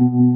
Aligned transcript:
Mm-hmm. 0.00 0.29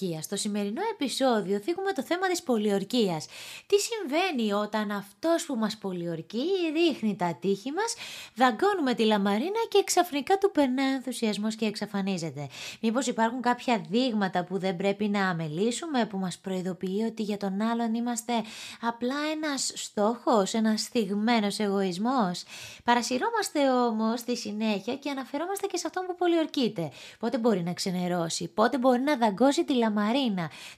Πολιορκία. 0.00 0.22
Στο 0.22 0.36
σημερινό 0.36 0.80
επεισόδιο 0.92 1.58
θίγουμε 1.58 1.92
το 1.92 2.02
θέμα 2.02 2.28
της 2.28 2.42
πολιορκίας. 2.42 3.26
Τι 3.66 3.76
συμβαίνει 3.78 4.52
όταν 4.52 4.90
αυτός 4.90 5.44
που 5.46 5.54
μας 5.54 5.76
πολιορκεί 5.76 6.44
ρίχνει 6.72 7.16
τα 7.16 7.36
τείχη 7.40 7.72
μας, 7.72 7.94
δαγκώνουμε 8.34 8.94
τη 8.94 9.04
λαμαρίνα 9.04 9.60
και 9.68 9.82
ξαφνικά 9.84 10.38
του 10.38 10.50
περνά 10.50 10.82
ενθουσιασμός 10.82 11.54
και 11.54 11.66
εξαφανίζεται. 11.66 12.48
Μήπως 12.80 13.06
υπάρχουν 13.06 13.40
κάποια 13.40 13.84
δείγματα 13.90 14.44
που 14.44 14.58
δεν 14.58 14.76
πρέπει 14.76 15.08
να 15.08 15.28
αμελήσουμε, 15.28 16.06
που 16.06 16.18
μας 16.18 16.38
προειδοποιεί 16.38 17.04
ότι 17.06 17.22
για 17.22 17.36
τον 17.36 17.60
άλλον 17.60 17.94
είμαστε 17.94 18.32
απλά 18.80 19.16
ένας 19.34 19.72
στόχος, 19.74 20.54
ένας 20.54 20.80
στιγμένος 20.80 21.58
εγωισμός; 21.58 22.42
Παρασυρώμαστε 22.84 23.70
όμως 23.70 24.20
στη 24.20 24.36
συνέχεια 24.36 24.96
και 24.96 25.10
αναφερόμαστε 25.10 25.66
και 25.66 25.76
σε 25.76 25.86
αυτόν 25.86 26.06
που 26.06 26.14
πολιορκείται. 26.14 26.90
Πότε 27.18 27.38
μπορεί 27.38 27.62
να 27.62 27.72
ξενερώσει, 27.72 28.48
πότε 28.48 28.78
μπορεί 28.78 29.00
να 29.00 29.16
δαγκώσει 29.16 29.50
δαγκώσει 29.50 29.64
τη 29.64 29.74
λαμαρίνα. 29.74 29.89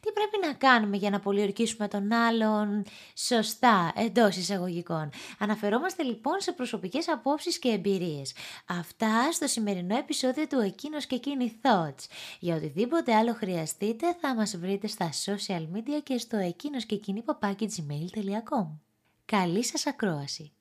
Τι 0.01 0.12
πρέπει 0.12 0.47
να 0.47 0.52
κάνουμε 0.52 0.97
για 0.97 1.11
να 1.11 1.20
πολιορκήσουμε 1.20 1.89
τον 1.89 2.12
άλλον; 2.12 2.84
Σωστά, 3.16 3.93
εντός 3.97 4.37
εισαγωγικών. 4.37 5.11
Αναφερόμαστε 5.39 6.03
λοιπόν 6.03 6.41
σε 6.41 6.53
προσωπικές 6.53 7.09
απόψεις 7.09 7.59
και 7.59 7.69
εμπειρίες. 7.69 8.34
Αυτά 8.67 9.33
στο 9.33 9.47
σημερινό 9.47 9.97
επεισόδιο 9.97 10.47
του 10.47 10.59
Εκείνος 10.59 11.06
και 11.06 11.15
Εκείνη 11.15 11.61
Thoughts. 11.62 12.06
Για 12.41 12.56
οτιδήποτε 12.56 13.15
άλλο 13.15 13.34
χρειαστείτε 13.34 14.17
θα 14.20 14.34
μας 14.34 14.56
βρείτε 14.56 14.87
στα 14.87 15.11
social 15.25 15.62
media 15.75 16.03
και 16.03 16.19
στο 16.19 16.37
εκείνος 16.37 16.84
και 16.84 16.95
εκείνη 16.95 17.25
gmail.com. 17.27 18.67
Καλή 19.25 19.65
σας 19.65 19.87
ακρόαση! 19.87 20.53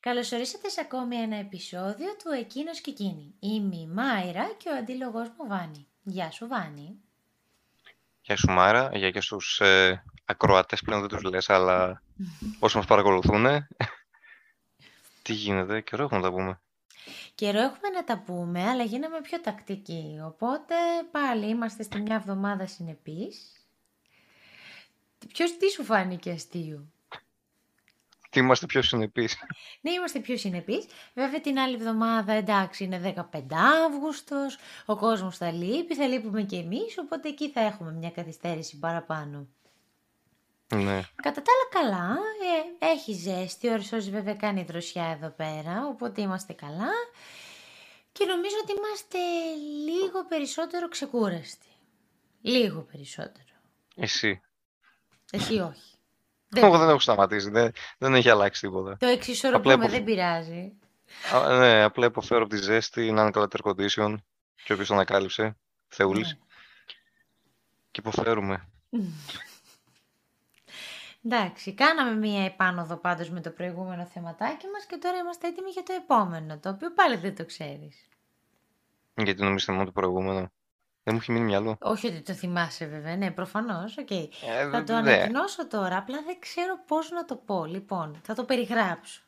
Καλωσορίσατε 0.00 0.68
σε 0.68 0.80
ακόμη 0.80 1.16
ένα 1.16 1.36
επεισόδιο 1.36 2.16
του 2.24 2.30
Εκείνος 2.30 2.80
και 2.80 2.90
Εκείνη. 2.90 3.34
Είμαι 3.38 3.76
η 3.76 3.86
Μάιρα 3.86 4.54
και 4.56 4.68
ο 4.68 4.76
αντίλογος 4.76 5.28
μου 5.28 5.46
Βάνη. 5.48 5.86
Γεια 6.06 6.30
σου 6.30 6.46
Βάνη. 6.46 7.00
Γεια 8.22 8.36
σου 8.36 8.50
Μάιρα, 8.50 8.90
για 8.92 9.10
και 9.10 9.20
στους 9.20 9.60
ε, 9.60 10.04
ακροατές 10.24 10.82
πλέον 10.82 11.00
δεν 11.00 11.08
τους 11.08 11.22
λες, 11.22 11.50
αλλά 11.50 12.02
όσοι 12.60 12.76
μας 12.76 12.86
παρακολουθούν. 12.86 13.46
Τι 15.22 15.32
γίνεται, 15.32 15.80
καιρό 15.80 16.02
έχουμε 16.02 16.20
να 16.20 16.26
τα 16.26 16.32
πούμε. 16.34 16.60
Καιρό 17.34 17.58
έχουμε 17.58 17.88
να 17.88 18.04
τα 18.04 18.18
πούμε, 18.18 18.68
αλλά 18.68 18.82
γίναμε 18.84 19.20
πιο 19.20 19.40
τακτικοί. 19.40 20.20
Οπότε 20.24 20.74
πάλι 21.10 21.48
είμαστε 21.48 21.82
στη 21.82 22.00
μια 22.00 22.14
εβδομάδα 22.14 22.66
συνεπής. 22.66 23.66
Ποιος 25.32 25.56
τι 25.56 25.70
σου 25.70 25.84
φάνηκε 25.84 26.30
αστείο 26.30 26.93
είμαστε 28.40 28.66
πιο 28.66 28.82
συνεπείς. 28.82 29.36
Ναι, 29.80 29.90
είμαστε 29.90 30.18
πιο 30.18 30.36
συνεπείς. 30.36 30.86
Βέβαια 31.14 31.40
την 31.40 31.58
άλλη 31.58 31.74
εβδομάδα, 31.74 32.32
εντάξει, 32.32 32.84
είναι 32.84 33.14
15 33.32 33.40
Αύγουστος, 33.84 34.58
ο 34.86 34.96
κόσμος 34.96 35.36
θα 35.36 35.52
λείπει, 35.52 35.94
θα 35.94 36.06
λείπουμε 36.06 36.42
και 36.42 36.56
εμείς, 36.56 36.98
οπότε 36.98 37.28
εκεί 37.28 37.50
θα 37.50 37.60
έχουμε 37.60 37.92
μια 37.92 38.10
καθυστέρηση 38.10 38.78
παραπάνω. 38.78 39.48
Ναι. 40.74 41.02
Κατά 41.22 41.42
τα 41.42 41.52
άλλα 41.52 41.88
καλά, 41.88 42.18
ε, 42.80 42.86
έχει 42.86 43.12
ζέστη, 43.12 43.68
ο 43.68 43.72
Ερσός 43.72 44.10
βέβαια 44.10 44.34
κάνει 44.34 44.62
δροσιά 44.62 45.04
εδώ 45.04 45.28
πέρα, 45.28 45.86
οπότε 45.86 46.20
είμαστε 46.20 46.52
καλά. 46.52 46.92
Και 48.12 48.24
νομίζω 48.24 48.56
ότι 48.62 48.72
είμαστε 48.72 49.18
λίγο 49.84 50.24
περισσότερο 50.24 50.88
ξεκούραστοι. 50.88 51.66
Λίγο 52.40 52.80
περισσότερο. 52.80 53.54
Εσύ. 53.96 54.40
Εσύ 55.32 55.58
όχι. 55.58 55.93
Εγώ 56.60 56.78
δεν 56.78 56.88
έχω 56.88 56.98
σταματήσει. 56.98 57.50
Δεν, 57.50 57.72
δεν 57.98 58.14
έχει 58.14 58.28
αλλάξει 58.28 58.60
τίποτα. 58.60 58.96
Το 58.96 59.06
εξισορροπούμε, 59.06 59.88
δεν 59.88 60.04
πειράζει. 60.04 60.72
Α, 61.32 61.58
ναι, 61.58 61.82
απλά 61.82 62.06
υποφέρω 62.06 62.40
από 62.40 62.50
τη 62.50 62.56
ζέστη 62.56 63.12
να 63.12 63.22
είναι 63.22 63.30
καλά 63.30 63.48
air 63.50 63.70
condition 63.70 64.14
και 64.64 64.72
όποιος 64.72 64.88
το 64.88 64.94
ανακάλυψε, 64.94 65.56
Θεούλης. 65.88 66.28
Ναι. 66.28 66.38
Και 67.90 68.00
υποφέρουμε. 68.00 68.68
Εντάξει, 71.24 71.74
κάναμε 71.74 72.14
μία 72.14 72.44
επάνωδο 72.44 72.96
πάντως 72.96 73.30
με 73.30 73.40
το 73.40 73.50
προηγούμενο 73.50 74.04
θεματάκι 74.04 74.66
μας 74.72 74.84
και 74.84 74.96
τώρα 74.96 75.16
είμαστε 75.16 75.46
έτοιμοι 75.46 75.70
για 75.70 75.82
το 75.82 75.92
επόμενο, 75.92 76.58
το 76.58 76.68
οποίο 76.68 76.92
πάλι 76.92 77.16
δεν 77.16 77.36
το 77.36 77.44
ξέρεις. 77.44 78.08
Γιατί 79.14 79.42
νομίζετε 79.42 79.72
μόνο 79.72 79.84
το 79.84 79.92
προηγούμενο. 79.92 80.52
Δεν 81.04 81.14
μου 81.14 81.20
έχει 81.22 81.32
μείνει 81.32 81.44
μυαλό. 81.44 81.76
Όχι 81.80 82.06
ότι 82.06 82.20
το 82.20 82.32
θυμάσαι 82.32 82.86
βέβαια, 82.86 83.16
ναι, 83.16 83.30
προφανώς. 83.30 83.94
Okay. 83.98 84.28
Ε, 84.48 84.70
θα 84.70 84.84
το 84.84 84.94
ανακοινώσω 84.94 85.66
τώρα, 85.66 85.96
απλά 85.96 86.22
δεν 86.26 86.36
ξέρω 86.38 86.78
πώς 86.86 87.10
να 87.10 87.24
το 87.24 87.36
πω. 87.36 87.64
Λοιπόν, 87.64 88.20
θα 88.22 88.34
το 88.34 88.44
περιγράψω. 88.44 89.22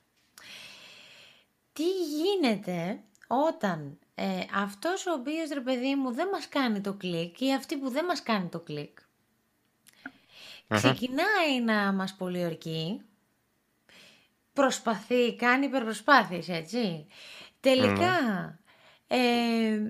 Τι 1.73 1.85
γίνεται 1.85 3.01
όταν 3.27 3.99
ε, 4.15 4.25
αυτός 4.55 5.07
ο 5.07 5.13
οποίος 5.13 5.49
ρε 5.49 5.61
παιδί 5.61 5.95
μου 5.95 6.13
δεν 6.13 6.29
μας 6.29 6.49
κάνει 6.49 6.81
το 6.81 6.93
κλικ 6.93 7.41
ή 7.41 7.55
αυτή 7.55 7.77
που 7.77 7.91
δεν 7.91 8.05
μας 8.05 8.23
κάνει 8.23 8.49
το 8.49 8.61
κλικ 8.61 8.99
ξεκινάει 10.69 11.61
να 11.65 11.93
μας 11.93 12.15
πολιορκεί 12.15 13.01
προσπαθεί, 14.53 15.37
κάνει 15.37 15.67
υπερπροσπάθειες 15.67 16.49
έτσι 16.49 17.07
τελικά 17.61 18.19
ε, 19.07 19.81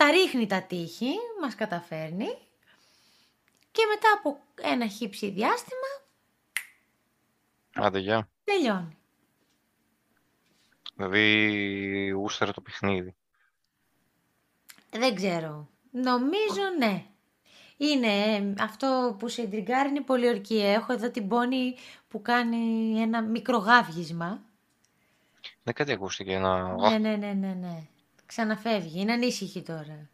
τα 0.00 0.10
ρίχνει 0.10 0.46
τα 0.46 0.62
τείχη, 0.62 1.12
μας 1.40 1.54
καταφέρνει 1.54 2.26
και 3.70 3.82
μετά 3.88 4.08
από 4.18 4.40
ένα 4.62 4.86
χύψη 4.86 5.30
διάστημα 5.30 5.88
Άντε, 7.74 7.98
γεια. 7.98 8.28
τελειώνει. 8.44 8.96
Δηλαδή 10.94 12.12
ούστερα 12.12 12.52
το 12.52 12.60
παιχνίδι. 12.60 13.14
Δεν 14.90 15.14
ξέρω. 15.14 15.68
Νομίζω 15.90 16.62
ναι. 16.78 17.04
Είναι 17.76 18.06
ε, 18.06 18.54
αυτό 18.58 19.16
που 19.18 19.28
σε 19.28 19.42
εντριγκάρει 19.42 19.88
είναι 19.88 20.00
πολύ 20.00 20.28
ορκία. 20.28 20.72
Έχω 20.72 20.92
εδώ 20.92 21.10
την 21.10 21.28
πόνη 21.28 21.76
που 22.08 22.22
κάνει 22.22 22.94
ένα 23.00 23.22
μικρό 23.22 23.56
γάβγισμα. 23.56 24.40
Ναι, 25.62 25.72
κάτι 25.72 25.92
ακούστηκε. 25.92 26.32
Ένα... 26.32 26.74
Ναι, 26.90 26.98
ναι, 26.98 27.16
ναι, 27.16 27.32
ναι, 27.32 27.52
ναι. 27.52 27.86
Ξαναφεύγει. 28.30 29.00
Είναι 29.00 29.12
ανήσυχη 29.12 29.62
τώρα. 29.62 30.08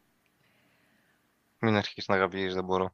Μην 1.59 1.75
αρχίσεις 1.75 2.07
να 2.07 2.17
γαβγείς, 2.17 2.53
δεν 2.53 2.63
μπορώ. 2.63 2.93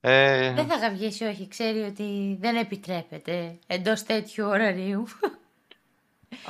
Ε... 0.00 0.52
Δεν 0.52 0.66
θα 0.66 0.76
γαβγίσει, 0.76 1.24
όχι. 1.24 1.48
Ξέρει 1.48 1.80
ότι 1.80 2.36
δεν 2.40 2.56
επιτρέπεται 2.56 3.58
εντός 3.66 4.02
τέτοιου 4.02 4.46
ωραρίου. 4.46 5.06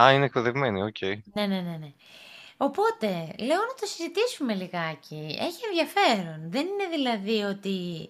Α, 0.03 0.13
είναι 0.13 0.25
εκπαιδευμένη, 0.25 0.83
ok. 0.83 0.97
Okay. 1.01 1.15
Ναι, 1.33 1.47
ναι, 1.47 1.61
ναι, 1.61 1.77
ναι. 1.77 1.93
Οπότε, 2.57 3.07
λέω 3.39 3.57
να 3.57 3.75
το 3.81 3.87
συζητήσουμε 3.87 4.55
λιγάκι. 4.55 5.37
Έχει 5.41 5.61
ενδιαφέρον. 5.69 6.51
Δεν 6.51 6.67
είναι 6.67 6.89
δηλαδή 6.91 7.43
ότι 7.43 8.09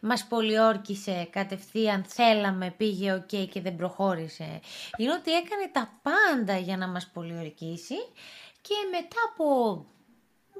μας 0.00 0.26
πολιόρκησε 0.26 1.28
κατευθείαν, 1.30 2.04
θέλαμε, 2.04 2.74
πήγε 2.76 3.12
οκ 3.12 3.50
και 3.50 3.60
δεν 3.60 3.76
προχώρησε. 3.76 4.60
Είναι 4.96 5.12
ότι 5.12 5.32
έκανε 5.32 5.70
τα 5.72 6.00
πάντα 6.02 6.56
για 6.56 6.76
να 6.76 6.88
μας 6.88 7.10
πολιορκήσει 7.12 7.94
και 8.60 8.74
μετά 8.90 9.16
από 9.32 9.86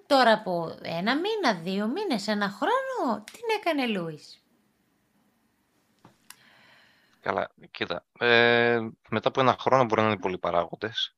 τώρα 0.07 0.33
από 0.33 0.79
ένα 0.83 1.15
μήνα, 1.15 1.61
δύο 1.63 1.87
μήνες, 1.87 2.29
ένα 2.29 2.49
χρόνο, 2.49 3.25
την 3.25 3.39
έκανε 3.61 3.87
Λούης. 3.87 4.45
Καλά, 7.21 7.51
κοίτα. 7.71 8.05
Ε, 8.19 8.81
μετά 9.09 9.29
από 9.29 9.41
ένα 9.41 9.57
χρόνο 9.61 9.85
μπορεί 9.85 10.01
να 10.01 10.07
είναι 10.07 10.19
πολλοί 10.19 10.39
παράγοντες. 10.39 11.15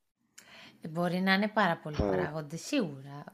Ε, 0.80 0.88
μπορεί 0.88 1.20
να 1.20 1.32
είναι 1.32 1.48
πάρα 1.48 1.76
πολλοί 1.76 1.96
που... 1.96 2.08
παράγοντες, 2.08 2.60
σίγουρα. 2.60 3.24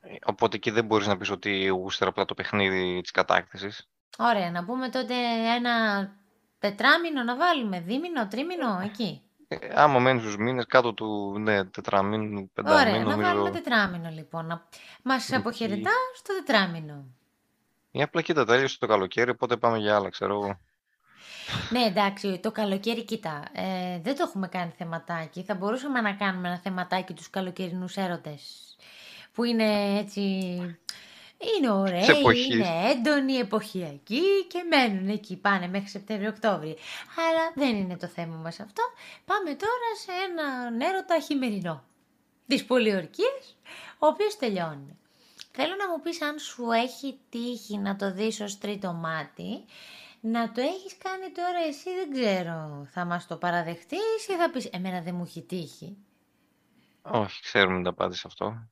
Ε, 0.00 0.14
οπότε 0.24 0.56
εκεί 0.56 0.70
δεν 0.70 0.84
μπορείς 0.84 1.06
να 1.06 1.16
πεις 1.16 1.30
ότι 1.30 1.66
γούστερα 1.66 2.10
απλά 2.10 2.24
το 2.24 2.34
παιχνίδι 2.34 3.00
της 3.00 3.10
κατάκτησης. 3.10 3.88
Ωραία, 4.18 4.50
να 4.50 4.64
πούμε 4.64 4.88
τότε 4.88 5.14
ένα 5.56 6.06
τετράμινο 6.58 7.22
να 7.22 7.36
βάλουμε, 7.36 7.80
δίμηνο, 7.80 8.28
τρίμηνο, 8.28 8.80
εκεί. 8.84 9.22
Ε, 9.48 9.56
άμα 9.74 9.98
μένεις 9.98 10.22
στους 10.22 10.36
μήνες 10.36 10.66
κάτω 10.66 10.92
του 10.92 11.38
ναι, 11.38 11.64
τετραμήνου, 11.64 12.50
πενταμήνου. 12.54 12.90
Ωραία, 12.90 13.16
να 13.16 13.22
βάλουμε 13.22 13.50
τετράμινο 13.50 14.10
λοιπόν. 14.10 14.62
Μας 15.02 15.32
αποχαιρετά 15.32 15.90
στο 16.16 16.34
τετράμινο. 16.34 17.04
Ή 17.90 18.02
απλά 18.02 18.22
κοίτα, 18.22 18.44
τέλειωσε 18.44 18.78
το 18.78 18.86
καλοκαίρι, 18.86 19.30
οπότε 19.30 19.56
πάμε 19.56 19.78
για 19.78 19.96
άλλα, 19.96 20.08
ξέρω 20.08 20.34
εγώ. 20.34 20.60
ναι, 21.70 21.80
εντάξει, 21.80 22.38
το 22.42 22.52
καλοκαίρι, 22.52 23.04
κοίτα, 23.04 23.42
ε, 23.52 24.00
δεν 24.00 24.16
το 24.16 24.24
έχουμε 24.26 24.48
κάνει 24.48 24.72
θεματάκι. 24.76 25.42
Θα 25.42 25.54
μπορούσαμε 25.54 26.00
να 26.00 26.12
κάνουμε 26.12 26.48
ένα 26.48 26.58
θεματάκι 26.58 27.12
τους 27.12 27.30
καλοκαιρινούς 27.30 27.96
έρωτες. 27.96 28.76
Που 29.32 29.44
είναι 29.44 29.98
έτσι 29.98 30.20
είναι 31.38 31.70
ωραίοι, 31.70 32.04
είναι 32.50 32.90
έντονοι, 32.90 33.32
εποχιακοί 33.32 34.46
και 34.48 34.62
μένουν 34.70 35.08
εκεί, 35.08 35.36
πάνε 35.36 35.68
μέχρι 35.68 35.88
Σεπτέμβριο-Οκτώβριο. 35.88 36.76
Αλλά 37.16 37.52
δεν 37.54 37.76
είναι 37.76 37.96
το 37.96 38.06
θέμα 38.06 38.36
μας 38.36 38.60
αυτό. 38.60 38.82
Πάμε 39.24 39.54
τώρα 39.54 39.90
σε 40.04 40.12
ένα 40.28 40.86
έρωτα 40.88 41.20
χειμερινό 41.20 41.84
της 42.46 42.64
πολιορκίας, 42.64 43.56
ο 43.98 44.06
οποίος 44.06 44.36
τελειώνει. 44.36 44.98
Θέλω 45.52 45.74
να 45.74 45.90
μου 45.90 46.00
πεις 46.00 46.22
αν 46.22 46.38
σου 46.38 46.70
έχει 46.70 47.18
τύχει 47.28 47.78
να 47.78 47.96
το 47.96 48.12
δεις 48.12 48.40
ως 48.40 48.58
τρίτο 48.58 48.92
μάτι, 48.92 49.64
να 50.20 50.52
το 50.52 50.60
έχεις 50.60 50.98
κάνει 50.98 51.32
τώρα 51.32 51.58
εσύ 51.68 51.90
δεν 51.94 52.12
ξέρω. 52.12 52.86
Θα 52.92 53.04
μας 53.04 53.26
το 53.26 53.36
παραδεχτείς 53.36 54.28
ή 54.28 54.32
θα 54.32 54.50
πεις 54.50 54.66
εμένα 54.66 55.00
δεν 55.00 55.14
μου 55.14 55.22
έχει 55.22 55.42
τύχει. 55.42 55.96
Όχι, 57.02 57.42
ξέρουμε 57.42 57.76
την 57.76 57.86
απάντηση 57.86 58.22
αυτό. 58.26 58.68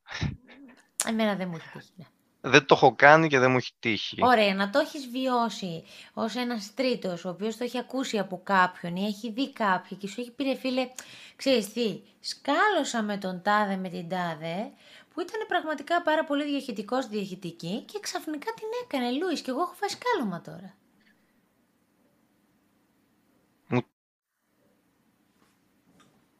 Εμένα 1.06 1.34
δεν 1.34 1.48
μου 1.48 1.56
έχει 1.56 1.68
τύχει. 1.68 1.92
Ναι. 1.96 2.04
Δεν 2.48 2.66
το 2.66 2.74
έχω 2.74 2.94
κάνει 2.94 3.28
και 3.28 3.38
δεν 3.38 3.50
μου 3.50 3.56
έχει 3.56 3.72
τύχει. 3.78 4.16
Ωραία, 4.20 4.54
να 4.54 4.70
το 4.70 4.78
έχεις 4.78 5.08
βιώσει 5.08 5.84
ως 6.14 6.34
ένας 6.34 6.74
τρίτος, 6.74 7.24
ο 7.24 7.28
οποίος 7.28 7.56
το 7.56 7.64
έχει 7.64 7.78
ακούσει 7.78 8.18
από 8.18 8.40
κάποιον 8.42 8.96
ή 8.96 9.06
έχει 9.06 9.30
δει 9.30 9.52
κάποιον 9.52 10.00
και 10.00 10.08
σου 10.08 10.20
έχει 10.20 10.30
πει 10.30 10.44
ρε 10.44 10.54
φίλε, 10.54 10.88
ξέρεις 11.36 11.72
τι, 11.72 12.00
σκάλωσα 12.20 13.02
με 13.02 13.16
τον 13.16 13.42
τάδε 13.42 13.76
με 13.76 13.88
την 13.88 14.08
τάδε, 14.08 14.72
που 15.14 15.20
ήταν 15.20 15.46
πραγματικά 15.48 16.02
πάρα 16.02 16.24
πολύ 16.24 16.44
διαχειτικός 16.44 17.06
διαχειτική 17.06 17.80
και 17.80 18.00
ξαφνικά 18.00 18.52
την 18.52 18.66
έκανε 18.84 19.10
Λούις 19.12 19.40
και 19.40 19.50
εγώ 19.50 19.60
έχω 19.60 19.74
φάει 19.74 19.88
σκάλωμα 19.88 20.40
τώρα. 20.40 20.74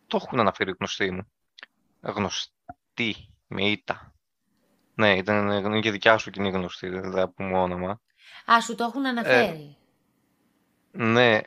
Το 0.06 0.20
έχουν 0.24 0.40
αναφέρει 0.40 0.74
γνωστοί 0.78 1.10
μου. 1.10 1.32
Γνωστή, 2.00 3.34
με 3.46 3.68
ήττα. 3.68 4.15
Ναι, 4.98 5.16
ήταν 5.16 5.48
είναι 5.50 5.80
και 5.80 5.90
δικιά 5.90 6.18
σου 6.18 6.30
κοινή 6.30 6.50
γνωστή, 6.50 6.88
δεν 6.88 7.12
θα 7.12 7.28
πούμε 7.28 7.58
όνομα. 7.58 8.00
Α, 8.52 8.60
σου 8.60 8.74
το 8.74 8.84
έχουν 8.84 9.06
αναφέρει. 9.06 9.76
Ναι, 10.90 11.40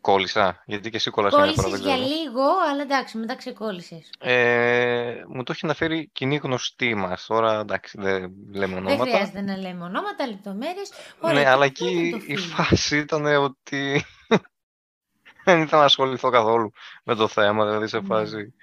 κόλλησα, 0.00 0.62
γιατί 0.66 0.90
και 0.90 0.96
εσύ 0.96 1.10
κόλλασες 1.10 1.38
μια 1.38 1.52
φορά, 1.52 1.68
Κόλλησες 1.68 1.86
δεν 1.86 1.96
για 1.96 2.06
ξέρω. 2.06 2.20
λίγο, 2.22 2.42
αλλά 2.70 2.82
εντάξει, 2.82 3.18
μετά 3.18 3.36
ξεκόλλησες. 3.36 4.10
Ε, 4.18 5.24
μου 5.28 5.42
το 5.42 5.52
έχει 5.52 5.60
αναφέρει 5.64 6.08
κοινή 6.12 6.36
γνωστή 6.36 6.94
μας. 6.94 7.26
Τώρα, 7.26 7.60
εντάξει, 7.60 7.98
δεν 8.00 8.32
λέμε 8.52 8.74
Δεν 8.82 8.86
ονόματα. 8.86 9.10
χρειάζεται 9.10 9.40
να 9.40 9.56
λέμε 9.56 9.84
ονόματα, 9.84 10.26
λεπτομέρειες. 10.26 10.92
Ωραία, 11.20 11.38
Ναι, 11.38 11.44
και 11.44 11.48
αλλά 11.48 11.66
πού 11.78 11.84
ήταν 11.84 11.98
εκεί 11.98 12.10
το 12.10 12.16
η 12.26 12.36
φίλο; 12.36 12.46
φάση 12.46 12.98
ήταν 12.98 13.24
ότι 13.26 14.04
δεν 15.44 15.62
ήθελα 15.62 15.80
να 15.80 15.86
ασχοληθώ 15.86 16.30
καθόλου 16.30 16.72
με 17.04 17.14
το 17.14 17.28
θέμα. 17.28 17.66
Δηλαδή 17.66 17.86
σε 17.88 18.00
Ναι. 18.00 18.06
φάση. 18.06 18.54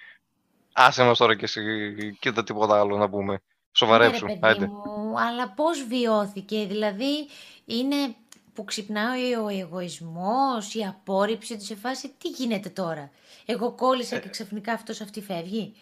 Άσε 0.74 1.04
μας 1.04 1.18
τώρα 1.18 1.36
κι 1.36 1.44
εσύ, 1.44 1.62
κοίτα 2.20 2.44
τίποτα 2.44 2.80
άλλο 2.80 2.98
να 2.98 3.10
πούμε. 3.10 3.42
Ναι, 3.78 3.86
Σοβαρέψου, 3.88 4.26
ρε 4.26 4.36
παιδί 4.36 4.64
άντε. 4.66 4.66
μου, 4.66 5.20
αλλά 5.20 5.50
πώς 5.54 5.84
βιώθηκε, 5.88 6.66
δηλαδή 6.66 7.28
είναι 7.66 8.16
που 8.54 8.64
ξυπνάει 8.64 9.36
ο 9.36 9.48
εγωισμός, 9.48 10.74
η 10.74 10.86
απόρριψη 10.86 11.58
του 11.58 11.64
σε 11.66 11.76
φάση, 11.76 12.10
τι 12.18 12.28
γίνεται 12.30 12.70
τώρα; 12.70 13.12
Εγώ 13.46 13.72
κόλλησα 13.76 14.16
Ε, 14.16 14.20
και 14.20 14.30
ξαφνικά 14.30 14.74
αυτός 14.74 15.02
αυτή 15.02 15.22
φεύγει; 15.22 15.76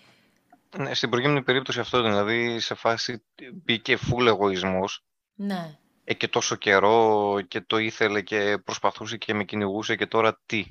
Ναι, 0.78 0.94
στην 0.94 1.10
προηγούμενη 1.10 1.44
περίπτωση 1.44 1.80
αυτό 1.80 1.98
ήταν, 2.00 2.12
δηλαδή 2.12 2.60
σε 2.60 2.74
φάση 2.76 3.24
μπήκε 3.54 3.96
φουλ 3.98 4.28
εγωισμός 4.28 5.04
Ναι. 5.36 5.78
ε, 6.04 6.14
και 6.14 6.28
τόσο 6.28 6.56
καιρό 6.56 7.42
και 7.48 7.62
το 7.62 7.78
ήθελε 7.78 8.22
και 8.22 8.58
προσπαθούσε 8.64 9.18
και 9.18 9.34
με 9.34 9.44
κυνηγούσε 9.44 9.96
και 9.96 10.08
τώρα 10.08 10.42
τι; 10.46 10.66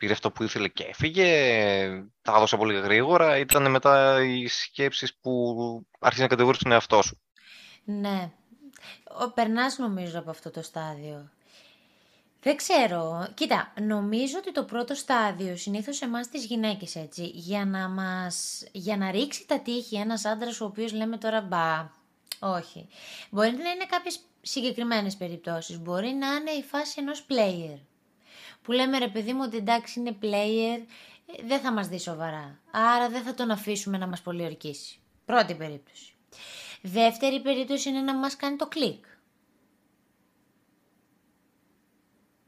Πήρε 0.00 0.12
αυτό 0.12 0.30
που 0.30 0.42
ήθελε 0.42 0.68
και 0.68 0.84
έφυγε, 0.84 1.28
τα 2.22 2.32
έδωσε 2.36 2.56
πολύ 2.56 2.80
γρήγορα, 2.80 3.38
ήταν 3.38 3.70
μετά 3.70 4.22
οι 4.24 4.46
σκέψεις 4.46 5.14
που 5.14 5.56
άρχισε 5.98 6.22
να 6.22 6.28
κατηγορείς 6.28 6.58
τον 6.58 6.72
εαυτό 6.72 7.02
σου. 7.02 7.20
Ναι. 7.84 8.30
Ο, 9.20 9.30
περνάς 9.30 9.78
νομίζω 9.78 10.18
από 10.18 10.30
αυτό 10.30 10.50
το 10.50 10.62
στάδιο. 10.62 11.30
Δεν 12.40 12.56
ξέρω. 12.56 13.28
Κοίτα, 13.34 13.72
νομίζω 13.80 14.38
ότι 14.38 14.52
το 14.52 14.64
πρώτο 14.64 14.94
στάδιο, 14.94 15.56
συνήθως 15.56 16.02
εμάς 16.02 16.28
τις 16.28 16.44
γυναίκες 16.44 16.96
έτσι, 16.96 17.24
για 17.24 17.64
να 17.64 17.88
μας, 17.88 18.64
για 18.72 18.96
να 18.96 19.10
ρίξει 19.10 19.46
τα 19.46 19.60
τείχη 19.60 19.96
ένας 19.96 20.24
άντρας 20.24 20.60
ο 20.60 20.64
οποίος 20.64 20.92
λέμε 20.92 21.16
τώρα 21.16 21.40
μπα, 21.40 21.90
όχι. 22.38 22.88
Μπορεί 23.30 23.50
να 23.50 23.70
είναι 23.70 23.86
κάποιες 23.86 24.20
συγκεκριμένες 24.40 25.16
περιπτώσεις. 25.16 25.78
Μπορεί 25.78 26.08
να 26.08 26.26
είναι 26.34 26.50
η 26.50 26.62
φάση 26.62 26.94
ενός 26.98 27.26
player. 27.28 27.78
Που 28.62 28.72
λέμε 28.72 28.98
ρε 28.98 29.08
παιδί 29.08 29.32
μου 29.32 29.40
ότι 29.44 29.56
εντάξει 29.56 30.00
είναι 30.00 30.16
player, 30.22 30.78
ε, 31.26 31.46
δεν 31.46 31.60
θα 31.60 31.72
μας 31.72 31.88
δει 31.88 31.98
σοβαρά. 31.98 32.60
Άρα 32.70 33.08
δεν 33.08 33.22
θα 33.22 33.34
τον 33.34 33.50
αφήσουμε 33.50 33.98
να 33.98 34.06
μας 34.06 34.20
πολιορκήσει. 34.20 34.98
Πρώτη 35.24 35.54
περίπτωση. 35.54 36.12
Δεύτερη 36.82 37.40
περίπτωση 37.40 37.88
είναι 37.88 38.00
να 38.00 38.14
μας 38.14 38.36
κάνει 38.36 38.56
το 38.56 38.66
κλικ. 38.66 39.04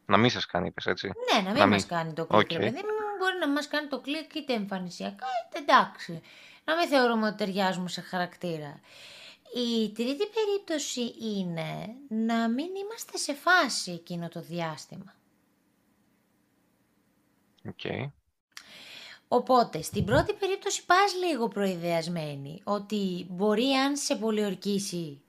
Να 0.06 0.17
μην 0.17 0.31
σας 0.31 0.47
κάνει, 0.47 0.67
είπες 0.67 0.87
έτσι. 0.87 1.06
Ναι, 1.32 1.41
να 1.43 1.50
μην 1.50 1.59
Να 1.61 1.67
μας 1.67 1.81
μην. 1.81 1.88
κάνει 1.88 2.12
το 2.12 2.26
κλικ, 2.26 2.41
Οκ. 2.41 2.50
ρε 2.53 2.59
παιδί 2.59 2.76
μου. 2.76 3.00
Μπορεί 3.19 3.38
να 3.41 3.49
μας 3.49 3.69
κάνει 3.69 3.88
το 3.88 4.00
κλικ 4.00 4.35
είτε 4.35 4.53
εμφανισιακά 4.53 5.26
είτε 5.49 5.59
εντάξει. 5.59 6.20
Να 6.64 6.76
μην 6.76 6.88
θεωρούμε 6.88 7.26
ότι 7.26 7.37
ταιριάζουμε 7.37 7.88
σε 7.88 8.00
χαρακτήρα. 8.00 8.81
Η 9.55 9.91
τρίτη 9.93 10.26
περίπτωση 10.26 11.14
είναι 11.23 11.94
να 12.09 12.49
μην 12.49 12.67
είμαστε 12.75 13.17
σε 13.19 13.35
φάση 13.35 13.91
εκείνο 13.93 14.29
το 14.29 14.41
διάστημα. 14.41 15.14
Οκ. 17.69 18.11
Οπότε, 19.29 19.82
στην 19.82 20.05
πρώτη 20.05 20.32
περίπτωση 20.32 20.85
πας 20.85 21.14
λίγο 21.14 21.49
προϊδεασμένη 21.49 22.61
ότι 22.64 23.26
μπορεί 23.29 23.73
αν 23.73 23.97
σε 23.97 24.17
πολιορκήσει 24.17 25.20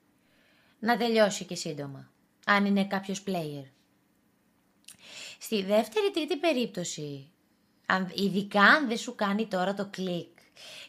να 0.79 0.97
τελειώσει 0.97 1.45
και 1.45 1.55
σύντομα, 1.55 2.11
αν 2.45 2.65
είναι 2.65 2.85
κάποιος 2.85 3.23
player. 3.27 3.65
Στη 5.39 5.63
δεύτερη 5.63 6.11
τρίτη 6.11 6.37
περίπτωση, 6.37 7.31
αν, 7.85 8.11
ειδικά 8.15 8.61
αν 8.61 8.87
δεν 8.87 8.97
σου 8.97 9.15
κάνει 9.15 9.47
τώρα 9.47 9.73
το 9.73 9.87
κλικ 9.91 10.32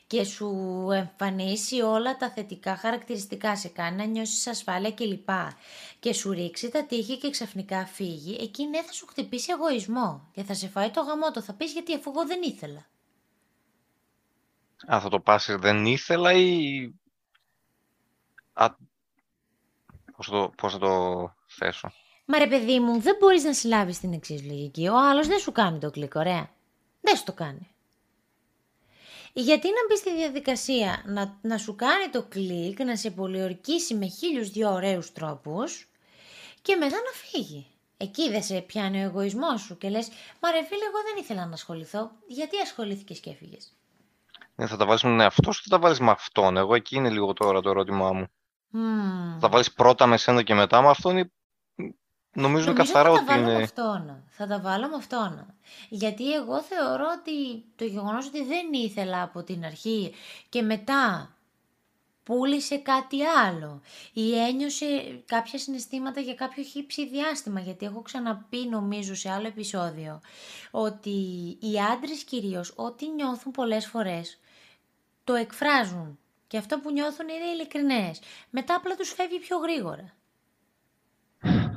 και 0.06 0.24
σου 0.24 0.48
εμφανίσει 0.92 1.80
όλα 1.80 2.16
τα 2.16 2.30
θετικά 2.30 2.76
χαρακτηριστικά, 2.76 3.56
σε 3.56 3.68
κάνει 3.68 3.96
να 3.96 4.04
νιώσεις 4.04 4.46
ασφάλεια 4.46 4.92
κλπ. 4.92 5.28
Και 5.98 6.12
σου 6.12 6.30
ρίξει 6.32 6.68
τα 6.68 6.86
τείχη 6.86 7.18
και 7.18 7.30
ξαφνικά 7.30 7.86
φύγει, 7.86 8.36
εκεί 8.40 8.66
ναι 8.66 8.82
θα 8.82 8.92
σου 8.92 9.06
χτυπήσει 9.06 9.52
εγωισμό 9.52 10.28
και 10.32 10.42
θα 10.42 10.54
σε 10.54 10.68
φάει 10.68 10.90
το 10.90 11.00
γαμώτο. 11.00 11.42
Θα 11.42 11.52
πεις 11.52 11.72
γιατί 11.72 11.94
αφού 11.94 12.10
εγώ 12.10 12.26
δεν 12.26 12.42
ήθελα. 12.42 12.86
Α, 14.92 15.00
θα 15.00 15.08
το 15.08 15.20
πάσεις 15.20 15.56
δεν 15.56 15.86
ήθελα 15.86 16.32
ή... 16.32 16.90
Α, 18.52 18.70
πώς, 20.16 20.26
θα 20.26 20.32
το, 20.32 20.52
πώς 20.56 20.72
θα 20.72 20.78
το 20.78 21.34
θέσω; 21.46 21.92
Μα 22.24 22.38
ρε 22.38 22.46
παιδί 22.46 22.80
μου, 22.80 23.00
δεν 23.00 23.16
μπορείς 23.20 23.44
να 23.44 23.54
συλλάβεις 23.54 23.98
την 23.98 24.12
εξής 24.12 24.46
λογική. 24.46 24.88
Ο 24.88 24.98
άλλος 24.98 25.26
δεν 25.26 25.38
σου 25.38 25.52
κάνει 25.52 25.78
το 25.78 25.90
κλικ, 25.90 26.14
ωραία. 26.14 26.50
Δεν 27.00 27.16
σου 27.16 27.24
το 27.24 27.32
κάνει. 27.32 27.73
Γιατί 29.36 29.68
να 29.68 29.86
μπεις 29.88 29.98
στη 29.98 30.14
διαδικασία 30.14 31.02
να, 31.06 31.38
να 31.42 31.58
σου 31.58 31.74
κάνει 31.74 32.08
το 32.12 32.22
κλικ, 32.22 32.80
να 32.80 32.96
σε 32.96 33.10
πολιορκήσει 33.10 33.94
με 33.94 34.06
χίλιους 34.06 34.50
δυο 34.50 34.72
ωραίους 34.72 35.12
τρόπους 35.12 35.88
και 36.62 36.76
μετά 36.76 36.96
να 36.96 37.10
φύγει. 37.12 37.66
Εκεί 37.96 38.30
δεν 38.30 38.42
σε 38.42 38.60
πιάνει 38.60 38.98
ο 38.98 39.02
εγωισμός 39.02 39.60
σου 39.60 39.78
και 39.78 39.88
λες 39.88 40.08
«Μα 40.40 40.50
ρε 40.50 40.64
φίλε, 40.64 40.84
εγώ 40.84 40.98
δεν 41.12 41.22
ήθελα 41.22 41.46
να 41.46 41.52
ασχοληθώ. 41.52 42.10
Γιατί 42.26 42.58
ασχολήθηκες 42.58 43.20
και 43.20 43.30
έφυγες». 43.30 43.72
Ναι, 44.54 44.66
θα 44.66 44.76
τα 44.76 44.86
βάλεις 44.86 45.02
με 45.02 45.10
τον 45.10 45.20
εαυτό 45.20 45.52
σου 45.52 45.62
ή 45.64 45.68
θα 45.68 45.76
τα 45.76 45.82
βάλεις 45.82 46.00
με 46.00 46.10
αυτόν; 46.10 46.56
Εγώ 46.56 46.74
εκεί 46.74 46.96
είναι 46.96 47.10
λίγο 47.10 47.32
τώρα 47.32 47.60
το 47.60 47.70
ερώτημά 47.70 48.12
μου. 48.12 48.26
Μμμ. 48.68 49.32
Θα 49.32 49.38
τα 49.40 49.48
βάλεις 49.48 49.72
πρώτα 49.72 50.06
με 50.06 50.16
σένα 50.16 50.42
και 50.42 50.54
μετά 50.54 50.82
με 50.82 50.88
αυτόν 50.88 51.18
ή... 51.18 51.32
Νομίζω 52.34 52.70
είναι 52.70 52.78
Νομίζω 52.78 52.92
καθαρά 52.92 53.14
θα 53.14 53.14
τα 53.14 53.20
ότι 53.22 53.32
βάλω 53.32 53.44
με 53.46 53.52
είναι... 53.52 53.62
αυτόν. 53.62 54.22
Θα 54.30 54.46
τα 54.46 54.60
βάλω 54.60 54.88
με 54.88 54.96
αυτόν. 54.96 55.46
Γιατί 55.88 56.32
εγώ 56.34 56.62
θεωρώ 56.62 57.06
ότι 57.18 57.64
το 57.76 57.84
γεγονός 57.84 58.26
ότι 58.26 58.44
δεν 58.44 58.72
ήθελα 58.72 59.22
από 59.22 59.42
την 59.42 59.64
αρχή 59.64 60.14
και 60.48 60.62
μετά 60.62 61.34
πούλησε 62.24 62.76
κάτι 62.76 63.22
άλλο 63.22 63.80
ή 64.12 64.38
ένιωσε 64.38 65.22
κάποια 65.26 65.58
συναισθήματα 65.58 66.20
για 66.20 66.34
κάποιο 66.34 66.62
χύψη 66.62 67.08
διάστημα 67.08 67.60
γιατί 67.60 67.86
έχω 67.86 68.02
ξαναπεί 68.02 68.68
νομίζω 68.68 69.14
σε 69.14 69.30
άλλο 69.30 69.46
επεισόδιο 69.46 70.20
ότι 70.70 71.10
οι 71.60 71.80
άντρες 71.92 72.24
κυρίως 72.24 72.72
ό,τι 72.76 73.08
νιώθουν 73.08 73.52
πολλές 73.52 73.86
φορές 73.86 74.38
το 75.24 75.34
εκφράζουν 75.34 76.18
και 76.46 76.56
αυτό 76.56 76.78
που 76.78 76.92
νιώθουν 76.92 77.28
είναι 77.28 77.50
ειλικρινές 77.52 78.20
μετά 78.50 78.74
απλά 78.74 78.94
τους 78.94 79.12
φεύγει 79.12 79.38
πιο 79.38 79.58
γρήγορα 79.58 80.14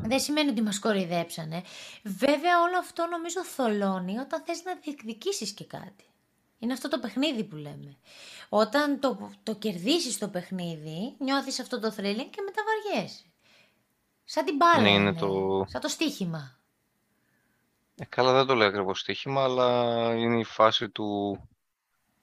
δεν 0.07 0.19
σημαίνει 0.19 0.49
ότι 0.49 0.61
μας 0.61 0.79
κοροϊδέψανε. 0.79 1.63
Βέβαια 2.03 2.61
όλο 2.61 2.77
αυτό 2.79 3.07
νομίζω 3.11 3.43
θολώνει 3.45 4.17
όταν 4.17 4.41
θες 4.45 4.63
να 4.63 4.75
διεκδικήσεις 4.75 5.51
και 5.51 5.65
κάτι. 5.65 6.03
Είναι 6.59 6.73
αυτό 6.73 6.87
το 6.89 6.99
παιχνίδι 6.99 7.43
που 7.43 7.55
λέμε. 7.55 7.97
Όταν 8.49 8.99
το, 8.99 9.31
το 9.43 9.55
κερδίσεις 9.55 10.17
το 10.17 10.27
παιχνίδι, 10.27 11.15
νιώθεις 11.19 11.59
αυτό 11.59 11.79
το 11.79 11.87
thrilling 11.87 12.27
και 12.29 12.41
μετά 12.45 12.61
βαριέσαι. 12.67 13.23
Σαν 14.23 14.45
την 14.45 14.55
μπάλα 14.55 14.81
Ναι, 14.81 14.89
είναι 14.89 15.09
είναι. 15.09 15.19
το- 15.19 15.65
Σαν 15.67 15.81
το 15.81 15.87
στοίχημα. 15.87 16.59
Ε, 17.95 18.05
καλά 18.05 18.33
δεν 18.33 18.45
το 18.45 18.55
λέω 18.55 18.67
ακριβώς 18.67 18.99
στοίχημα, 18.99 19.43
αλλά 19.43 20.13
είναι 20.15 20.39
η 20.39 20.43
φάση 20.43 20.89
του... 20.89 21.39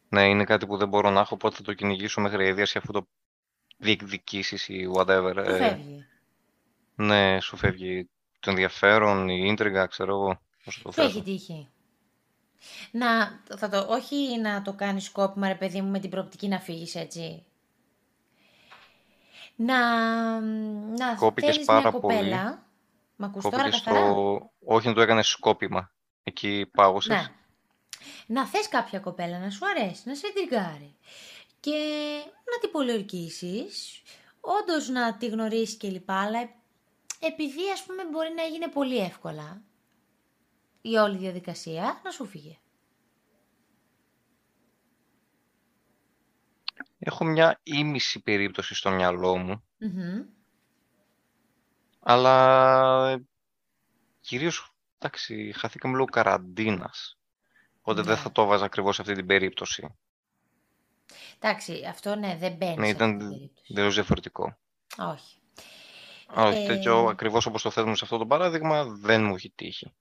Ναι, 0.08 0.28
είναι 0.28 0.44
κάτι 0.44 0.66
που 0.66 0.76
δεν 0.76 0.88
μπορώ 0.88 1.10
να 1.10 1.20
έχω, 1.20 1.34
οπότε 1.34 1.56
θα 1.56 1.62
το 1.62 1.72
κυνηγήσω 1.74 2.20
μέχρι 2.20 2.46
αίδειας 2.46 2.76
αφού 2.76 2.92
το 2.92 3.06
διεκδικήσεις 3.76 4.68
ή 4.68 4.90
whatever. 4.94 5.32
Που 5.34 5.40
Ε, 5.40 5.56
φεύγει. 5.56 6.06
Ναι, 6.94 7.40
σου 7.40 7.56
φεύγει 7.56 8.08
το 8.40 8.50
ενδιαφέρον, 8.50 9.28
η 9.28 9.44
ίντριγκα, 9.46 9.86
ξέρω 9.86 10.12
εγώ, 10.12 10.40
πώς 10.64 10.76
θα 10.76 10.82
το 10.82 10.92
Σου 10.92 11.00
έχει 11.00 11.12
θέσω. 11.12 11.22
τύχει. 11.24 11.68
Να, 12.90 13.40
θα 13.56 13.68
το, 13.68 13.86
όχι 13.88 14.38
να 14.38 14.62
το 14.62 14.72
κάνεις 14.72 15.04
σκόπιμα 15.04 15.48
ρε 15.48 15.54
παιδί 15.54 15.80
μου 15.80 15.90
με 15.90 15.98
την 15.98 16.10
προοπτική 16.10 16.48
να 16.48 16.58
φύγεις 16.58 16.94
έτσι. 16.94 17.44
Να, 19.56 19.78
να 20.80 21.14
Κόπηκες 21.14 21.50
θέλεις 21.50 21.68
μια 21.68 21.76
πάρα 21.76 21.90
πολύ. 21.90 22.16
κοπέλα 22.16 22.66
Μ' 23.16 23.24
ακούς 23.24 23.42
τώρα 23.42 23.56
Κόπηκες 23.56 23.80
καθαρά; 23.82 24.10
στο... 24.10 24.50
Όχι 24.64 24.88
να 24.88 24.94
το 24.94 25.00
έκανες 25.00 25.28
σκόπιμα. 25.28 25.90
Εκεί 26.22 26.70
πάγωσες. 26.72 27.16
Ναι. 27.16 27.26
Να 28.26 28.46
θες 28.46 28.68
κάποια 28.68 28.98
κοπέλα 28.98 29.38
να 29.38 29.50
σου 29.50 29.66
αρέσει, 29.66 30.02
να 30.08 30.14
σε 30.14 30.32
τριγκάρει. 30.34 30.96
Και 31.60 31.78
να 32.24 32.58
την 32.60 32.70
πολιορκήσεις, 32.70 34.02
όντως 34.40 34.88
να 34.88 35.16
τη 35.16 35.26
γνωρίσεις 35.26 35.76
και 35.76 35.88
λοιπά, 35.88 36.20
αλλά 36.20 36.50
επειδή 37.26 37.70
ας 37.72 37.84
πούμε 37.84 38.04
μπορεί 38.10 38.32
να 38.34 38.42
γίνει 38.42 38.68
πολύ 38.68 38.98
εύκολα 38.98 39.62
η 40.80 40.96
όλη 40.96 41.16
διαδικασία, 41.16 42.00
να 42.04 42.10
σου 42.10 42.26
φύγει. 42.26 42.58
Έχω 46.98 47.24
μια 47.24 47.60
ήμιση 47.62 48.20
περίπτωση 48.22 48.74
στο 48.74 48.90
μυαλό 48.90 49.36
μου, 49.36 49.64
Μμμ. 49.78 50.22
αλλά 52.00 53.10
ε, 53.10 53.24
κυρίως, 54.20 54.74
εντάξει, 54.98 55.52
χαθήκαμε 55.56 55.94
λόγω 55.96 56.08
καραντίνας. 56.08 57.18
Οπότε 57.78 58.02
δεν 58.02 58.14
Ναι. 58.14 58.20
θα 58.20 58.32
το 58.32 58.44
βάζα 58.44 58.64
ακριβώς 58.64 58.94
σε 58.94 59.02
αυτή 59.02 59.14
την 59.14 59.26
περίπτωση. 59.26 59.94
Εντάξει, 61.38 61.84
αυτό 61.88 62.14
ναι, 62.14 62.36
δεν 62.36 62.56
μπαίνει 62.56 62.76
Ναι, 62.78 62.86
σε 62.86 62.92
ήταν 62.92 63.10
αυτή 63.10 63.18
την 63.28 63.28
περίπτωση. 63.38 63.72
τελείως 63.74 63.94
διαφορετικό. 63.94 64.56
Όχι. 64.98 65.38
Όχι, 66.34 66.62
Ε, 66.62 66.66
τέτοιο 66.66 67.06
ακριβώς 67.06 67.46
όπως 67.46 67.62
το 67.62 67.70
θέτουμε 67.70 67.96
σε 67.96 68.04
αυτό 68.04 68.18
το 68.18 68.26
παράδειγμα 68.26 68.84
δεν 68.84 69.24
μου 69.24 69.34
έχει 69.34 69.50
τύχει. 69.54 69.92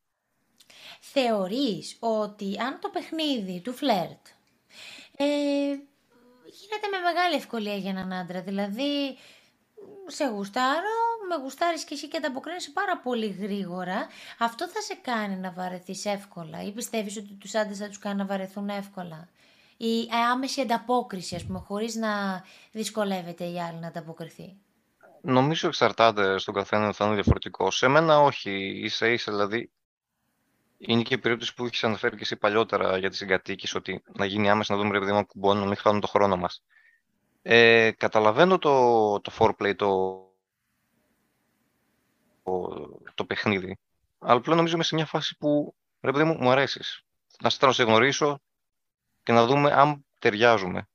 Θεωρείς 1.01 1.97
ότι 1.99 2.57
αν 2.59 2.79
το 2.81 2.89
παιχνίδι 2.89 3.61
του 3.61 3.73
φλερτ 3.73 4.27
ε, 5.17 5.25
γίνεται 6.45 6.87
με 6.91 6.99
μεγάλη 7.03 7.35
ευκολία 7.35 7.75
για 7.75 7.89
έναν 7.89 8.13
άντρα, 8.13 8.41
δηλαδή 8.41 9.17
σε 10.07 10.25
γουστάρω, 10.25 10.97
με 11.29 11.35
γουστάρεις 11.43 11.83
και 11.83 11.93
εσύ 11.93 12.07
και 12.07 12.17
ανταποκρίνεσαι 12.17 12.71
πάρα 12.71 12.97
πολύ 12.97 13.27
γρήγορα, 13.27 14.07
αυτό 14.39 14.67
θα 14.67 14.81
σε 14.81 14.93
κάνει 15.01 15.35
να 15.35 15.51
βαρεθείς 15.51 16.05
εύκολα 16.05 16.63
ή 16.63 16.71
πιστεύεις 16.71 17.17
ότι 17.17 17.33
τους 17.33 17.55
άντρες 17.55 17.77
θα 17.77 17.87
τους 17.87 17.97
κάνει 17.97 18.15
να 18.15 18.25
βαρεθούν 18.25 18.69
εύκολα; 18.69 19.29
Η 19.77 20.09
άμεση 20.31 20.61
ανταπόκριση, 20.61 21.35
ας 21.35 21.45
πούμε, 21.45 21.59
χωρίς 21.59 21.95
να 21.95 22.43
δυσκολεύεται 22.71 23.43
η 23.45 23.61
άλλη 23.61 23.77
να 23.79 23.87
ανταποκριθεί; 23.87 24.57
Νομίζω 25.25 25.67
εξαρτάται 25.67 26.37
στον 26.37 26.53
καθένα, 26.53 26.93
θα 26.93 27.05
είναι 27.05 27.13
διαφορετικό. 27.13 27.71
Σε 27.71 27.87
μένα 27.87 28.19
όχι, 28.19 28.51
ίσα 28.83 29.07
ίσα 29.07 29.31
δηλαδή. 29.31 29.71
Είναι 30.77 31.01
και 31.01 31.13
η 31.13 31.17
περίπτωση 31.17 31.53
που 31.53 31.65
έχεις 31.65 31.83
αναφέρει 31.83 32.15
και 32.15 32.21
εσύ 32.21 32.35
παλιότερα 32.35 32.97
για 32.97 33.09
τις 33.09 33.17
συγκατοίκε, 33.17 33.77
ότι 33.77 34.03
να 34.13 34.25
γίνει 34.25 34.49
άμεσα 34.49 34.73
να 34.73 34.79
δούμε 34.79 34.91
ρε 34.91 34.99
παιδί 34.99 35.11
μου 35.11 35.25
κουμπώνει, 35.25 35.59
να 35.59 35.65
μην 35.65 35.75
χάνουμε 35.75 36.01
το 36.01 36.07
χρόνο 36.07 36.37
μας. 36.37 36.63
Ε, 37.41 37.91
καταλαβαίνω 37.91 38.57
το, 38.57 39.19
το 39.21 39.31
foreplay, 39.39 39.75
το, 39.75 40.21
το, 42.43 42.89
το 43.13 43.25
παιχνίδι. 43.25 43.77
Αλλά 44.19 44.41
πλέον 44.41 44.57
νομίζω 44.57 44.75
είμαι 44.75 44.83
σε 44.83 44.95
μια 44.95 45.05
φάση 45.05 45.37
που 45.37 45.75
ρε 46.01 46.11
παιδί 46.11 46.23
μου, 46.23 46.37
μου 46.39 46.49
αρέσεις. 46.49 47.03
Να 47.41 47.49
σε 47.49 47.57
θέλω 47.57 47.71
να 47.71 47.77
σε 47.77 47.83
γνωρίσω 47.83 48.41
και 49.23 49.31
να 49.31 49.45
δούμε 49.45 49.71
αν 49.71 50.05
ταιριάζουμε. 50.19 50.87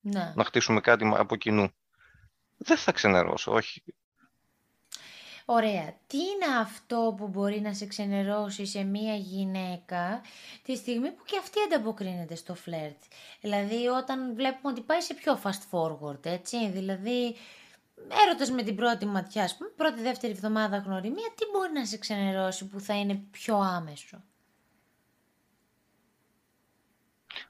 Ναι. 0.00 0.32
Να 0.36 0.44
χτίσουμε 0.44 0.80
κάτι 0.80 1.12
από 1.16 1.36
κοινού. 1.36 1.70
Δεν 2.56 2.76
θα 2.76 2.92
ξενερώσω, 2.92 3.52
όχι. 3.52 3.82
Ωραία. 5.44 5.94
Τι 6.06 6.16
είναι 6.18 6.58
αυτό 6.60 7.14
που 7.16 7.28
μπορεί 7.28 7.60
να 7.60 7.74
σε 7.74 7.86
ξενερώσει 7.86 8.66
σε 8.66 8.82
μία 8.82 9.14
γυναίκα 9.14 10.22
τη 10.62 10.76
στιγμή 10.76 11.10
που 11.12 11.22
και 11.24 11.38
αυτή 11.38 11.58
ανταποκρίνεται 11.60 12.34
στο 12.34 12.54
φλερτ; 12.54 13.02
Δηλαδή 13.40 13.86
όταν 13.86 14.34
βλέπουμε 14.34 14.72
ότι 14.72 14.80
πάει 14.80 15.00
σε 15.00 15.14
πιο 15.14 15.40
fast 15.42 15.70
forward, 15.70 16.26
έτσι. 16.26 16.70
Δηλαδή 16.70 17.36
έρωτας 18.26 18.50
με 18.50 18.62
την 18.62 18.76
πρώτη 18.76 19.06
ματιά, 19.06 19.44
ας 19.44 19.56
πούμε, 19.56 19.70
πρώτη 19.76 20.02
δεύτερη 20.02 20.32
εβδομάδα 20.32 20.76
γνωριμία, 20.78 21.32
τι 21.34 21.44
μπορεί 21.52 21.72
να 21.72 21.86
σε 21.86 21.98
ξενερώσει 21.98 22.66
που 22.66 22.80
θα 22.80 22.94
είναι 22.94 23.14
πιο 23.30 23.56
άμεσο; 23.56 24.24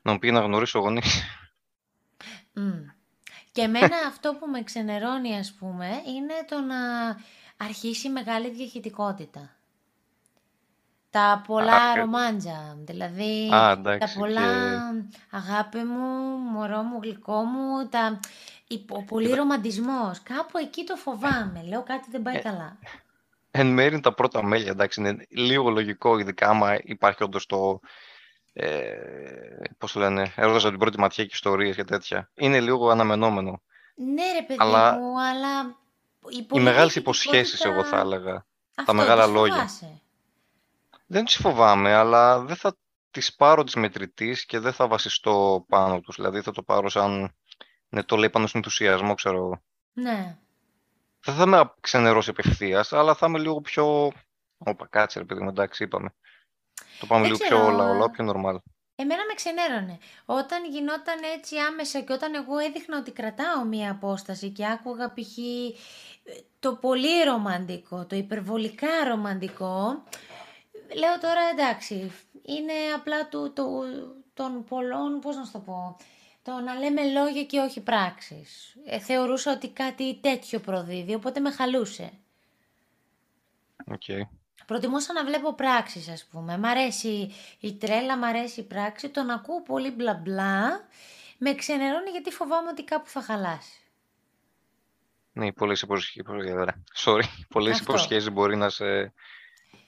Να 0.03 0.13
μου 0.13 0.19
πει 0.19 0.31
να 0.31 0.41
γνωρίσω 0.41 0.79
γονείς. 0.79 1.23
Μμ. 2.53 2.96
Και 3.57 3.63
εμένα 3.63 3.97
αυτό 4.07 4.35
που 4.35 4.47
με 4.47 4.63
ξενερώνει 4.63 5.39
ας 5.39 5.53
πούμε 5.59 5.87
είναι 5.87 6.35
το 6.49 6.61
να 6.61 6.77
αρχίσει 7.57 8.07
η 8.07 8.11
μεγάλη 8.11 8.51
διαχειτικότητα. 8.51 9.51
Τα 11.11 11.43
πολλά 11.47 11.75
Α, 11.75 11.93
και- 11.95 12.01
ρομάντζα, 12.01 12.77
δηλαδή 12.79 13.47
Α, 13.47 13.51
τα 13.51 13.71
εντάξει, 13.91 14.19
πολλά 14.19 14.41
και- 14.41 15.19
αγάπη 15.31 15.79
μου, 15.79 16.37
μωρό 16.37 16.83
μου, 16.83 16.99
γλυκό 17.03 17.43
μου, 17.43 17.89
τα... 17.89 18.21
η- 18.67 18.85
ο 18.89 19.03
πολύ 19.03 19.25
Κοίτα. 19.25 19.37
ρομαντισμός. 19.37 20.21
Κάπου 20.23 20.59
εκεί 20.59 20.85
το 20.85 20.97
φοβάμαι, 20.97 21.63
λέω 21.69 21.83
κάτι 21.83 22.11
δεν 22.11 22.23
πάει 22.23 22.37
Ε, 22.37 22.39
καλά. 22.39 22.79
Εν 23.51 23.67
μέρει 23.67 23.93
είναι 23.93 24.01
τα 24.03 24.15
πρώτα 24.15 24.45
μέλια, 24.45 24.71
εντάξει, 24.71 25.01
είναι 25.01 25.27
λίγο 25.31 25.71
λογικό, 25.71 26.19
ειδικά 26.19 26.49
άμα 26.49 26.79
υπάρχει 26.83 27.23
όντως 27.23 27.47
το, 27.47 27.81
ε, 28.59 28.97
πώς 29.79 29.93
το 29.93 30.01
λένε, 30.01 30.33
έρωτας 30.37 30.63
από 30.63 30.71
την 30.71 30.79
πρώτη 30.79 30.99
ματιά 30.99 31.25
και 31.25 31.31
ιστορίες 31.33 31.77
και 31.77 31.85
τέτοια. 31.85 32.31
Είναι 32.35 32.61
λίγο 32.61 32.91
αναμενόμενο. 32.91 33.63
Ναι 33.95 34.33
ρε 34.33 34.43
παιδί 34.43 34.59
Αλλά 34.59 34.99
μου, 34.99 35.21
αλλά 35.21 35.61
η 36.29 36.37
οι 36.37 36.43
πολύ 36.43 36.63
μεγάλες 36.63 36.93
διαχειτικότητα... 36.93 37.01
υποσχέσεις, 37.01 37.65
εγώ 37.65 37.85
θα 37.85 37.99
έλεγα, 37.99 38.47
Αυτό, 38.75 38.85
τα 38.85 38.93
μεγάλα 38.93 39.25
τις 39.25 39.33
λόγια. 39.33 39.55
φοβάσαι. 39.55 40.01
Δεν 41.07 41.25
τις 41.25 41.37
φοβάμαι, 41.37 41.93
αλλά 41.95 42.41
δεν 42.41 42.57
θα 42.57 42.77
τις 43.11 43.35
πάρω 43.35 43.65
τις 43.65 43.75
μετρητής 43.75 44.47
και 44.47 44.59
δεν 44.59 44.73
θα 44.73 44.89
βασιστώ 44.89 45.65
πάνω 45.69 46.01
τους. 46.01 46.17
Δηλαδή 46.17 46.41
θα 46.41 46.53
το 46.53 46.63
πάρω 46.63 46.89
σαν, 46.89 47.35
ναι, 47.89 48.03
το 48.03 48.17
λέει 48.17 48.31
πάνω 48.31 48.47
στον 48.47 48.61
ενθουσιασμό, 48.61 49.15
ξέρω 49.15 49.37
εγώ. 49.37 49.63
Ναι. 49.93 50.37
Δεν 51.21 51.35
θα 51.35 51.47
με 51.47 51.73
ξενερώσει 51.81 52.31
απευθείας, 52.31 52.93
αλλά 52.93 53.15
θα 53.15 53.27
είμαι 53.27 53.39
λίγο 53.39 53.61
πιο. 53.61 54.13
Όπα, 54.59 54.87
κάτσε 54.91 55.19
ρε 55.19 55.25
παιδί 55.25 55.43
μου, 55.43 55.49
εντάξει, 55.49 55.85
είπαμε. 55.85 56.15
Το 57.01 57.07
πάμε 57.07 57.23
Δεν 57.23 57.31
λίγο 57.31 57.45
ξέρω, 57.45 57.67
πιο 57.67 57.77
λαολάο, 57.77 58.11
πιο 58.11 58.25
normal. 58.25 58.57
Εμένα 58.99 59.25
με 59.27 59.35
ξενέρωνε. 59.35 59.99
Όταν 60.25 60.65
γινόταν 60.71 61.19
έτσι 61.37 61.57
άμεσα 61.57 62.01
και 62.01 62.13
όταν 62.13 62.35
εγώ 62.35 62.59
έδειχνα 62.59 62.99
ότι 62.99 63.11
κρατάω 63.11 63.65
μία 63.65 63.91
απόσταση 63.91 64.51
και 64.51 64.67
άκουγα 64.67 65.13
π.χ. 65.13 65.37
το 66.59 66.75
πολύ 66.75 67.23
ρομαντικό, 67.25 68.07
το 68.07 68.17
υπερβολικά 68.17 68.89
ρομαντικό, 69.09 70.03
λέω 70.95 71.19
τώρα 71.21 71.41
εντάξει, 71.53 72.13
είναι 72.43 72.73
απλά 72.95 73.29
του, 73.29 73.53
του, 73.53 73.85
των 74.35 74.65
πολλών, 74.65 75.21
πώς 75.21 75.37
να 75.37 75.45
σου 75.45 75.53
το 75.53 75.59
πω, 75.59 75.97
το 76.43 76.53
να 76.53 76.75
λέμε 76.75 77.05
λόγια 77.05 77.45
και 77.45 77.59
όχι 77.59 77.81
πράξεις. 77.81 78.77
Ε, 78.85 78.99
θεωρούσα 78.99 79.53
ότι 79.53 79.69
κάτι 79.69 80.19
τέτοιο 80.21 80.61
προδίδει, 80.61 81.15
οπότε 81.15 81.41
με 81.41 81.51
χαλούσε. 81.51 82.13
Okay. 83.91 84.21
Προτιμούσα 84.67 85.13
να 85.13 85.25
βλέπω 85.25 85.55
πράξεις 85.55 86.09
ας 86.09 86.25
πούμε. 86.25 86.59
Μ' 86.59 86.65
αρέσει 86.65 87.35
η 87.61 87.75
τρέλα, 87.77 88.17
μ' 88.19 88.25
αρέσει 88.25 88.61
η 88.61 88.63
πράξη. 88.63 89.09
Το 89.09 89.23
να 89.23 89.35
ακούω 89.35 89.63
πολύ 89.63 89.91
μπλα 89.91 90.15
μπλα 90.15 90.87
με 91.39 91.55
ξενερώνει 91.55 92.11
γιατί 92.11 92.31
φοβάμαι 92.31 92.69
ότι 92.69 92.85
κάπου 92.85 93.09
θα 93.09 93.23
χαλάσει. 93.23 93.81
Ναι, 95.33 95.53
πολλές 95.53 95.83
υποσχέσεις, 95.83 96.23
sorry, 97.05 97.23
πολλές 97.49 97.79
Αυτό. 97.79 97.93
υποσχέσεις 97.93 98.31
μπορεί 98.31 98.57
να 98.57 98.69
σε, 98.69 98.87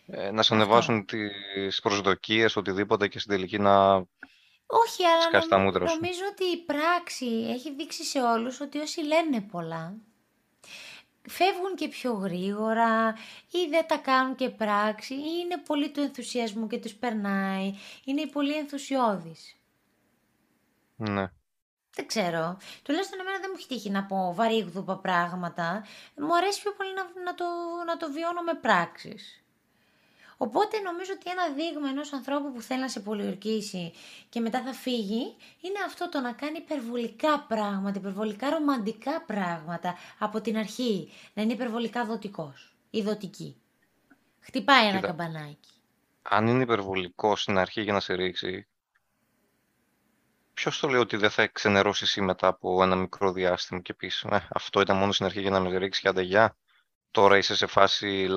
ε, 0.06 0.30
να 0.30 0.42
σε 0.42 0.54
Αυτό. 0.54 0.54
ανεβάσουν 0.54 1.06
τις 1.06 1.80
προσδοκίες, 1.80 2.56
οτιδήποτε 2.56 3.08
και 3.08 3.18
στην 3.18 3.30
τελική 3.30 3.58
να... 3.58 3.94
Όχι, 4.66 5.04
αλλά 5.04 5.23
Σκάς 5.23 5.49
τα 5.49 5.56
νομ- 5.56 5.66
μούτρα 5.68 5.87
σου. 5.87 5.94
νομίζω 5.94 6.20
ότι 6.30 6.44
η 6.44 6.56
πράξη 6.64 7.26
έχει 7.26 7.75
δείξει 7.75 8.04
σε 8.04 8.20
όλους 8.23 8.61
ότι 8.61 8.78
όσοι 8.78 9.00
λένε 9.04 9.40
πολλά 9.40 9.94
φεύγουν 11.28 11.75
και 11.75 11.88
πιο 11.88 12.12
γρήγορα 12.12 13.14
ή 13.50 13.68
δεν 13.70 13.87
τα 13.87 13.97
κάνουν 13.97 14.35
και 14.35 14.49
πράξη 14.49 15.14
ή 15.14 15.42
είναι 15.44 15.58
πολύ 15.58 15.90
του 15.90 16.00
ενθουσιασμού 16.00 16.66
και 16.66 16.78
τους 16.78 16.94
περνάει, 16.94 17.75
είναι 18.04 18.26
πολύ 18.26 18.56
ενθουσιώδεις. 18.56 19.56
Ναι. 20.97 21.30
Δεν 21.94 22.06
ξέρω. 22.06 22.58
Τουλάχιστον 22.82 23.20
εμένα 23.20 23.38
δεν 23.38 23.50
μου 23.50 23.56
έχει 23.58 23.68
τύχει 23.68 23.90
να 23.90 24.04
πω 24.04 24.35
βαρύγδουπα 24.35 24.97
πράγματα. 24.99 25.85
Μου 26.16 26.37
αρέσει 26.37 26.61
πιο 26.62 26.73
πολύ 26.73 26.94
να, 26.94 27.23
να, 27.23 27.35
το, 27.35 27.44
να 27.87 27.97
το 27.97 28.12
βιώνω 28.12 28.42
με 28.42 28.54
πράξεις. 28.54 29.42
Οπότε 30.40 30.80
νομίζω 30.80 31.12
ότι 31.14 31.30
ένα 31.30 31.49
δείγμα 31.54 31.88
ενός 31.88 32.12
ανθρώπου 32.12 32.52
που 32.52 32.61
θέλει 32.61 32.80
να 32.80 32.88
σε 32.88 33.00
πολιορκήσει 33.00 33.92
και 34.28 34.40
μετά 34.40 34.62
θα 34.62 34.73
φύγει 34.73 35.37
είναι 35.61 35.78
αυτό 35.87 36.09
το 36.09 36.21
να 36.21 36.33
κάνει 36.33 36.59
υπερβολικά 36.59 37.40
πράγματα, 37.40 37.99
υπερβολικά 37.99 38.50
ρομαντικά 38.50 39.23
πράγματα 39.23 39.97
από 40.18 40.40
την 40.40 40.57
αρχή. 40.57 41.12
Να 41.35 41.42
είναι 41.42 41.52
υπερβολικά 41.52 42.04
δοτικός 42.04 42.76
ή 42.90 43.02
δοτική. 43.02 43.57
Χτυπάει 44.40 44.87
ένα 44.87 44.95
Κοίτα. 44.95 45.07
καμπανάκι. 45.07 45.71
Αν 46.23 46.47
είναι 46.47 46.62
υπερβολικό 46.62 47.37
στην 47.37 47.59
αρχή 47.59 47.83
για 47.83 47.92
να 47.92 48.00
σε 48.00 48.14
ρίξει, 48.14 48.68
ποιος 50.54 50.78
το 50.78 50.88
λέει 50.88 51.00
ότι 51.00 51.16
δεν 51.16 51.30
θα 51.30 51.47
ξενερώσει 51.47 52.04
εσύ 52.04 52.21
μετά 52.21 52.47
από 52.47 52.83
ένα 52.83 52.97
μικρό 52.97 53.33
διάστημα 53.33 53.80
και 53.80 53.95
πεις 53.95 54.23
«Ε, 54.23 54.49
αυτό 54.50 54.80
ήταν 54.80 54.97
μόνο 54.97 55.12
στην 55.12 55.26
αρχή 55.26 55.40
για 55.40 55.50
να 55.50 55.61
με 55.61 55.78
ρίξει 55.78 56.00
και 56.00 56.09
άντε 56.09 56.23
γεια». 56.23 56.57
Τώρα 57.11 57.37
είσαι 57.37 57.54
σε 57.57 57.66
φάση 57.66 58.28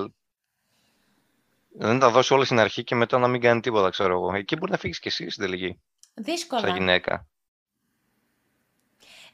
δεν 1.74 1.98
τα 1.98 2.10
δώσει 2.10 2.32
όλα 2.34 2.44
στην 2.44 2.58
αρχή 2.58 2.84
και 2.84 2.94
μετά 2.94 3.18
να 3.18 3.28
μην 3.28 3.40
κάνει 3.40 3.60
τίποτα, 3.60 3.90
ξέρω 3.90 4.12
εγώ. 4.12 4.34
Εκεί 4.34 4.56
μπορεί 4.56 4.70
να 4.70 4.78
φύγεις 4.78 4.98
και 4.98 5.08
εσύ 5.08 5.30
στην 5.30 5.44
τελική, 5.44 5.80
Δύσκολα. 6.14 6.60
σαν 6.60 6.76
γυναίκα. 6.76 7.26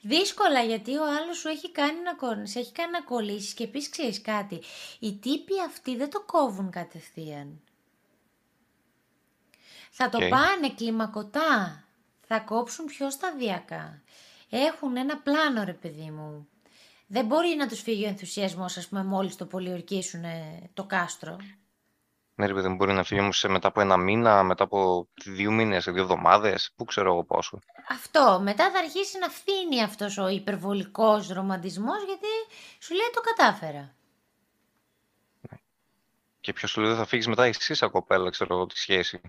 Δύσκολα 0.01 0.61
γιατί 0.63 0.97
ο 0.97 1.05
άλλος 1.23 1.39
σου 1.39 1.49
έχει 1.49 1.73
κάνει 1.73 2.01
να, 2.01 2.15
κο- 2.15 2.47
σε 2.47 2.59
έχει 2.59 2.73
κάνει 2.73 2.91
να 2.91 3.03
κολλήσεις 3.03 3.55
και 3.55 3.65
επίσης 3.65 3.89
ξέρεις 3.89 4.21
κάτι. 4.21 4.63
Οι 4.99 5.17
τύποι 5.19 5.53
αυτοί 5.67 5.97
δεν 5.97 6.11
το 6.11 6.21
κόβουν 6.27 6.71
κατευθείαν. 6.71 7.61
Θα 9.91 10.09
το 10.09 10.19
Οκ. 10.25 10.29
πάνε 10.29 10.71
κλιμακωτά. 10.77 11.83
Θα 12.27 12.39
κόψουν 12.41 12.85
πιο 12.87 13.11
σταδιακά. 13.11 14.03
Έχουν 14.51 14.97
ένα 14.97 15.17
πλάνο 15.19 15.65
ρε 15.65 15.73
παιδί 15.73 16.11
μου. 16.11 16.49
Δεν 17.07 17.27
μπορεί 17.27 17.55
να 17.57 17.69
τους 17.69 17.81
φύγει 17.81 18.05
ο 18.05 18.09
ενθουσιασμός 18.09 18.77
ας 18.77 18.89
πούμε 18.89 19.05
μόλις 19.05 19.37
το 19.37 19.47
πολιορκήσουν 19.47 20.23
το 20.75 20.85
κάστρο. 20.85 21.37
Ναι, 22.39 22.47
ρε 22.47 22.55
παιδί 22.55 22.69
μου, 22.69 22.75
μπορεί 22.75 22.93
να 22.93 23.03
φύγει 23.05 23.21
όμως 23.21 23.39
σε- 23.39 23.49
μετά 23.49 23.69
από 23.69 23.81
ένα 23.81 23.97
μήνα, 23.97 24.43
μετά 24.43 24.65
από 24.65 25.09
δύο 25.25 25.51
μήνες, 25.51 25.85
δύο 25.85 26.03
εβδομάδες, 26.03 26.73
πού 26.77 26.85
ξέρω 26.85 27.13
εγώ 27.13 27.25
πόσο. 27.25 27.59
Αυτό. 27.89 28.41
Μετά 28.43 28.71
θα 28.71 28.79
αρχίσει 28.79 29.19
να 29.19 29.29
φθίνει 29.29 29.83
αυτός 29.83 30.19
ο 30.19 30.29
υπερβολικός 30.29 31.29
ρομαντισμός 31.29 32.05
γιατί 32.05 32.27
σου 32.79 32.95
λέει 32.95 33.11
το 33.15 33.21
κατάφερα. 33.21 33.95
Και 36.41 36.53
ποιος 36.53 36.71
σου 36.71 36.81
λέει 36.81 36.89
δεν 36.91 36.99
θα 36.99 37.07
φύγεις 37.07 37.27
μετά 37.27 37.45
εσύ 37.45 37.75
σαν 37.75 37.91
κοπέλα, 37.91 38.31
ξέρω 38.31 38.55
εγώ, 38.55 38.67
τη 38.67 38.79
σχέση. 38.79 39.21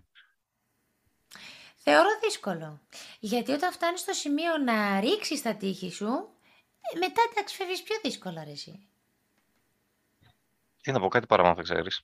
Θεωρώ 1.76 2.10
δύσκολο. 2.24 2.80
Γιατί 3.20 3.52
όταν 3.52 3.72
φτάνεις 3.72 4.00
στο 4.00 4.14
σημείο 4.14 4.58
να 4.58 5.00
ρίξεις 5.00 5.42
τα 5.42 5.56
τείχη 5.56 5.92
σου, 5.92 6.30
ε, 6.94 6.98
μετά 6.98 7.22
εντάξει 7.32 7.56
φεύγεις 7.56 7.84
πιο 7.84 7.96
δύσκολα 8.04 8.44
ρε 8.44 8.52
εσύ. 8.52 8.88
Τι 10.82 10.92
να 10.92 11.00
πω, 11.00 11.08
κάτι 11.08 11.26
παραπάνω 11.26 11.56
δεν 11.56 11.64
ξέρεις. 11.64 12.02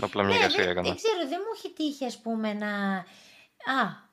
Απλά 0.00 0.22
μια 0.22 0.32
Ναι, 0.32 0.38
εικασία 0.40 0.62
δεν, 0.62 0.70
έκανα. 0.70 0.86
δεν 0.88 0.96
ξέρω, 0.96 1.28
δεν 1.28 1.38
μου 1.40 1.52
έχει 1.56 1.72
τύχει 1.72 2.04
ας 2.04 2.18
πούμε 2.18 2.52
να... 2.52 2.96
Α, 3.80 4.08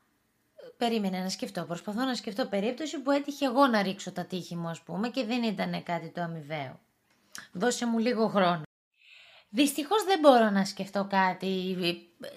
περίμενε 0.77 1.19
να 1.19 1.29
σκεφτώ. 1.29 1.63
Προσπαθώ 1.63 2.03
να 2.05 2.15
σκεφτώ 2.15 2.45
περίπτωση 2.45 2.99
που 2.99 3.11
έτυχε 3.11 3.45
εγώ 3.45 3.67
να 3.67 3.81
ρίξω 3.81 4.11
τα 4.11 4.25
τείχη 4.25 4.55
μου 4.55 4.67
ας 4.67 4.81
πούμε 4.81 5.09
και 5.09 5.25
δεν 5.25 5.43
ήταν 5.43 5.83
κάτι 5.83 6.09
το 6.09 6.21
αμοιβαίο. 6.21 6.79
Δώσε 7.51 7.85
μου 7.85 7.99
λίγο 7.99 8.27
χρόνο. 8.27 8.61
Δυστυχώς 9.49 10.03
δεν 10.03 10.19
μπορώ 10.19 10.49
να 10.49 10.65
σκεφτώ 10.65 11.07
κάτι 11.09 11.77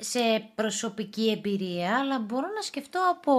σε 0.01 0.19
προσωπική 0.55 1.31
εμπειρία, 1.31 1.99
αλλά 1.99 2.19
μπορώ 2.19 2.47
να 2.55 2.63
σκεφτώ 2.63 3.01
από 3.11 3.33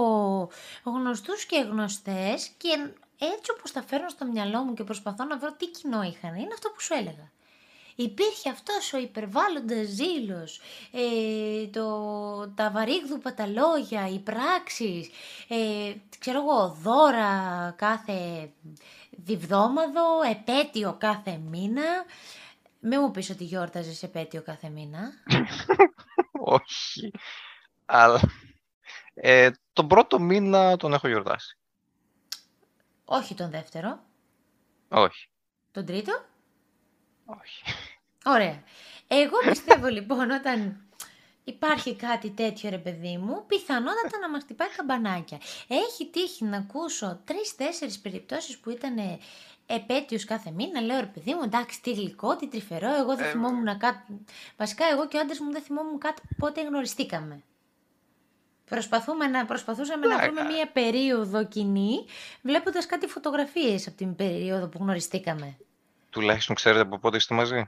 γνωστούς 0.84 1.44
και 1.44 1.60
γνωστές 1.70 2.48
και 2.56 2.68
έτσι 3.18 3.50
όπως 3.56 3.72
τα 3.72 3.82
φέρνω 3.82 4.08
στο 4.08 4.24
μυαλό 4.26 4.62
μου 4.62 4.74
και 4.74 4.84
προσπαθώ 4.84 5.24
να 5.24 5.38
βρω 5.38 5.52
τι 5.52 5.66
κοινό 5.70 6.02
είχαν, 6.02 6.34
είναι 6.34 6.52
αυτό 6.52 6.68
που 6.68 6.80
σου 6.80 6.94
έλεγα. 6.94 7.31
Υπήρχε 7.94 8.50
αυτός 8.50 8.92
ο 8.92 8.98
υπερβάλλοντας 8.98 9.86
ζήλος, 9.86 10.60
ε, 10.92 11.66
το, 11.66 12.48
τα 12.54 12.70
βαρύγδουπα 12.70 13.34
τα 13.34 13.46
λόγια, 13.46 14.08
οι 14.08 14.18
πράξεις, 14.18 15.10
ε, 15.48 15.94
ξέρω 16.18 16.38
εγώ, 16.38 16.68
δώρα 16.82 17.74
κάθε 17.76 18.50
διβδόμαδο, 19.10 20.22
επέτειο 20.30 20.96
κάθε 21.00 21.36
μήνα. 21.36 22.04
Μην 22.80 23.00
μου 23.02 23.10
πεις 23.10 23.30
ότι 23.30 23.44
γιόρταζες 23.44 24.02
επέτειο 24.02 24.42
κάθε 24.42 24.68
μήνα. 24.68 25.12
Όχι. 26.58 27.10
Αλλά 27.86 28.20
ε, 29.14 29.50
τον 29.72 29.86
πρώτο 29.86 30.20
μήνα 30.20 30.76
τον 30.76 30.92
έχω 30.92 31.08
γιορτάσει. 31.08 31.58
Όχι 33.04 33.34
τον 33.34 33.50
δεύτερο, 33.50 34.00
Όχι. 34.88 35.28
τον 35.72 35.86
τρίτο. 35.86 36.24
Όχι. 37.24 37.62
Ωραία. 38.24 38.62
Εγώ 39.08 39.36
πιστεύω 39.48 39.86
λοιπόν 39.86 40.30
όταν 40.30 40.86
υπάρχει 41.44 41.96
κάτι 41.96 42.30
τέτοιο 42.30 42.70
ρε 42.70 42.78
παιδί 42.78 43.16
μου, 43.16 43.44
πιθανότατα 43.46 44.18
να 44.20 44.30
μας 44.30 44.42
χτυπάει 44.42 44.68
καμπανάκια. 44.68 45.38
Έχει 45.68 46.10
τύχει 46.10 46.44
να 46.44 46.56
ακούσω 46.56 47.20
τρεις-τέσσερις 47.24 47.98
περιπτώσεις 47.98 48.58
που 48.58 48.70
ήταν 48.70 48.96
επέτειος 49.66 50.24
κάθε 50.24 50.50
μήνα. 50.50 50.80
Λέω 50.80 51.00
ρε 51.00 51.06
παιδί 51.06 51.34
μου, 51.34 51.42
εντάξει 51.44 51.82
τι 51.82 51.92
γλυκό, 51.92 52.36
τι 52.36 52.48
τρυφερό, 52.48 52.94
εγώ 52.94 53.16
δεν 53.16 53.30
θυμόμουν 53.30 53.78
κάτι. 53.78 54.24
Βασικά 54.56 54.84
εγώ 54.92 55.08
και 55.08 55.16
ο 55.16 55.20
άντρας 55.20 55.38
μου 55.38 55.52
δεν 55.52 55.62
θυμόμουν 55.62 55.98
κάτι 55.98 56.22
πότε 56.38 56.62
γνωριστήκαμε. 56.62 57.42
Προσπαθούμε 58.64 59.26
να, 59.26 59.44
προσπαθούσαμε 59.44 60.06
να 60.06 60.18
βρούμε 60.18 60.42
μία 60.42 60.68
περίοδο 60.68 61.44
κοινή, 61.44 62.04
βλέποντας 62.42 62.86
κάτι 62.86 63.06
φωτογραφίες 63.06 63.86
από 63.86 63.96
την 63.96 64.16
περίοδο 64.16 64.66
που 64.68 64.78
γνωριστήκαμε. 64.80 65.56
Τουλάχιστον 66.12 66.54
ξέρετε 66.54 66.80
από 66.80 66.98
πότε 66.98 67.16
είστε 67.16 67.34
μαζί; 67.34 67.64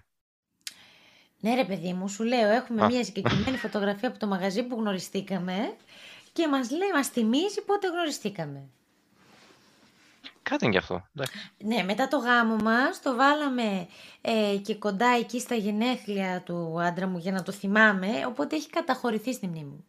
Ναι 1.40 1.54
ρε 1.54 1.64
παιδί 1.64 1.92
μου, 1.92 2.08
σου 2.08 2.24
λέω, 2.24 2.50
έχουμε 2.50 2.82
Α. 2.82 2.86
μία 2.86 3.04
συγκεκριμένη 3.04 3.56
φωτογραφία 3.56 4.08
από 4.08 4.18
το 4.18 4.26
μαγαζί 4.26 4.62
που 4.62 4.76
γνωριστήκαμε 4.76 5.76
και 6.32 6.48
μας 6.48 6.70
λέει, 6.70 6.92
μας 6.94 7.08
θυμίζει 7.08 7.62
πότε 7.66 7.88
γνωριστήκαμε. 7.88 8.68
Κάτι 10.42 10.64
είναι 10.64 10.72
κι 10.72 10.78
αυτό. 10.78 11.08
εντάξει. 11.16 11.52
Ναι, 11.58 11.82
μετά 11.82 12.08
το 12.08 12.16
γάμο 12.16 12.56
μας 12.56 13.02
το 13.02 13.14
βάλαμε 13.14 13.86
ε, 14.20 14.56
και 14.62 14.74
κοντά 14.74 15.08
εκεί 15.08 15.40
στα 15.40 15.54
γενέθλια 15.54 16.42
του 16.44 16.80
άντρα 16.80 17.06
μου 17.06 17.18
για 17.18 17.32
να 17.32 17.42
το 17.42 17.52
θυμάμαι, 17.52 18.26
οπότε 18.26 18.56
έχει 18.56 18.70
καταχωρηθεί 18.70 19.32
στη 19.32 19.46
μνήμη 19.46 19.64
μου. 19.64 19.84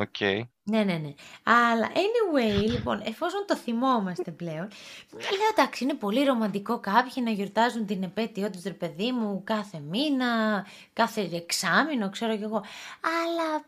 Οκ. 0.00 0.20
Ναι, 0.62 0.84
ναι, 0.84 0.94
ναι. 0.94 1.14
Αλλά 1.42 1.90
anyway, 1.94 2.68
λοιπόν, 2.70 3.00
εφόσον 3.04 3.44
το 3.46 3.56
θυμόμαστε 3.56 4.30
πλέον, 4.30 4.68
λέω 5.12 5.48
εντάξει, 5.52 5.84
είναι 5.84 5.94
πολύ 5.94 6.24
ρομαντικό 6.24 6.80
κάποιοι 6.80 7.22
να 7.24 7.30
γιορτάζουν 7.30 7.86
την 7.86 8.02
επέτειό 8.02 8.50
τους, 8.50 8.62
ρε 8.62 8.72
παιδί 8.72 9.12
μου, 9.12 9.42
κάθε 9.44 9.78
μήνα, 9.78 10.66
κάθε 10.92 11.28
εξάμηνο, 11.32 12.10
ξέρω 12.10 12.36
κι 12.36 12.42
εγώ. 12.42 12.64
Αλλά 13.00 13.64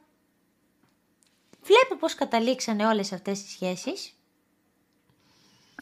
βλέπω 1.63 1.97
πώς 1.99 2.15
καταλήξανε 2.15 2.87
όλες 2.87 3.13
αυτές 3.13 3.41
οι 3.43 3.49
σχέσεις 3.49 4.17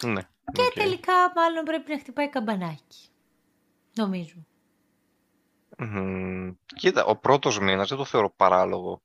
Ναι. 0.05 0.23
και 0.53 0.63
οκ. 0.63 0.73
τελικά 0.75 1.13
μάλλον 1.35 1.65
πρέπει 1.65 1.91
να 1.93 1.99
χτυπάει 1.99 2.29
καμπανάκι. 2.29 3.09
Νομίζω. 3.97 4.35
Μμμ, 5.79 6.51
Κοίτα, 6.75 7.05
ο 7.05 7.17
πρώτος 7.17 7.59
μήνας 7.59 7.89
δεν 7.89 7.99
το 7.99 8.05
θεωρώ 8.05 8.31
παράλογο. 8.37 9.03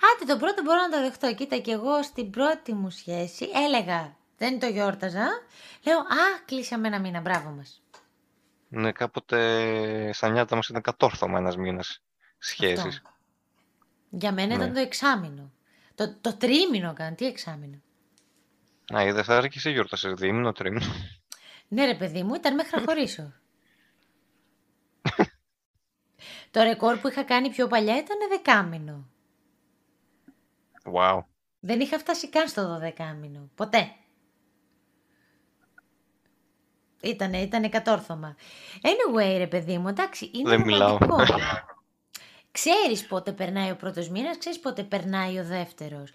Άντε, 0.00 0.32
το 0.32 0.38
πρώτο 0.38 0.62
μπορώ 0.62 0.80
να 0.80 0.88
το 0.90 1.00
δεχτώ. 1.00 1.34
Κοίτα, 1.34 1.58
και 1.58 1.70
εγώ 1.72 2.02
στην 2.02 2.30
πρώτη 2.30 2.72
μου 2.74 2.90
σχέση 2.90 3.48
έλεγα, 3.66 4.16
δεν 4.36 4.58
το 4.60 4.66
γιόρταζα. 4.66 5.28
Λέω, 5.84 5.98
α, 5.98 6.40
κλείσαμε 6.44 6.86
ένα 6.86 7.00
μήνα, 7.00 7.20
μπράβο 7.20 7.50
μας. 7.50 7.82
Ναι, 8.68 8.92
κάποτε 8.92 10.12
στα 10.12 10.28
νιάτα 10.28 10.56
μας 10.56 10.68
ήταν 10.68 10.82
κατόρθωμα 10.82 11.38
ένας 11.38 11.56
μήνας 11.56 12.02
σχέσης. 12.38 12.84
Αυτό. 12.84 13.10
Για 14.10 14.32
μένα 14.32 14.56
Ναι. 14.56 14.62
ήταν 14.62 14.74
το 14.74 14.80
εξάμηνο. 14.80 15.52
Το, 15.94 16.14
το 16.20 16.36
τρίμηνο 16.36 16.92
καν, 16.92 17.14
τι 17.14 17.26
εξάμηνο. 17.26 17.80
Α, 18.94 19.04
είδες, 19.04 19.28
άρα 19.28 19.48
και 19.48 19.58
εσύ 19.58 19.70
γιόρτασες 19.70 20.12
δίμηνο, 20.14 20.52
τρίμηνο. 20.52 20.86
Ναι 21.68 21.84
ρε 21.84 21.94
παιδί 21.94 22.22
μου, 22.22 22.34
ήταν 22.34 22.54
μέχρι 22.54 22.80
να 22.80 22.84
χωρίσω. 22.86 23.32
το 26.50 26.62
ρεκόρ 26.62 26.98
που 26.98 27.08
είχα 27.08 27.22
κάνει 27.22 27.50
πιο 27.50 27.66
παλιά 27.66 27.96
ήταν 27.96 28.16
δεκάμηνο. 28.28 29.09
Wow. 30.84 31.20
Δεν 31.60 31.80
είχα 31.80 31.98
φτάσει 31.98 32.28
καν 32.28 32.48
στο 32.48 32.66
δωδεκάμηνο. 32.66 33.50
Ποτέ. 33.54 33.92
Ήτανε, 37.02 37.38
ήτανε 37.40 37.68
κατόρθωμα. 37.68 38.36
Anyway, 38.82 39.34
ρε 39.38 39.46
παιδί 39.46 39.78
μου, 39.78 39.88
εντάξει, 39.88 40.30
είναι 40.34 40.48
Δεν 40.48 40.60
μιλάω. 40.60 40.98
ρομαντικό. 40.98 41.38
Ξέρεις 42.52 43.06
πότε 43.06 43.32
περνάει 43.32 43.70
ο 43.70 43.76
πρώτος 43.76 44.08
μήνας, 44.08 44.38
ξέρεις 44.38 44.60
πότε 44.60 44.82
περνάει 44.82 45.38
ο 45.38 45.44
δεύτερος. 45.44 46.10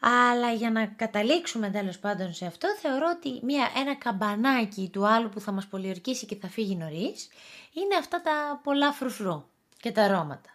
Αλλά 0.00 0.52
για 0.52 0.70
να 0.70 0.86
καταλήξουμε 0.86 1.70
τέλος 1.70 1.98
πάντων 1.98 2.32
σε 2.32 2.46
αυτό, 2.46 2.68
θεωρώ 2.80 3.06
ότι 3.16 3.40
μια, 3.42 3.70
ένα 3.76 3.94
καμπανάκι 3.96 4.88
του 4.92 5.06
άλλου 5.06 5.28
που 5.28 5.40
θα 5.40 5.52
μας 5.52 5.66
πολιορκήσει 5.66 6.26
και 6.26 6.36
θα 6.36 6.48
φύγει 6.48 6.76
νωρίς, 6.76 7.28
είναι 7.72 7.96
αυτά 7.98 8.22
τα 8.22 8.60
πολλά 8.62 8.92
φρουφρού 8.92 9.44
και 9.80 9.92
τα 9.92 10.02
αρώματα. 10.02 10.50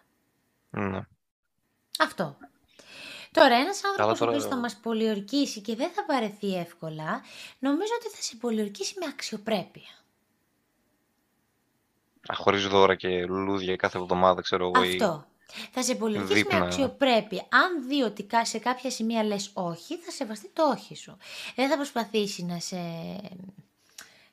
Ναι. 0.70 1.00
Αυτό. 2.00 2.38
Τώρα, 3.38 3.56
ένας 3.56 3.84
άνθρωπος 3.84 4.20
τώρα- 4.20 4.32
ο 4.32 4.36
οποίος 4.36 4.50
θα 4.50 4.56
μας 4.58 4.76
πολιορκήσει 4.76 5.62
και 5.62 5.76
δεν 5.76 5.90
θα 5.90 6.06
βαρεθεί 6.08 6.56
εύκολα, 6.58 7.22
νομίζω 7.60 7.92
ότι 8.02 8.16
θα 8.16 8.22
σε 8.22 8.36
πολιορκήσει 8.36 8.96
με 9.00 9.06
αξιοπρέπεια. 9.10 9.90
Α, 12.32 12.36
χωρίς 12.36 12.68
δώρα 12.68 12.96
και 12.96 13.26
λουλούδια 13.26 13.76
κάθε 13.76 13.98
εβδομάδα, 13.98 14.42
ξέρω 14.42 14.72
εγώ. 14.76 14.84
ή- 14.84 14.90
Αυτό. 14.92 15.26
Θα 15.72 15.84
σε 15.84 15.96
πολιορκήσει 15.96 16.34
με 16.34 16.50
δείπνα. 16.50 16.66
αξιοπρέπεια. 16.66 17.46
Αν 17.50 17.88
δει 17.88 18.02
ότι 18.02 18.24
κα- 18.24 18.46
σε 18.46 18.58
κάποια 18.60 18.90
σημεία 18.92 19.24
λες 19.24 19.50
όχι, 19.54 19.98
θα 19.98 20.12
σεβαστεί 20.12 20.50
το 20.54 20.64
όχι 20.64 20.96
σου. 20.96 21.18
Δεν 21.56 21.70
θα 21.70 21.76
προσπαθήσει 21.76 22.44
να 22.46 22.60
σε, 22.60 22.78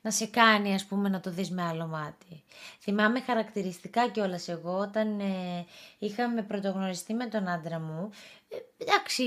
να 0.05 0.11
σε 0.11 0.25
κάνει, 0.25 0.73
ας 0.73 0.85
πούμε, 0.85 1.09
να 1.09 1.19
το 1.19 1.29
δεις 1.29 1.51
με 1.51 1.63
άλλο 1.63 1.87
μάτι. 1.87 2.43
Θυμάμαι 2.79 3.19
χαρακτηριστικά 3.21 4.09
κιόλας 4.09 4.47
εγώ, 4.47 4.77
όταν 4.77 5.19
ε, 5.19 5.65
είχαμε 5.99 6.41
πρωτογνωριστεί 6.41 7.13
με 7.13 7.25
τον 7.25 7.47
άντρα 7.47 7.79
μου, 7.79 8.09
ε, 8.49 8.83
εντάξει, 8.83 9.23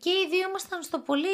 και 0.00 0.10
οι 0.10 0.28
δύο 0.30 0.48
ήμασταν 0.48 0.82
στο 0.82 0.98
πολύ, 0.98 1.28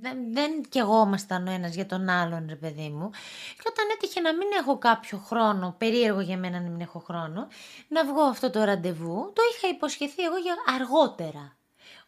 δεν, 0.00 0.32
δεν 0.32 0.62
κι 0.68 0.78
εγώ 0.78 1.02
ήμασταν 1.06 1.46
ο 1.46 1.50
ένας 1.50 1.74
για 1.74 1.86
τον 1.86 2.08
άλλον, 2.08 2.46
ρε 2.48 2.56
παιδί 2.56 2.88
μου. 2.88 3.10
Και 3.56 3.68
όταν 3.68 3.84
έτυχε 3.94 4.20
να 4.20 4.34
μην 4.34 4.48
έχω 4.60 4.78
κάποιο 4.78 5.18
χρόνο, 5.18 5.74
περίεργο 5.78 6.20
για 6.20 6.38
μένα 6.38 6.60
να 6.60 6.68
μην 6.68 6.80
έχω 6.80 6.98
χρόνο, 6.98 7.48
να 7.88 8.04
βγω 8.04 8.22
αυτό 8.22 8.50
το 8.50 8.64
ραντεβού, 8.64 9.32
το 9.34 9.42
είχα 9.54 9.68
υποσχεθεί 9.68 10.22
εγώ 10.22 10.36
για 10.36 10.54
αργότερα. 10.74 11.56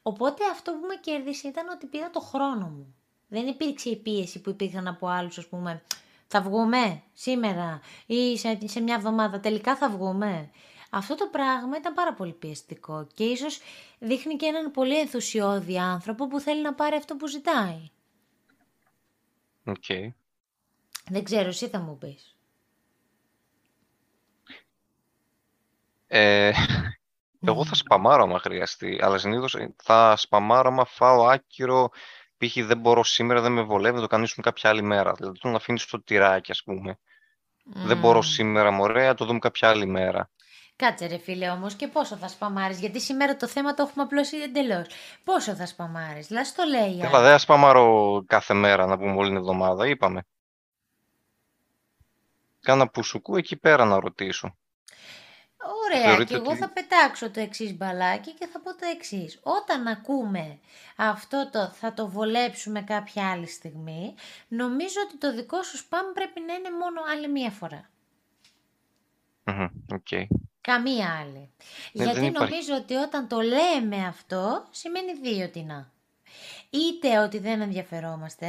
Οπότε 0.03 0.45
αυτό 0.53 0.73
που 0.73 0.87
με 0.87 0.95
κέρδισε 0.95 1.49
ήταν 1.49 1.69
ότι 1.69 1.87
πήρα 1.87 2.11
το 2.11 2.21
χρόνο 2.21 2.67
μου. 2.69 2.98
Δεν 3.29 3.47
υπήρξε 3.47 3.89
η 3.89 3.97
πίεση 3.97 4.41
που 4.41 4.51
υπήρχαν 4.51 4.87
από 4.87 5.07
άλλους, 5.07 5.39
ας 5.39 5.47
πούμε. 5.47 5.83
Θα 6.27 6.41
βγούμε 6.41 7.03
σήμερα 7.13 7.81
ή 8.07 8.39
σε, 8.39 8.59
σε 8.65 8.81
μια 8.81 8.95
εβδομάδα 8.95 9.41
τελικά 9.41 9.77
θα 9.77 9.91
βγούμε. 9.91 10.51
Αυτό 10.91 11.15
το 11.15 11.29
πράγμα 11.33 11.77
ήταν 11.77 11.95
πάρα 11.95 12.15
πολύ 12.15 12.33
πιεστικό 12.33 13.07
και 13.15 13.25
ίσως 13.25 13.61
δείχνει 13.99 14.37
και 14.37 14.47
έναν 14.47 14.71
πολύ 14.71 14.99
ενθουσιώδη 14.99 15.79
άνθρωπο 15.79 16.27
που 16.27 16.41
θέλει 16.41 16.63
να 16.63 16.75
πάρει 16.75 16.97
αυτό 16.97 17.17
που 17.17 17.27
ζητάει. 17.27 17.91
Οκ. 19.65 19.85
Δεν 21.11 21.25
ξέρω, 21.25 21.49
εσύ 21.49 21.69
θα 21.69 21.79
μου 21.79 21.99
πεις. 21.99 22.37
Ε, 26.07 26.53
εγώ 27.41 27.65
θα 27.65 27.75
σπαμάρω 27.75 28.23
άμα 28.23 28.39
χρειαστεί, 28.39 28.99
αλλά 29.03 29.19
συνήθως 29.19 29.55
ε, 29.55 29.75
θα 29.83 30.17
σπαμάρω 30.17 30.69
άμα 30.69 30.85
φάω 30.85 31.27
άκυρο, 31.27 31.91
π.χ. 32.39 32.57
δεν 32.67 32.79
μπορώ 32.79 33.05
σήμερα, 33.05 33.41
δεν 33.41 33.53
με 33.53 33.63
βολεύει, 33.63 33.95
να 33.95 34.01
το 34.01 34.07
κανονίσουμε 34.07 34.51
κάποια 34.51 34.71
άλλη 34.71 34.83
μέρα. 34.83 35.13
Δηλαδή 35.13 35.39
το 35.39 35.49
να 35.49 35.57
αφήνεις 35.57 35.87
το 35.87 36.03
τυράκι, 36.03 36.51
ας 36.51 36.63
πούμε. 36.63 36.99
Δεν 37.65 37.99
μπορώ 37.99 38.23
σήμερα, 38.23 38.71
μωρέ, 38.71 39.15
το 39.15 39.25
δούμε 39.25 39.39
κάποια 39.39 39.69
άλλη 39.69 39.87
μέρα. 39.87 40.31
Κάτσε 40.77 41.07
ρε 41.07 41.19
φίλε 41.19 41.51
όμως 41.51 41.75
και 41.75 41.89
πόσο 41.89 42.17
θα 42.17 42.29
σπαμάρεις, 42.29 42.81
γιατί 42.81 43.01
σήμερα 43.01 43.37
το 43.37 43.47
θέμα 43.47 43.75
το 43.75 43.83
έχουμε 43.83 44.05
απλώσει 44.05 44.37
εντελώς. 44.37 44.87
Πόσο 45.25 45.55
θα 45.55 45.67
σπαμάρεις, 45.67 46.27
δηλαδή 46.27 46.53
το 46.53 46.63
λέει. 46.65 46.99
Καλά, 46.99 47.21
δεν 47.21 47.31
θα 47.31 47.39
σπαμάρω 47.39 48.25
κάθε 48.27 48.55
μέρα, 48.55 48.87
να 48.87 48.99
πούμε 48.99 49.15
όλη 49.15 49.29
την 49.29 49.37
εβδομάδα, 49.37 49.87
είπαμε. 49.87 50.23
Κάνα 52.61 52.89
πουσουκού 52.89 53.37
εκεί 53.37 53.57
πέρα 53.57 53.85
να 53.85 54.01
ρωτήσω. 54.01 54.57
Ωραία, 55.87 56.03
Θεωρείτε 56.03 56.25
και 56.25 56.35
εγώ 56.35 56.51
ότι- 56.51 56.59
θα 56.59 56.69
πετάξω 56.69 57.31
το 57.31 57.41
εξής 57.41 57.77
μπαλάκι 57.77 58.33
και 58.33 58.47
θα 58.47 58.61
πω 58.61 58.71
το 58.71 58.87
εξής. 58.95 59.39
Όταν 59.43 59.87
ακούμε 59.87 60.59
αυτό 60.97 61.49
το 61.53 61.69
θα 61.69 61.93
το 61.95 62.09
βολέψουμε 62.09 62.83
κάποια 62.83 63.31
άλλη 63.31 63.47
στιγμή, 63.47 64.15
νομίζω 64.49 65.01
ότι 65.07 65.17
το 65.17 65.35
δικό 65.35 65.63
σου 65.63 65.77
spam 65.77 66.13
πρέπει 66.15 66.41
να 66.41 66.55
είναι 66.55 66.71
μόνο 66.71 67.01
άλλη 67.13 67.29
μία 67.29 67.51
φορά. 67.51 67.89
Μμμ, 69.45 69.67
Οκ. 69.93 70.09
Καμία 70.61 71.19
άλλη. 71.21 71.39
Ναι, 71.93 72.05
Γιατί 72.05 72.19
δεν 72.21 72.29
υπάρχει. 72.29 72.53
νομίζω 72.55 72.75
ότι 72.75 72.95
όταν 72.95 73.29
το 73.29 73.41
λέμε 73.41 74.07
αυτό, 74.07 74.67
σημαίνει 74.71 75.13
δύο 75.15 75.51
τινά. 75.51 75.91
Είτε 76.71 77.19
ότι 77.19 77.39
δεν 77.39 77.61
ενδιαφερόμαστε, 77.61 78.47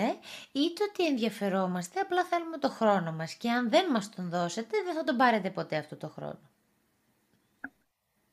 είτε 0.51 0.83
ότι 0.89 1.05
ενδιαφερόμαστε, 1.05 1.99
απλά 1.99 2.23
θέλουμε 2.23 2.57
το 2.57 2.69
χρόνο 2.69 3.11
μας. 3.11 3.33
Και 3.33 3.49
αν 3.49 3.69
δεν 3.69 3.91
μας 3.91 4.09
τον 4.09 4.29
δώσετε, 4.29 4.77
δεν 4.85 4.93
θα 4.95 5.03
τον 5.03 5.17
πάρετε 5.17 5.49
ποτέ 5.49 5.77
αυτό 5.77 5.95
το 5.95 6.07
χρόνο. 6.09 6.39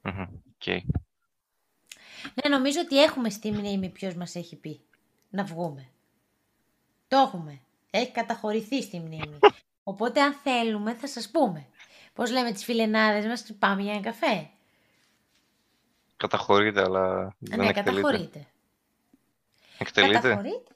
Μμμ, 0.07 0.23
Οκ. 0.23 0.67
Ναι, 2.35 2.57
νομίζω 2.57 2.81
ότι 2.81 3.03
έχουμε 3.03 3.31
στη 3.31 3.53
μνήμη 3.53 3.89
ποιος 3.89 4.15
μας 4.15 4.35
έχει 4.35 4.57
πει 4.57 4.81
να 5.31 5.45
βγούμε. 5.45 5.89
Το 7.09 7.17
έχουμε. 7.17 7.61
Έχει 7.91 8.11
καταχωρηθεί 8.11 8.83
στη 8.83 8.99
μνήμη. 8.99 9.39
Οπότε 9.83 10.23
αν 10.23 10.33
θέλουμε 10.33 10.95
θα 10.95 11.07
σας 11.07 11.31
πούμε. 11.31 11.67
Πώς 12.13 12.31
λέμε 12.31 12.53
τις 12.53 12.65
φιλενάδες 12.65 13.27
μας, 13.27 13.57
πάμε 13.59 13.83
για 13.83 13.93
ένα 13.93 14.03
καφέ. 14.03 14.51
Καταχωρείται, 16.17 16.81
αλλά 16.81 17.35
δεν 17.39 17.59
ναι, 17.59 17.69
εκτελείται. 17.69 17.91
καταχωρείται. 17.91 18.47
Εκτελείται; 19.79 20.13
Καταχωρείται. 20.13 20.75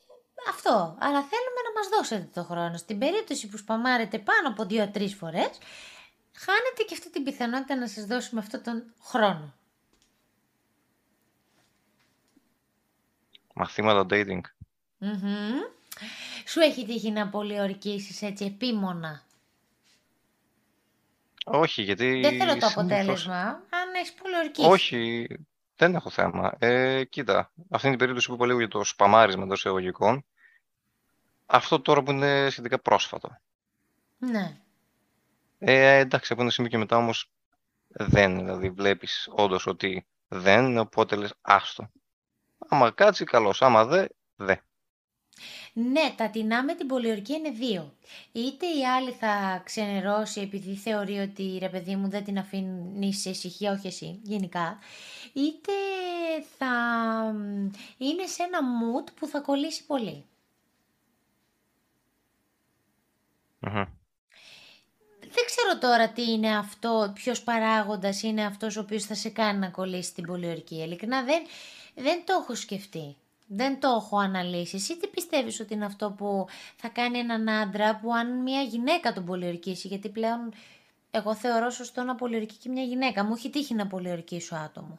Αυτό. 0.48 0.96
Αλλά 1.00 1.22
θέλουμε 1.22 1.60
να 1.64 1.72
μας 1.80 1.88
δώσετε 1.90 2.28
το 2.34 2.44
χρόνο. 2.44 2.76
Στην 2.76 2.98
περίπτωση 2.98 3.48
που 3.48 3.56
σπαμάρετε 3.56 4.18
πάνω 4.18 4.48
από 4.48 4.64
δύο-τρεις 4.64 5.14
φορές, 5.14 5.50
χάνετε 6.32 6.82
και 6.86 6.94
αυτή 6.94 7.10
την 7.10 7.24
πιθανότητα 7.24 7.76
να 7.76 7.88
σας 7.88 8.04
δώσουμε 8.04 8.40
αυτό 8.40 8.60
τον 8.60 8.94
χρόνο. 9.02 9.54
Μαθήματα 13.54 14.06
dating. 14.10 14.40
Μμμ. 14.98 15.58
Σου 16.46 16.60
έχει 16.60 16.86
τύχει 16.86 17.10
να 17.10 17.28
πολιορκήσεις 17.28 18.22
έτσι 18.22 18.44
επίμονα; 18.44 19.22
Όχι, 21.44 21.82
γιατί 21.82 22.20
Δεν 22.20 22.30
θέλω 22.38 22.40
το 22.40 22.46
συνήθως- 22.50 22.72
αποτέλεσμα, 22.72 23.40
αν 23.50 23.94
έχεις 23.96 24.12
πολιορκήσεις. 24.12 24.70
Όχι, 24.70 25.26
δεν 25.76 25.94
έχω 25.94 26.10
θέμα. 26.10 26.54
Ε, 26.58 27.04
κοίτα, 27.04 27.52
αυτή 27.70 27.86
είναι 27.86 27.96
η 27.96 27.98
περίπτωση 27.98 28.28
που 28.28 28.34
είπα 28.34 28.46
λίγο 28.46 28.58
για 28.58 28.68
το 28.68 28.84
σπαμάρισμα 28.84 29.42
εντός 29.42 29.58
εισαγωγικών. 29.58 30.24
Αυτό 31.46 31.80
τώρα 31.80 32.02
που 32.02 32.10
είναι 32.10 32.48
σχετικά 32.50 32.78
πρόσφατο. 32.78 33.36
Ναι. 34.18 34.60
Ε, 35.62 35.98
εντάξει, 35.98 36.32
από 36.32 36.42
ένα 36.42 36.50
σημείο 36.50 36.70
και 36.70 36.78
μετά 36.78 36.96
όμως 36.96 37.30
δεν, 37.88 38.38
δηλαδή 38.38 38.70
βλέπεις 38.70 39.28
όντως 39.30 39.66
ότι 39.66 40.06
δεν, 40.28 40.78
οπότε 40.78 41.16
λες 41.16 41.34
άστο. 41.40 41.90
Άμα 42.58 42.90
κάτσει, 42.90 43.24
καλώς. 43.24 43.62
Άμα 43.62 43.84
δε, 43.84 44.06
δε. 44.36 44.56
Ναι, 45.72 46.14
τα 46.16 46.30
τεινά 46.30 46.64
με 46.64 46.74
την 46.74 46.86
πολιορκία 46.86 47.36
είναι 47.36 47.50
δύο. 47.50 47.94
Είτε 48.32 48.66
η 48.66 48.86
άλλη 48.86 49.12
θα 49.12 49.62
ξενερώσει 49.64 50.40
επειδή 50.40 50.74
θεωρεί 50.74 51.18
ότι 51.18 51.58
ρε 51.58 51.68
παιδί 51.68 51.96
μου 51.96 52.08
δεν 52.08 52.24
την 52.24 52.38
αφήνει 52.38 53.14
σε 53.14 53.30
ησυχία, 53.30 53.72
όχι 53.72 53.86
εσύ, 53.86 54.20
γενικά. 54.22 54.78
Είτε 55.32 55.72
θα 56.58 56.66
μ, 57.34 57.70
είναι 57.96 58.26
σε 58.26 58.42
ένα 58.42 58.58
mood 58.60 59.12
που 59.14 59.26
θα 59.26 59.40
κολλήσει 59.40 59.86
πολύ. 59.86 60.24
Μμμ. 63.60 63.99
Δεν 65.32 65.44
ξέρω 65.46 65.78
τώρα 65.78 66.08
τι 66.08 66.30
είναι 66.30 66.56
αυτό, 66.56 67.10
ποιος 67.14 67.42
παράγοντας 67.42 68.22
είναι 68.22 68.44
αυτός 68.44 68.76
ο 68.76 68.80
οποίος 68.80 69.04
θα 69.04 69.14
σε 69.14 69.28
κάνει 69.28 69.58
να 69.58 69.68
κολλήσεις 69.68 70.12
την 70.12 70.26
πολιορκία. 70.26 70.84
Ειλικρινά 70.84 71.22
δεν, 71.22 71.42
δεν 71.94 72.22
το 72.24 72.38
έχω 72.42 72.54
σκεφτεί. 72.54 73.16
Δεν 73.46 73.80
το 73.80 73.88
έχω 73.88 74.18
αναλύσει. 74.18 74.76
Εσύ 74.76 74.96
τι 74.96 75.06
πιστεύεις 75.06 75.60
ότι 75.60 75.74
είναι 75.74 75.84
αυτό 75.84 76.10
που 76.10 76.46
θα 76.76 76.88
κάνει 76.88 77.18
έναν 77.18 77.48
άντρα 77.48 77.96
που 77.96 78.14
αν 78.14 78.42
μια 78.42 78.62
γυναίκα 78.62 79.12
τον 79.12 79.24
πολιορκήσει, 79.24 79.88
γιατί 79.88 80.08
πλέον 80.08 80.52
εγώ 81.10 81.34
θεωρώ 81.34 81.70
σωστό 81.70 82.02
να 82.02 82.14
πολιορκεί 82.14 82.54
και 82.56 82.68
μια 82.68 82.82
γυναίκα. 82.82 83.24
Μου 83.24 83.34
έχει 83.36 83.50
τύχει 83.50 83.74
να 83.74 83.86
πολιορκήσω 83.86 84.54
άτομο. 84.54 84.98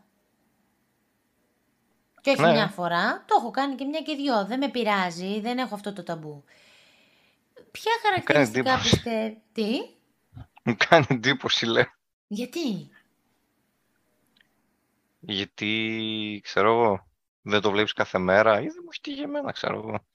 Και 2.22 2.30
όχι 2.30 2.42
Ναι. 2.42 2.52
μια 2.52 2.68
φορά, 2.68 3.24
το 3.28 3.36
έχω 3.40 3.52
κάνει 3.52 3.76
και 3.76 3.86
μια 3.86 4.02
και 4.02 4.16
δυο. 4.16 4.46
Δεν 4.46 4.60
με 4.60 4.70
πειράζει, 4.70 5.40
δεν 5.40 5.58
έχω 5.58 5.76
αυτό 5.76 5.94
το 5.94 6.04
ταμπού. 6.04 6.44
Ποια 7.72 7.92
χαρακτηριστικά 8.04 8.72
εντύπωση. 8.72 8.90
πιστεύει... 8.90 9.42
Τι; 9.54 9.68
Μου 10.64 10.76
κάνει 10.90 11.06
εντύπωση, 11.10 11.66
λέω. 11.66 11.86
Γιατί; 12.28 12.90
Γιατί, 15.20 16.40
ξέρω 16.44 16.72
εγώ, 16.72 17.08
δεν 17.42 17.62
το 17.62 17.72
βλέπεις 17.72 17.94
κάθε 17.94 18.18
μέρα 18.18 18.60
ή 18.62 18.66
δεν 18.66 18.80
μου 18.84 18.90
έχει 18.92 19.02
τύχει 19.02 19.22
εμένα, 19.22 19.52
ξέρω 19.52 19.78
εγώ. 19.78 20.06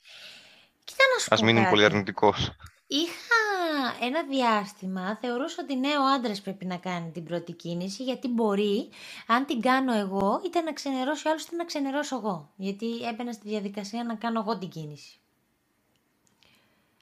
Κοίτα 0.84 1.04
να 1.14 1.20
σου 1.20 1.28
Ας 1.30 1.38
πω 1.40 1.44
μην 1.44 1.54
είμαι 1.54 1.64
κάτι. 1.64 1.74
πολύ 1.74 1.84
αρνητικός. 1.84 2.50
Είχα 2.86 4.04
ένα 4.06 4.22
διάστημα, 4.22 5.18
θεωρούσα 5.20 5.62
ότι 5.62 5.76
ναι, 5.76 5.98
ο 5.98 6.04
άντρας 6.14 6.40
πρέπει 6.40 6.64
να 6.64 6.76
κάνει 6.76 7.10
την 7.10 7.24
πρώτη 7.24 7.52
κίνηση, 7.52 8.02
γιατί 8.02 8.28
μπορεί, 8.28 8.88
αν 9.26 9.46
την 9.46 9.60
κάνω 9.60 9.92
εγώ, 9.94 10.40
είτε 10.44 10.60
να 10.60 10.72
ξενερώσει 10.72 11.26
ο 11.28 11.30
άλλος, 11.30 11.44
είτε 11.44 11.56
να 11.56 11.64
ξενερώσω 11.64 12.16
εγώ. 12.16 12.52
Γιατί 12.56 13.04
έμπαινα 13.06 13.32
στη 13.32 13.48
διαδικασία 13.48 14.04
να 14.04 14.14
κάνω 14.14 14.40
εγώ 14.40 14.58
την 14.58 14.68
κίνηση. 14.68 15.20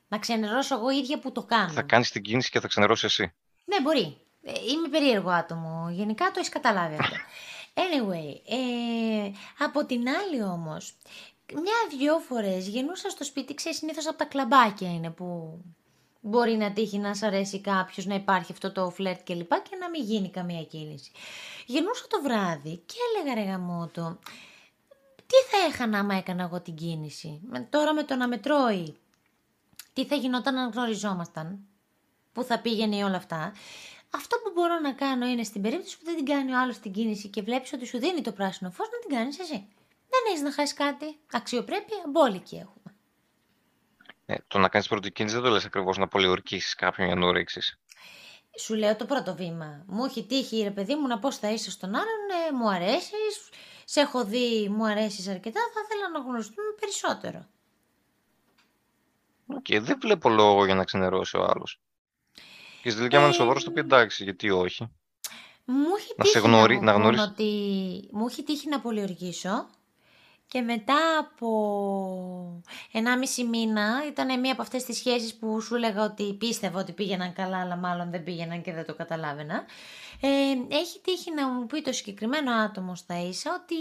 Να 0.09 0.19
ξενερώσω 0.19 0.75
εγώ 0.75 0.91
ίδια 0.91 1.19
που 1.19 1.33
το 1.33 1.43
κάνω. 1.43 1.73
Θα 1.73 1.83
κάνεις 1.83 2.11
την 2.11 2.23
κίνηση 2.23 2.51
και 2.51 2.61
θα 2.61 2.69
ξενερώσεις 2.69 3.05
εσύ. 3.05 3.33
Ναι, 3.65 3.81
μπορεί. 3.81 4.17
Ε, 4.43 4.53
Είμαι 4.73 4.89
περίεργο 4.89 5.31
άτομο. 5.31 5.89
Γενικά 5.91 6.25
το 6.27 6.33
έχεις 6.37 6.49
καταλάβει 6.49 6.97
αυτό. 7.01 7.17
Anyway, 7.77 8.41
ε, 8.49 9.31
από 9.59 9.85
την 9.87 10.09
άλλη 10.09 10.43
όμως, 10.43 10.95
μια-δυο 11.53 12.19
φορές 12.19 12.69
γεννούσα 12.69 13.09
στο 13.11 13.25
σπίτι, 13.25 13.55
ξέρεις, 13.55 13.79
συνήθως 13.79 14.07
από 14.07 14.17
τα 14.19 14.25
κλαμπάκια 14.25 14.89
είναι 14.91 15.11
που 15.11 15.59
μπορεί 16.21 16.53
να 16.57 16.73
τύχει 16.73 16.99
να 16.99 17.15
σ' 17.15 17.23
αρέσει 17.23 17.61
κάποιος, 17.61 18.07
να 18.07 18.15
υπάρχει 18.15 18.53
αυτό 18.53 18.73
το 18.73 18.91
φλερτ 18.91 19.21
και 19.23 19.35
λοιπά 19.35 19.61
και 19.61 19.77
να 19.81 19.91
μην 19.91 20.03
γίνει 20.05 20.31
καμία 20.31 20.63
κίνηση. 20.63 21.11
Γεννούσα 21.67 22.07
το 22.09 22.21
βράδυ 22.23 22.83
και 22.87 22.95
έλεγα 23.21 23.35
ρε 23.43 23.51
γαμότο, 23.51 24.19
τι 25.27 25.37
θα 25.51 25.57
έχανα 25.69 25.99
άμα 25.99 26.15
έκανα 26.15 26.43
εγώ 26.43 26.61
την 26.61 26.75
κίνηση; 26.75 27.41
Με- 27.49 27.67
Τώρα 27.71 27.95
με 27.95 28.03
το 28.03 28.15
να 28.17 28.29
με 28.29 28.37
τρώει, 28.39 28.97
τι 29.95 30.05
θα 30.05 30.15
γινόταν 30.15 30.57
αν 30.57 30.71
γνωριζόμασταν 30.71 31.59
που 32.33 32.43
θα 32.43 32.59
πήγαινε 32.59 32.97
ή 32.97 33.03
όλα 33.03 33.17
αυτά. 33.17 33.53
Αυτό 34.11 34.37
που 34.37 34.51
μπορώ 34.55 34.79
να 34.79 34.93
κάνω 34.93 35.27
είναι 35.27 35.43
στην 35.43 35.63
περίπτωση 35.63 35.99
που 35.99 36.05
δεν 36.05 36.17
την 36.17 36.25
κάνει 36.25 36.53
ο 36.53 36.61
άλλος 36.61 36.79
την 36.79 36.93
κίνηση 36.93 37.29
και 37.29 37.43
βλέπεις 37.43 37.73
ότι 37.73 37.87
σου 37.87 37.99
δίνει 37.99 38.21
το 38.21 38.33
πράσινο 38.33 38.71
φως 38.71 38.89
να 38.93 38.99
την 38.99 39.17
κάνεις 39.17 39.39
εσύ. 39.39 39.69
Δεν 40.11 40.21
έχεις 40.29 40.43
να 40.43 40.53
χάσεις 40.53 40.75
κάτι. 40.75 41.19
Αξιοπρέπεια, 41.33 42.03
μπόλικη 42.09 42.55
έχουμε. 42.55 42.95
Ε, 44.27 44.35
το 44.49 44.59
να 44.59 44.69
κάνεις 44.69 44.89
πρώτη 44.89 45.13
κίνηση 45.13 45.35
δεν 45.35 45.45
το 45.45 45.51
λες 45.51 45.65
ακριβώς 45.65 45.99
να 45.99 46.09
πολιορκήσεις 46.09 46.75
κάποιον 46.75 47.07
για 47.07 47.17
να 47.17 47.21
το 47.21 47.31
ρίξεις. 47.31 47.79
Σου 48.59 48.75
λέω 48.75 48.97
το 48.97 49.05
πρώτο 49.05 49.35
βήμα. 49.35 49.85
Μου 49.87 50.05
έχει 50.05 50.27
τύχει 50.27 50.63
ρε 50.63 50.71
παιδί 50.71 50.95
μου 50.95 51.07
να 51.07 51.19
πω 51.19 51.33
θα 51.33 51.51
είσαι 51.51 51.71
στον 51.71 51.95
άλλον, 51.95 52.49
ε, 52.49 52.53
μου 52.53 52.69
αρέσεις, 52.69 53.49
σε 53.85 54.01
έχω 54.01 54.25
δει, 54.25 54.69
μου 54.69 54.87
αρέσεις 54.87 55.29
αρκετά, 55.29 55.61
θα 55.75 55.81
ήθελα 55.85 56.11
να 56.11 56.19
γνωριστούμε 56.19 56.69
περισσότερο. 56.81 57.47
Οκ, 59.47 59.67
δεν 59.81 59.99
βλέπω 60.01 60.29
λόγο 60.29 60.65
για 60.65 60.75
να 60.75 60.85
ξενερώσει 60.85 61.37
ο 61.37 61.45
άλλος. 61.45 61.81
Και 62.83 62.91
στη 62.91 62.99
τελική, 62.99 63.17
άμα 63.17 63.25
είναι 63.25 63.35
Ε, 63.35 63.39
σοβαρός, 63.39 63.65
το 63.65 63.71
πει 63.71 63.81
εντάξει, 63.81 64.25
γιατί 64.25 64.51
όχι. 64.51 64.91
Μου 65.65 65.85
έχει 65.99 66.15
Να 66.17 66.25
τύχει 66.25 66.37
σε 66.37 66.41
γνωρί- 66.41 66.79
μου 66.79 66.85
να 66.85 66.93
πούν 66.93 67.01
γνωρίσεις- 67.03 67.27
ότι 67.27 67.49
μου 68.13 68.27
έχει 68.27 68.43
τύχει 68.43 68.69
να 68.69 68.81
πολιορκήσω 68.81 69.69
και 70.47 70.61
μετά 70.61 71.19
από 71.19 72.63
1,5 72.93 73.45
μήνα 73.45 74.03
ήταν 74.09 74.41
μία 74.41 74.53
από 74.53 74.63
αυτές 74.63 74.85
τις 74.85 74.97
σχέσεις 74.97 75.35
που 75.35 75.61
σου 75.61 75.75
έλεγα 75.75 76.05
ότι 76.05 76.35
πίστευα 76.35 76.81
ότι 76.81 76.93
πήγαιναν 76.93 77.33
καλά 77.33 77.61
αλλά 77.61 77.77
μάλλον 77.77 78.11
δεν 78.11 78.23
πήγαιναν 78.25 78.63
και 78.63 78.73
δεν 78.73 78.87
το 78.87 78.95
καταλάβαινα. 78.95 79.65
Ε, 80.21 80.29
έχει 80.77 81.01
τύχει 81.01 81.33
να 81.35 81.49
μου 81.49 81.67
πει 81.67 81.83
το 81.83 81.93
συγκεκριμένο 81.93 82.53
άτομο 82.53 82.95
στα 82.95 83.21
ίσα 83.21 83.61
ότι 83.63 83.75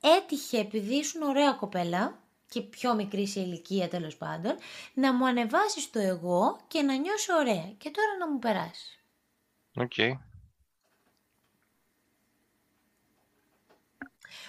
έτυχε 0.00 0.58
επειδή 0.58 0.94
ήσουν 0.94 1.22
ωραία 1.22 1.52
κοπέλα 1.52 2.18
και 2.48 2.60
πιο 2.60 2.94
μικρή 2.94 3.26
σε 3.26 3.40
ηλικία 3.40 3.88
τέλος 3.88 4.16
πάντων, 4.16 4.56
να 4.94 5.14
μου 5.14 5.26
ανεβάσεις 5.26 5.90
το 5.90 5.98
εγώ 5.98 6.58
και 6.68 6.82
να 6.82 6.94
νιώσω 6.94 7.34
ωραία 7.34 7.72
και 7.78 7.90
τώρα 7.90 8.16
να 8.18 8.30
μου 8.30 8.38
περάσεις. 8.38 8.98
Ok. 9.76 9.92
Okay. 9.96 10.12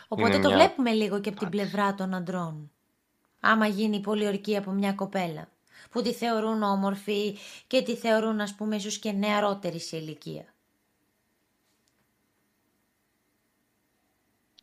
Οπότε 0.08 0.40
το 0.40 0.52
βλέπουμε 0.52 0.92
λίγο 0.92 1.22
και 1.22 1.30
από 1.30 1.40
την 1.40 1.50
πλευρά 1.50 1.96
των 1.96 2.14
αντρών. 2.14 2.72
Άμα 3.40 3.68
γίνει 3.68 4.00
πολιορκία 4.00 4.60
από 4.60 4.72
μια 4.72 4.94
κοπέλα 4.94 5.50
που 5.90 6.02
τη 6.02 6.14
θεωρούν 6.14 6.64
όμορφη 6.64 7.38
και 7.68 7.82
τη 7.82 7.96
θεωρούν 7.96 8.42
ας 8.42 8.56
πούμε 8.56 8.76
ίσως 8.76 9.00
και 9.00 9.12
νεαρότερη 9.12 9.80
σε 9.80 9.98
ηλικία. 9.98 10.54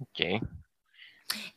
Οκ. 0.01 0.43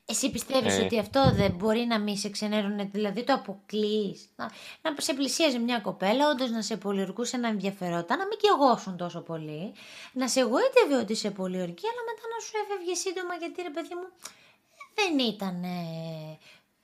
Εσύ 0.06 0.32
πιστεύεις 0.32 0.78
ε. 0.78 0.82
ότι 0.82 1.00
αυτό 1.00 1.32
δεν 1.32 1.52
μπορεί 1.52 1.80
να 1.80 2.00
μην 2.00 2.18
σε 2.18 2.30
ξενέρωνε, 2.30 2.90
δηλαδή 2.92 3.24
το 3.24 3.34
αποκλείς, 3.34 4.30
να, 4.36 4.52
να 4.82 4.96
σε 4.98 5.14
πλησίαζε 5.14 5.58
μια 5.58 5.80
κοπέλα, 5.80 6.30
όντως 6.30 6.52
να 6.52 6.62
σε 6.62 6.78
πολιορκούσε, 6.78 7.38
να 7.38 7.48
ενδιαφερόταν, 7.48 8.18
να 8.18 8.26
μην 8.28 8.38
καιγόσουν 8.38 8.98
τόσο 8.98 9.22
πολύ, 9.22 9.74
να 10.14 10.28
σε 10.28 10.40
γοήτευε 10.39 10.96
ότι 11.02 11.16
σε 11.16 11.32
πολιορκεί, 11.32 11.86
αλλά 11.88 12.02
μετά 12.10 12.24
να 12.36 12.46
σου 12.46 12.52
έφευγε 12.64 12.94
σύντομα 12.94 13.34
γιατί 13.36 13.62
ρε 13.62 13.70
παιδί 13.70 13.96
μου 13.96 14.08
δεν 14.96 15.20
ήταν 15.20 15.64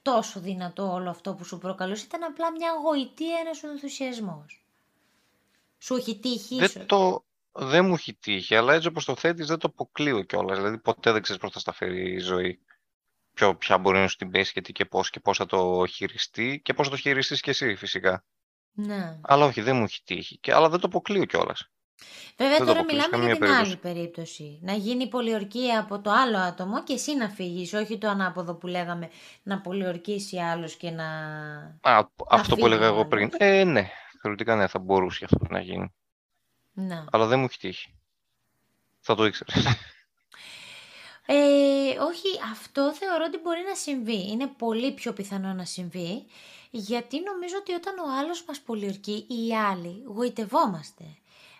τόσο 0.01 0.39
δυνατό 0.39 0.91
όλο 0.93 1.09
αυτό 1.09 1.33
που 1.33 1.43
σου 1.43 1.57
προκαλούσε, 1.57 2.05
ήταν 2.05 2.23
απλά 2.23 2.51
μια 2.51 2.71
γοητεία, 2.83 3.37
ένας 3.45 3.63
ενθουσιασμός. 3.63 4.65
Σου 5.77 5.95
έχει 5.95 6.19
τύχει 6.19 6.55
δεν 6.55 6.85
το, 6.85 7.23
δεν 7.51 7.85
μου 7.85 7.93
έχει 7.93 8.13
τύχει, 8.13 8.55
αλλά 8.55 8.73
έτσι 8.73 8.87
όπως 8.87 9.05
το 9.05 9.15
θέτεις 9.15 9.47
δεν 9.47 9.57
το 9.57 9.67
αποκλείω 9.67 10.21
κιόλας. 10.21 10.57
Δηλαδή 10.57 10.77
ποτέ 10.77 11.11
δεν 11.11 11.21
ξέρεις 11.21 11.41
πώς 11.41 11.51
θα 11.51 11.59
στα 11.59 11.71
φέρει 11.71 12.13
η 12.13 12.19
ζωή 12.19 12.59
ποιο, 13.41 13.55
ποια 13.55 13.77
μπορεί 13.77 13.97
να 13.97 14.07
σου 14.07 14.15
την 14.15 14.31
πέσει 14.31 14.53
και 14.53 14.61
τι 14.61 14.71
και 14.71 14.85
πώς 14.85 15.09
και 15.09 15.19
πώς 15.19 15.37
θα 15.37 15.45
το 15.45 15.85
χειριστεί 15.85 16.61
και 16.63 16.73
πώς 16.73 16.87
θα 16.87 16.91
το 16.91 16.99
χειριστείς 16.99 17.41
και 17.41 17.49
εσύ 17.49 17.75
φυσικά. 17.75 18.23
Ναι. 18.71 19.19
Αλλά 19.21 19.45
όχι, 19.45 19.61
δεν 19.61 19.75
μου 19.75 19.83
έχει 19.83 20.03
τύχει. 20.03 20.37
Και, 20.37 20.53
αλλά 20.53 20.69
δεν 20.69 20.79
το 20.79 20.87
αποκλείω 20.87 21.25
κιόλας. 21.25 21.69
Βέβαια 22.37 22.57
δεν 22.57 22.67
τώρα 22.67 22.83
μιλάμε 22.83 23.17
για 23.17 23.29
την 23.29 23.39
περίπτωση. 23.39 23.53
άλλη 23.53 23.77
περίπτωση. 23.77 24.59
Να 24.61 24.73
γίνει 24.73 25.07
πολιορκία 25.07 25.79
από 25.79 25.99
το 26.01 26.11
άλλο 26.11 26.37
άτομο 26.37 26.83
και 26.83 26.93
εσύ 26.93 27.15
να 27.15 27.29
φύγεις, 27.29 27.73
όχι 27.73 27.97
το 27.97 28.07
ανάποδο 28.07 28.55
που 28.55 28.67
λέγαμε 28.67 29.09
να 29.43 29.61
πολιορκήσει 29.61 30.37
άλλος 30.37 30.75
και 30.75 30.89
να. 30.89 31.05
Α, 31.81 32.07
αυτό 32.29 32.55
που 32.55 32.65
έλεγα 32.65 32.85
εγώ 32.85 33.05
πριν. 33.05 33.29
Ε, 33.37 33.63
ναι, 33.63 33.89
θεωρητικά 34.21 34.55
ναι, 34.55 34.67
θα 34.67 34.79
μπορούσε 34.79 35.25
αυτό 35.25 35.45
να 35.49 35.59
γίνει. 35.59 35.93
Να. 36.71 37.05
Αλλά 37.11 37.25
δεν 37.25 37.39
μου 37.39 37.45
έχει 37.45 37.57
τύχει. 37.57 37.95
Θα 38.99 39.15
το 39.15 39.25
ήξερε. 39.25 39.51
Ε, 41.33 41.99
όχι, 41.99 42.27
αυτό 42.51 42.93
θεωρώ 42.93 43.23
ότι 43.27 43.37
μπορεί 43.37 43.61
να 43.69 43.75
συμβεί. 43.75 44.29
Είναι 44.31 44.47
πολύ 44.47 44.91
πιο 44.93 45.13
πιθανό 45.13 45.53
να 45.53 45.65
συμβεί, 45.65 46.25
γιατί 46.71 47.21
νομίζω 47.23 47.55
ότι 47.59 47.73
όταν 47.73 47.99
ο 47.99 48.19
άλλος 48.19 48.45
μας 48.45 48.59
πολιορκεί 48.59 49.25
ή 49.29 49.47
οι 49.47 49.55
άλλοι 49.55 50.03
γοητευόμαστε. 50.05 51.03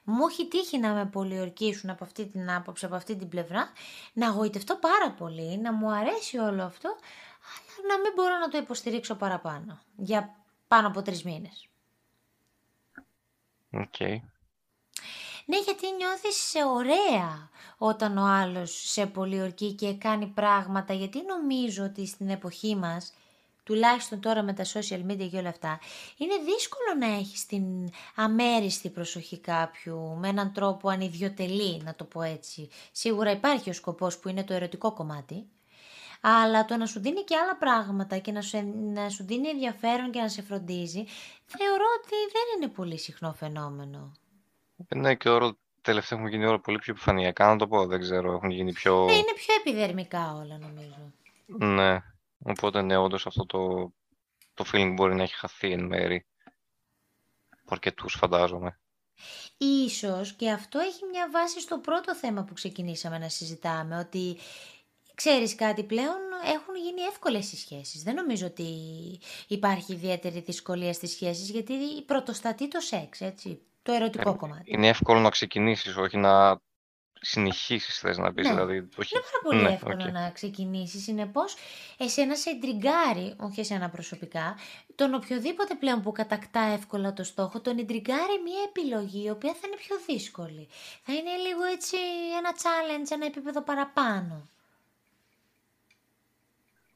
Μου 0.03 0.27
έχει 0.27 0.47
τύχει 0.47 0.77
να 0.77 0.93
με 0.93 1.05
πολιορκήσουν 1.05 1.89
από 1.89 2.03
αυτή 2.03 2.25
την 2.25 2.51
άποψη, 2.51 2.85
από 2.85 2.95
αυτή 2.95 3.15
την 3.15 3.29
πλευρά, 3.29 3.71
να 4.13 4.29
γοητευτώ 4.29 4.75
πάρα 4.75 5.11
πολύ, 5.11 5.57
να 5.57 5.73
μου 5.73 5.91
αρέσει 5.91 6.37
όλο 6.37 6.63
αυτό, 6.63 6.87
αλλά 6.89 7.95
να 7.95 8.01
μην 8.01 8.11
μπορώ 8.15 8.37
να 8.37 8.47
το 8.49 8.57
υποστηρίξω 8.57 9.15
παραπάνω, 9.15 9.79
για 9.95 10.35
πάνω 10.67 10.87
από 10.87 11.01
τρεις 11.01 11.23
μήνες. 11.23 11.67
Okay. 13.71 14.15
Ναι, 15.45 15.57
γιατί 15.57 15.85
νιώθεις 15.97 16.53
ωραία 16.75 17.49
όταν 17.77 18.17
ο 18.17 18.25
άλλος 18.25 18.89
σε 18.89 19.05
πολιορκεί 19.05 19.73
και 19.73 19.93
κάνει 19.93 20.27
πράγματα, 20.27 20.93
γιατί 20.93 21.21
νομίζω 21.25 21.83
ότι 21.83 22.07
στην 22.07 22.29
εποχή 22.29 22.75
μας, 22.75 23.13
τουλάχιστον 23.63 24.19
τώρα 24.19 24.43
με 24.43 24.53
τα 24.53 24.65
social 24.65 25.11
media 25.11 25.29
και 25.31 25.37
όλα 25.37 25.49
αυτά, 25.49 25.79
είναι 26.17 26.35
δύσκολο 26.35 26.93
να 26.99 27.17
έχεις 27.17 27.45
την 27.45 27.63
αμέριστη 28.15 28.89
προσοχή 28.89 29.39
κάποιου, 29.39 30.17
με 30.19 30.27
έναν 30.27 30.53
τρόπο 30.53 30.89
ανιδιοτελή, 30.89 31.81
να 31.83 31.95
το 31.95 32.03
πω 32.03 32.21
έτσι. 32.21 32.69
Σίγουρα 32.91 33.31
υπάρχει 33.31 33.69
ο 33.69 33.73
σκοπός 33.73 34.17
που 34.17 34.29
είναι 34.29 34.43
το 34.43 34.53
ερωτικό 34.53 34.93
κομμάτι, 34.93 35.45
αλλά 36.21 36.65
το 36.65 36.77
να 36.77 36.85
σου 36.85 36.99
δίνει 36.99 37.23
και 37.23 37.35
άλλα 37.35 37.55
πράγματα 37.57 38.17
και 38.17 38.31
να 38.31 38.41
σου, 38.41 38.73
να 38.93 39.09
σου 39.09 39.23
δίνει 39.23 39.47
ενδιαφέρον 39.47 40.11
και 40.11 40.19
να 40.19 40.29
σε 40.29 40.41
φροντίζει, 40.41 41.05
θεωρώ 41.45 41.85
ότι 41.99 42.15
δεν 42.31 42.43
είναι 42.57 42.71
πολύ 42.71 42.97
συχνό 42.97 43.33
φαινόμενο. 43.33 44.11
Ναι, 44.89 45.15
και 45.15 45.29
τώρα 45.29 45.57
τελευταία 45.81 46.19
έχουν 46.19 46.31
γίνει 46.31 46.45
όλα 46.45 46.59
πολύ 46.59 46.77
πιο 46.79 46.93
επιφανειακά, 46.93 47.47
να 47.47 47.57
το 47.57 47.67
πω, 47.67 47.85
δεν 47.85 47.99
ξέρω, 47.99 48.33
έχουν 48.33 48.49
γίνει 48.49 48.73
πιο... 48.73 49.05
Ναι, 49.05 49.13
είναι 49.13 49.33
πιο 49.35 49.55
επιδερμικά 49.59 50.33
όλα 50.35 50.57
νομίζω. 50.57 51.13
Ναι, 51.45 52.03
οπότε 52.43 52.81
ναι, 52.81 52.97
όντως 52.97 53.27
αυτό 53.27 53.45
το, 53.45 53.91
το 54.53 54.65
feeling 54.71 54.93
μπορεί 54.95 55.15
να 55.15 55.23
έχει 55.23 55.35
χαθεί 55.35 55.71
εν 55.71 55.85
μέρη. 55.85 56.25
Από 57.49 57.69
αρκετούς 57.69 58.15
φαντάζομαι. 58.15 58.79
Ίσως 59.57 60.33
και 60.33 60.49
αυτό 60.49 60.79
έχει 60.79 61.05
μια 61.11 61.29
βάση 61.31 61.59
στο 61.59 61.77
πρώτο 61.77 62.15
θέμα 62.15 62.43
που 62.43 62.53
ξεκινήσαμε 62.53 63.17
να 63.17 63.29
συζητάμε, 63.29 63.97
ότι 63.97 64.37
ξέρεις 65.15 65.55
κάτι 65.55 65.83
πλέον 65.83 66.19
έχουν 66.45 66.75
γίνει 66.75 67.01
εύκολες 67.01 67.51
οι 67.51 67.57
σχέσεις. 67.57 68.03
Δεν 68.03 68.15
νομίζω 68.15 68.45
ότι 68.45 68.69
υπάρχει 69.47 69.93
ιδιαίτερη 69.93 70.39
δυσκολία 70.39 70.93
στις 70.93 71.11
σχέσεις, 71.11 71.49
γιατί 71.49 71.73
πρωτοστατεί 72.05 72.67
το 72.67 72.79
σεξ, 72.79 73.21
έτσι 73.21 73.61
το 73.81 73.91
ερωτικό 73.91 74.29
ε, 74.29 74.33
κομμάτι. 74.33 74.63
Είναι 74.65 74.87
εύκολο 74.87 75.19
να 75.19 75.29
ξεκινήσεις, 75.29 75.95
όχι 75.95 76.17
να 76.17 76.59
συνεχίσεις, 77.21 77.99
θες 77.99 78.17
να 78.17 78.33
πεις. 78.33 78.47
Ναι. 78.47 78.53
Δηλαδή, 78.53 78.89
όχι... 78.97 79.15
Είναι 79.15 79.23
πάρα 79.23 79.41
πολύ 79.43 79.61
ναι, 79.61 79.73
εύκολο 79.73 80.05
okay. 80.09 80.11
να 80.11 80.29
ξεκινήσεις. 80.29 81.03
Συνεπώς, 81.03 81.55
εσένα 81.97 82.35
σε 82.35 82.49
εντριγκάρει, 82.49 83.35
όχι 83.37 83.59
εσένα 83.59 83.89
προσωπικά, 83.89 84.57
τον 84.95 85.13
οποιοδήποτε 85.13 85.75
πλέον 85.75 86.01
που 86.01 86.11
κατακτά 86.11 86.61
εύκολα 86.61 87.13
το 87.13 87.23
στόχο, 87.23 87.61
τον 87.61 87.77
εντριγκάρει 87.77 88.41
μια 88.43 88.61
επιλογή, 88.67 89.23
η 89.23 89.29
οποία 89.29 89.53
θα 89.53 89.67
είναι 89.67 89.75
πιο 89.75 89.95
δύσκολη. 90.05 90.67
Θα 91.03 91.13
είναι 91.13 91.35
λίγο 91.47 91.63
έτσι 91.63 91.97
ένα 92.37 92.51
challenge, 92.55 93.11
ένα 93.11 93.25
επίπεδο 93.25 93.61
παραπάνω. 93.61 94.49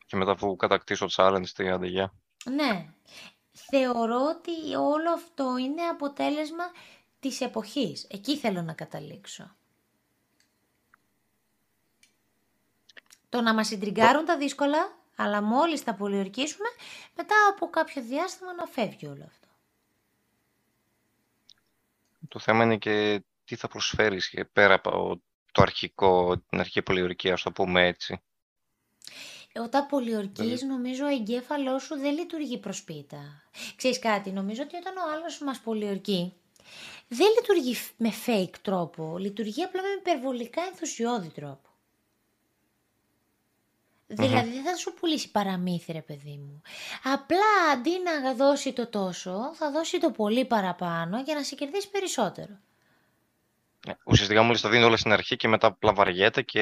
Και 0.06 0.15
μετά 0.15 0.36
που 0.36 0.56
κατακτήσω 0.56 1.08
challenge, 1.15 1.48
τι 1.56 1.69
αντεγιά. 1.69 2.13
Ναι 2.56 2.89
θεωρώ 3.69 4.25
ότι 4.25 4.75
όλο 4.75 5.12
αυτό 5.13 5.58
είναι 5.58 5.82
αποτέλεσμα 5.82 6.71
της 7.19 7.41
εποχής. 7.41 8.08
Εκεί 8.10 8.38
θέλω 8.38 8.62
να 8.62 8.73
καταλήξω. 8.73 9.56
Το 13.30 13.41
να 13.41 13.54
μας 13.54 13.67
συντριγκάρουν 13.67 14.25
τα 14.25 14.38
δύσκολα, 14.38 14.97
αλλά 15.15 15.41
μόλις 15.41 15.84
τα 15.84 15.93
πολιορκήσουμε, 15.93 16.67
μετά 17.15 17.36
από 17.49 17.69
κάποιο 17.69 18.01
διάστημα 18.01 18.54
να 18.54 18.65
φεύγει 18.65 19.08
όλο 19.08 19.23
αυτό. 19.28 19.47
Το 22.28 22.39
θέμα 22.39 22.63
είναι 22.63 22.78
και 22.78 23.23
τι 23.45 23.56
θα 23.56 23.67
προσφέρεις 23.67 24.34
πέρα 24.54 24.73
από 24.73 25.21
το 25.51 25.62
αρχικό, 25.62 26.38
την 26.38 26.60
αρχική 26.60 26.82
πολιορκία, 26.82 27.34
ας 27.34 27.41
το 27.41 27.51
πούμε 27.51 27.88
έτσι. 27.88 28.21
Όταν 29.62 29.86
πολιορκείς 29.86 30.62
νομίζω 30.62 31.06
ο 31.06 31.08
εγκέφαλός 31.08 31.84
σου 31.84 31.96
δεν 31.96 32.13
λειτουργεί 32.13 32.58
προσπίτα. 32.58 33.44
Ξέρεις 33.76 34.00
κάτι, 34.00 34.32
νομίζω 34.32 34.62
ότι 34.63 34.76
όταν 34.76 34.98
ο 34.98 35.02
άλλος 35.15 35.39
μας 35.39 35.60
πολιορκεί 35.60 36.34
δεν 37.08 37.28
λειτουργεί 37.39 37.76
με 37.98 38.12
fake 38.26 38.56
τρόπο, 38.62 39.18
λειτουργεί 39.18 39.63
απλά 39.63 39.82
με 39.82 39.88
υπερβολικά 40.00 40.62
ενθουσιώδη 40.62 41.30
τρόπο. 41.30 41.70
Δηλαδή 44.08 44.50
δεν 44.50 44.63
θα 44.63 44.76
σου 44.76 44.94
πουλήσει 44.94 45.32
παραμύθι 45.32 45.91
ρε 45.91 46.02
παιδί 46.02 46.38
μου. 46.38 46.62
Απλά 47.04 47.72
αντί 47.74 47.91
να 48.04 48.34
δώσει 48.34 48.74
το 48.74 48.88
τόσο, 48.88 49.52
θα 49.54 49.72
δώσει 49.72 50.00
το 50.00 50.12
πολύ 50.12 50.46
παραπάνω 50.46 51.22
για 51.22 51.36
να 51.36 51.44
σε 51.44 51.56
κερδίσει 51.56 51.89
περισσότερο. 51.89 52.60
Ναι, 53.86 53.95
ουσιαστικά 54.04 54.41
μόλις 54.41 54.62
το 54.62 54.69
δίνει 54.69 54.84
όλα 54.84 54.98
στην 54.98 55.12
αρχή 55.12 55.36
και 55.36 55.48
μετά 55.48 55.67
απλά 55.67 55.93
βαριέται 55.93 56.41
και 56.41 56.62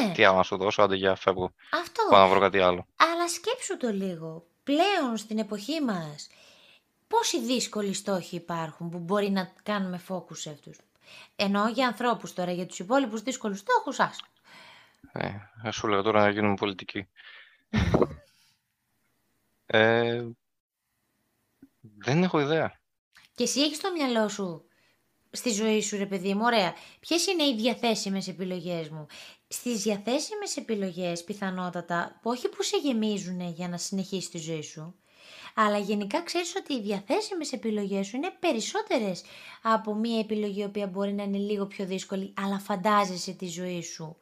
ναι. 0.00 0.12
τι 0.14 0.24
άλλο 0.24 0.36
να 0.36 0.42
σου 0.42 0.56
δώσω, 0.56 0.82
άντε 0.82 0.96
για 0.96 1.14
φεύγω. 1.14 1.52
Αυτό. 1.72 2.02
Πάω 2.10 2.22
να 2.22 2.28
βρω 2.28 2.40
κάτι 2.40 2.60
άλλο. 2.60 2.86
Αλλά 2.96 3.28
σκέψου 3.28 3.76
το 3.76 3.88
λίγο. 3.88 4.46
Πλέον 4.64 5.16
στην 5.16 5.38
εποχή 5.38 5.80
μας, 5.80 6.28
πόσοι 7.08 7.40
δύσκολοι 7.40 7.94
στόχοι 7.94 8.36
υπάρχουν 8.36 8.90
που 8.90 8.98
μπορεί 8.98 9.30
να 9.30 9.52
κάνουμε 9.62 10.00
focus 10.08 10.36
σε 10.36 10.50
αυτούς; 10.50 10.78
Εννοώ 11.36 11.68
για 11.68 11.86
ανθρώπους 11.86 12.32
τώρα, 12.32 12.52
για 12.52 12.66
τους 12.66 12.78
υπόλοιπους 12.78 13.22
δύσκολους 13.22 13.58
στόχους, 13.58 14.00
άσχο. 14.00 14.26
Ε, 15.12 15.70
σου 15.70 15.88
λέω 15.88 16.02
τώρα 16.02 16.22
να 16.22 16.30
γίνουμε 16.30 16.54
πολιτικοί. 16.54 17.08
ε, 19.66 20.24
δεν 21.80 22.22
έχω 22.22 22.40
ιδέα. 22.40 22.80
Και 23.34 23.42
εσύ 23.42 23.60
έχεις 23.60 23.76
στο 23.76 23.92
μυαλό 23.92 24.28
σου 24.28 24.64
στη 25.34 25.50
ζωή 25.50 25.80
σου 25.80 25.96
ρε 25.96 26.06
παιδί 26.06 26.34
μου, 26.34 26.40
ωραία. 26.44 26.74
Ποιες 27.00 27.26
είναι 27.26 27.42
οι 27.44 27.54
διαθέσιμες 27.56 28.28
επιλογές 28.28 28.88
μου; 28.88 29.06
Στις 29.48 29.82
διαθέσιμες 29.82 30.56
επιλογές 30.56 31.24
πιθανότατα, 31.24 32.20
όχι 32.22 32.48
που 32.48 32.62
σε 32.62 32.76
γεμίζουν 32.76 33.40
για 33.40 33.68
να 33.68 33.76
συνεχίσεις 33.78 34.30
τη 34.30 34.38
ζωή 34.38 34.62
σου, 34.62 34.94
αλλά 35.54 35.78
γενικά 35.78 36.22
ξέρεις 36.22 36.56
ότι 36.56 36.74
οι 36.74 36.80
διαθέσιμες 36.80 37.52
επιλογές 37.52 38.06
σου 38.06 38.16
είναι 38.16 38.30
περισσότερες 38.40 39.22
από 39.62 39.94
μία 39.94 40.18
επιλογή 40.18 40.60
η 40.60 40.64
οποία 40.64 40.86
μπορεί 40.86 41.12
να 41.12 41.22
είναι 41.22 41.38
λίγο 41.38 41.66
πιο 41.66 41.84
δύσκολη, 41.84 42.34
αλλά 42.36 42.58
φαντάζεσαι 42.58 43.32
τη 43.32 43.46
ζωή 43.46 43.82
σου 43.82 44.16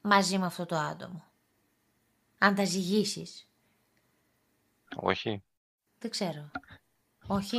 μαζί 0.00 0.38
με 0.38 0.46
αυτό 0.46 0.66
το 0.66 0.76
άτομο. 0.76 1.24
Αν 2.38 2.54
τα 2.54 2.64
ζυγίσεις. 2.64 3.48
Όχι. 4.96 5.42
Δεν 5.98 6.10
ξέρω. 6.10 6.50
Όχι. 7.26 7.58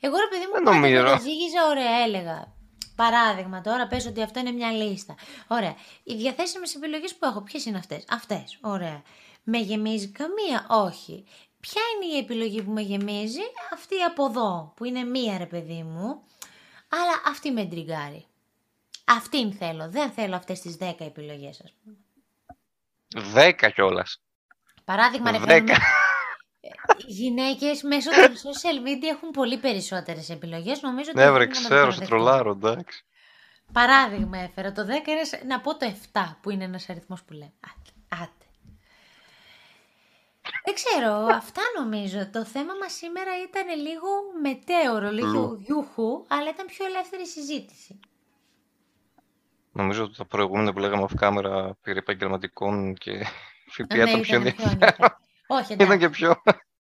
Εγώ 0.00 0.16
ρε 0.16 0.28
παιδί 0.30 0.44
μου 0.46 0.52
Δεν 0.52 0.62
πάντα 0.62 0.76
νομίζω. 0.78 1.02
που 1.02 1.08
τα 1.08 1.18
ζύγιζα, 1.18 1.66
ωραία 1.68 2.02
έλεγα. 2.04 2.52
Παράδειγμα 2.96 3.60
τώρα, 3.60 3.86
πες 3.86 4.06
ότι 4.06 4.22
αυτό 4.22 4.38
είναι 4.40 4.50
μια 4.50 4.70
λίστα. 4.70 5.14
Ωραία. 5.46 5.74
Οι 6.02 6.14
διαθέσιμες 6.14 6.74
επιλογές 6.74 7.14
που 7.14 7.26
έχω, 7.26 7.42
ποιες 7.42 7.64
είναι 7.64 7.78
αυτές; 7.78 8.04
Αυτές. 8.10 8.58
Ωραία. 8.60 9.02
Με 9.42 9.58
γεμίζει 9.58 10.08
καμία, 10.08 10.66
όχι. 10.68 11.24
Ποια 11.60 11.82
είναι 11.94 12.14
η 12.14 12.18
επιλογή 12.18 12.62
που 12.62 12.70
με 12.70 12.80
γεμίζει, 12.80 13.40
αυτή 13.72 14.02
από 14.02 14.24
εδώ, 14.24 14.72
που 14.76 14.84
είναι 14.84 15.02
μία 15.04 15.38
ρε 15.38 15.46
παιδί 15.46 15.82
μου, 15.82 16.22
αλλά 16.88 17.22
αυτή 17.26 17.50
με 17.50 17.60
εντριγκάρει. 17.60 18.26
Αυτήν 19.04 19.52
θέλω, 19.52 19.90
δεν 19.90 20.10
θέλω 20.10 20.36
αυτές 20.36 20.60
τις 20.60 20.76
10 20.80 21.04
επιλογές 21.04 21.60
ας 21.64 21.72
πούμε. 21.84 21.96
Δέκα 23.32 23.70
κιόλας. 23.70 24.20
Παράδειγμα, 24.84 25.30
ρε 25.30 25.38
Δέκα. 25.38 25.52
φέρνουμε, 25.52 25.78
οι 27.06 27.12
γυναίκες 27.12 27.82
μέσω 27.82 28.10
των 28.10 28.32
social 28.34 28.86
media 28.86 29.06
έχουν 29.12 29.30
πολύ 29.30 29.58
περισσότερες 29.58 30.30
επιλογές. 30.30 30.82
Νομίζω 30.82 31.10
ότι 31.10 31.18
Ναι, 31.18 31.24
δεν 31.24 31.34
βρε, 31.34 31.42
είναι 31.44 31.52
να 31.54 31.58
το 31.60 31.64
ξέρω, 31.66 31.90
σε 31.90 31.98
παραδεχτώ. 31.98 32.14
τρολάρω, 32.16 32.50
εντάξει. 32.50 33.04
Παράδειγμα 33.72 34.38
έφερα. 34.38 34.72
Το 34.72 34.84
10 34.86 35.10
είναι, 35.10 35.24
σε- 35.24 35.42
να 35.46 35.60
πω 35.60 35.76
το 35.76 35.92
7 36.12 36.36
που 36.40 36.50
είναι 36.50 36.64
ένας 36.64 36.88
αριθμός 36.88 37.22
που 37.24 37.32
λέμε. 37.32 37.52
Άτε, 37.60 38.22
άτε. 38.22 38.44
Δεν 40.64 40.74
ξέρω, 40.74 41.12
αυτά 41.30 41.62
νομίζω. 41.78 42.30
Το 42.30 42.44
θέμα 42.44 42.72
μας 42.80 42.92
σήμερα 42.92 43.30
ήταν 43.48 43.80
λίγο 43.80 44.08
μετέωρο, 44.42 45.10
λίγο 45.10 45.26
Λου. 45.40 45.58
γιούχου, 45.60 46.24
αλλά 46.28 46.48
ήταν 46.48 46.66
πιο 46.66 46.84
ελεύθερη 46.86 47.26
συζήτηση. 47.26 48.00
Νομίζω 49.72 50.02
ότι 50.04 50.16
τα 50.16 50.24
προηγούμενα 50.24 50.72
που 50.72 50.78
λέγαμε 50.78 51.06
off 51.08 51.22
camera 51.24 51.70
περί 51.82 51.98
επαγγελματικών 51.98 52.94
και 52.94 53.24
ΦΠΑ 53.66 53.96
Ναι, 53.96 54.02
ήταν 54.02 54.20
πιο 54.20 54.40
ήταν 54.40 54.54
πιο 54.54 54.68
ενδιαφέρον. 54.70 55.16
Ενδιαφέρον. 55.50 55.62
Όχι, 55.64 55.72
Ήταν 55.72 55.86
εντάξει. 55.90 55.98
και 56.06 56.08
πιο. 56.08 56.42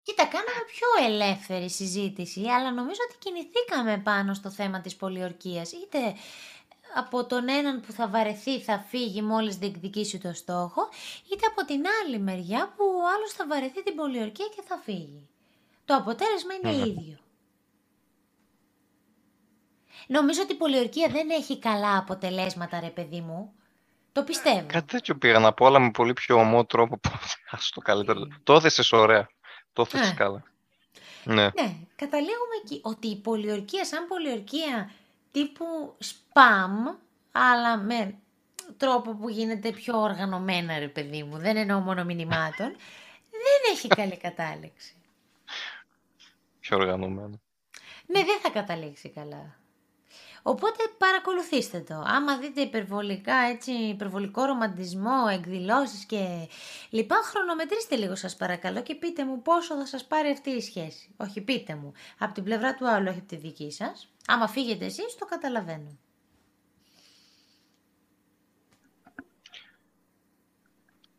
Κοίτα, 0.03 0.23
κάναμε 0.27 0.63
πιο 0.67 1.07
ελεύθερη 1.07 1.71
συζήτηση, 1.71 2.41
αλλά 2.47 2.73
νομίζω 2.73 3.01
ότι 3.09 3.19
κινηθήκαμε 3.19 3.99
πάνω 3.99 4.35
στο 4.35 4.51
θέμα 4.51 4.81
της 4.81 4.97
πολιορκίας. 4.97 5.73
Είτε 5.73 5.99
από 6.95 7.27
τον 7.27 7.49
έναν 7.49 7.81
που 7.81 7.93
θα 7.93 8.09
βαρεθεί, 8.09 8.61
θα 8.61 8.79
φύγει 8.79 9.23
μόλις 9.23 9.57
διεκδικήσει 9.57 10.19
το 10.19 10.33
στόχο, 10.33 10.89
είτε 11.33 11.47
από 11.47 11.65
την 11.65 11.83
άλλη 12.05 12.19
μεριά 12.19 12.73
που 12.77 12.85
ο 12.85 13.09
άλλος 13.17 13.33
θα 13.33 13.47
βαρεθεί 13.47 13.83
την 13.83 13.95
πολιορκία 13.95 14.47
και 14.57 14.63
θα 14.69 14.77
φύγει. 14.77 15.29
Το 15.85 15.95
αποτέλεσμα 15.95 16.55
είναι 16.55 16.73
Μμμ. 16.73 16.85
ίδιο. 16.85 17.19
Νομίζω 20.07 20.43
ότι 20.43 20.53
η 20.53 20.57
πολιορκία 20.57 21.09
δεν 21.09 21.31
έχει 21.31 21.59
καλά 21.59 21.99
αποτελέσματα, 21.99 22.81
ρε 22.81 22.91
παιδί 22.91 23.21
μου. 23.21 23.53
Το 24.19 24.25
πιστεύω. 24.25 24.67
Κάτι 24.67 24.87
τέτοιο 24.87 25.17
πήγα 25.17 25.39
να 25.39 25.53
πω, 25.53 25.67
αλλά 25.67 25.79
με 25.79 25.91
πολύ 25.91 26.13
πιο 26.13 26.37
ομό 26.37 26.65
τρόπο. 26.65 27.01
Ας 27.51 27.71
το 27.71 27.81
καλύτερο. 27.81 28.21
Το 28.43 28.55
έθεσες 28.55 28.93
ωραία. 28.93 29.29
Το 29.73 29.83
έθεσες 29.83 30.11
Ε. 30.11 30.15
καλά. 30.15 30.43
Ναι. 31.25 31.43
Ναι, 31.43 31.77
καταλήγουμε 31.97 32.55
εκεί 32.65 32.81
ότι 32.83 33.09
η 33.09 33.17
πολιορκία 33.17 33.85
σαν 33.85 34.07
πολιορκία 34.09 34.91
τύπου 35.31 35.97
spam, 36.05 36.97
αλλά 37.33 37.77
με 37.77 38.15
τρόπο 38.77 39.15
που 39.15 39.29
γίνεται 39.29 39.71
πιο 39.71 40.01
οργανωμένα 40.01 40.79
ρε 40.79 40.89
παιδί 40.89 41.23
μου, 41.23 41.39
δεν 41.39 41.57
εννοώ 41.57 41.79
μόνο 41.81 42.05
μηνυμάτων, 42.05 42.69
δεν 43.47 43.73
έχει 43.73 43.89
καλή 43.89 44.17
κατάληξη. 44.17 44.95
Πιο 46.61 46.77
οργανωμένο. 46.77 47.41
Ναι, 48.07 48.25
δεν 48.25 48.41
θα 48.43 48.51
καταλήξει 48.51 49.09
καλά. 49.09 49.58
Οπότε 50.43 50.83
παρακολουθήστε 50.99 51.81
το. 51.81 52.03
Άμα 52.07 52.37
δείτε 52.39 52.61
υπερβολικά, 52.61 53.35
έτσι, 53.35 53.73
υπερβολικό 53.73 54.45
ρομαντισμό, 54.45 55.27
εκδηλώσεις 55.33 56.05
και 56.05 56.49
λοιπά, 56.91 57.17
χρονομετρήστε 57.25 57.97
λίγο 57.97 58.15
σας 58.17 58.37
παρακαλώ 58.37 58.83
και 58.83 58.95
πείτε 58.95 59.25
μου 59.25 59.43
πόσο 59.43 59.77
θα 59.77 59.87
σας 59.87 60.05
πάρει 60.07 60.31
αυτή 60.31 60.51
η 60.51 60.61
σχέση. 60.61 61.15
Όχι 61.17 61.41
πείτε 61.41 61.75
μου, 61.75 61.93
από 62.19 62.35
την 62.35 62.45
πλευρά 62.45 62.75
του 62.75 62.89
άλλου, 62.89 63.07
όχι 63.09 63.19
από 63.19 63.29
τη 63.29 63.37
δική 63.37 63.71
σας. 63.71 64.09
Άμα 64.27 64.49
φύγετε 64.49 64.85
εσείς, 64.85 65.17
το 65.19 65.25
καταλαβαίνω. 65.25 65.99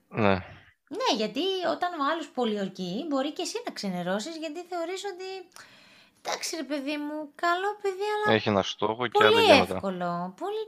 Ναι. 0.08 0.44
Ναι, 0.92 1.16
γιατί 1.16 1.42
όταν 1.72 2.00
ο 2.00 2.04
άλλος 2.12 2.30
πολιορκεί, 2.30 3.06
μπορεί 3.10 3.34
και 3.34 3.42
εσύ 3.42 3.62
να 3.66 3.74
ξενερώσεις, 3.74 4.38
γιατί 4.38 4.60
θεωρείς 4.60 5.04
ότι... 5.06 5.48
Εντάξει 6.30 6.56
ρε 6.56 6.64
παιδί 6.64 6.98
μου, 6.98 7.32
καλό 7.36 7.70
παιδί, 7.82 8.08
αλλά 8.26 8.36
Έχει 8.36 8.50
ένα 8.50 8.64
στόχο 8.64 9.08
και 9.08 9.24
άλλα 9.24 9.30
Πολύ 9.32 9.46
για 9.46 9.60
μετά. 9.60 9.74
εύκολο. 9.76 10.34
Πολύ, 10.38 10.64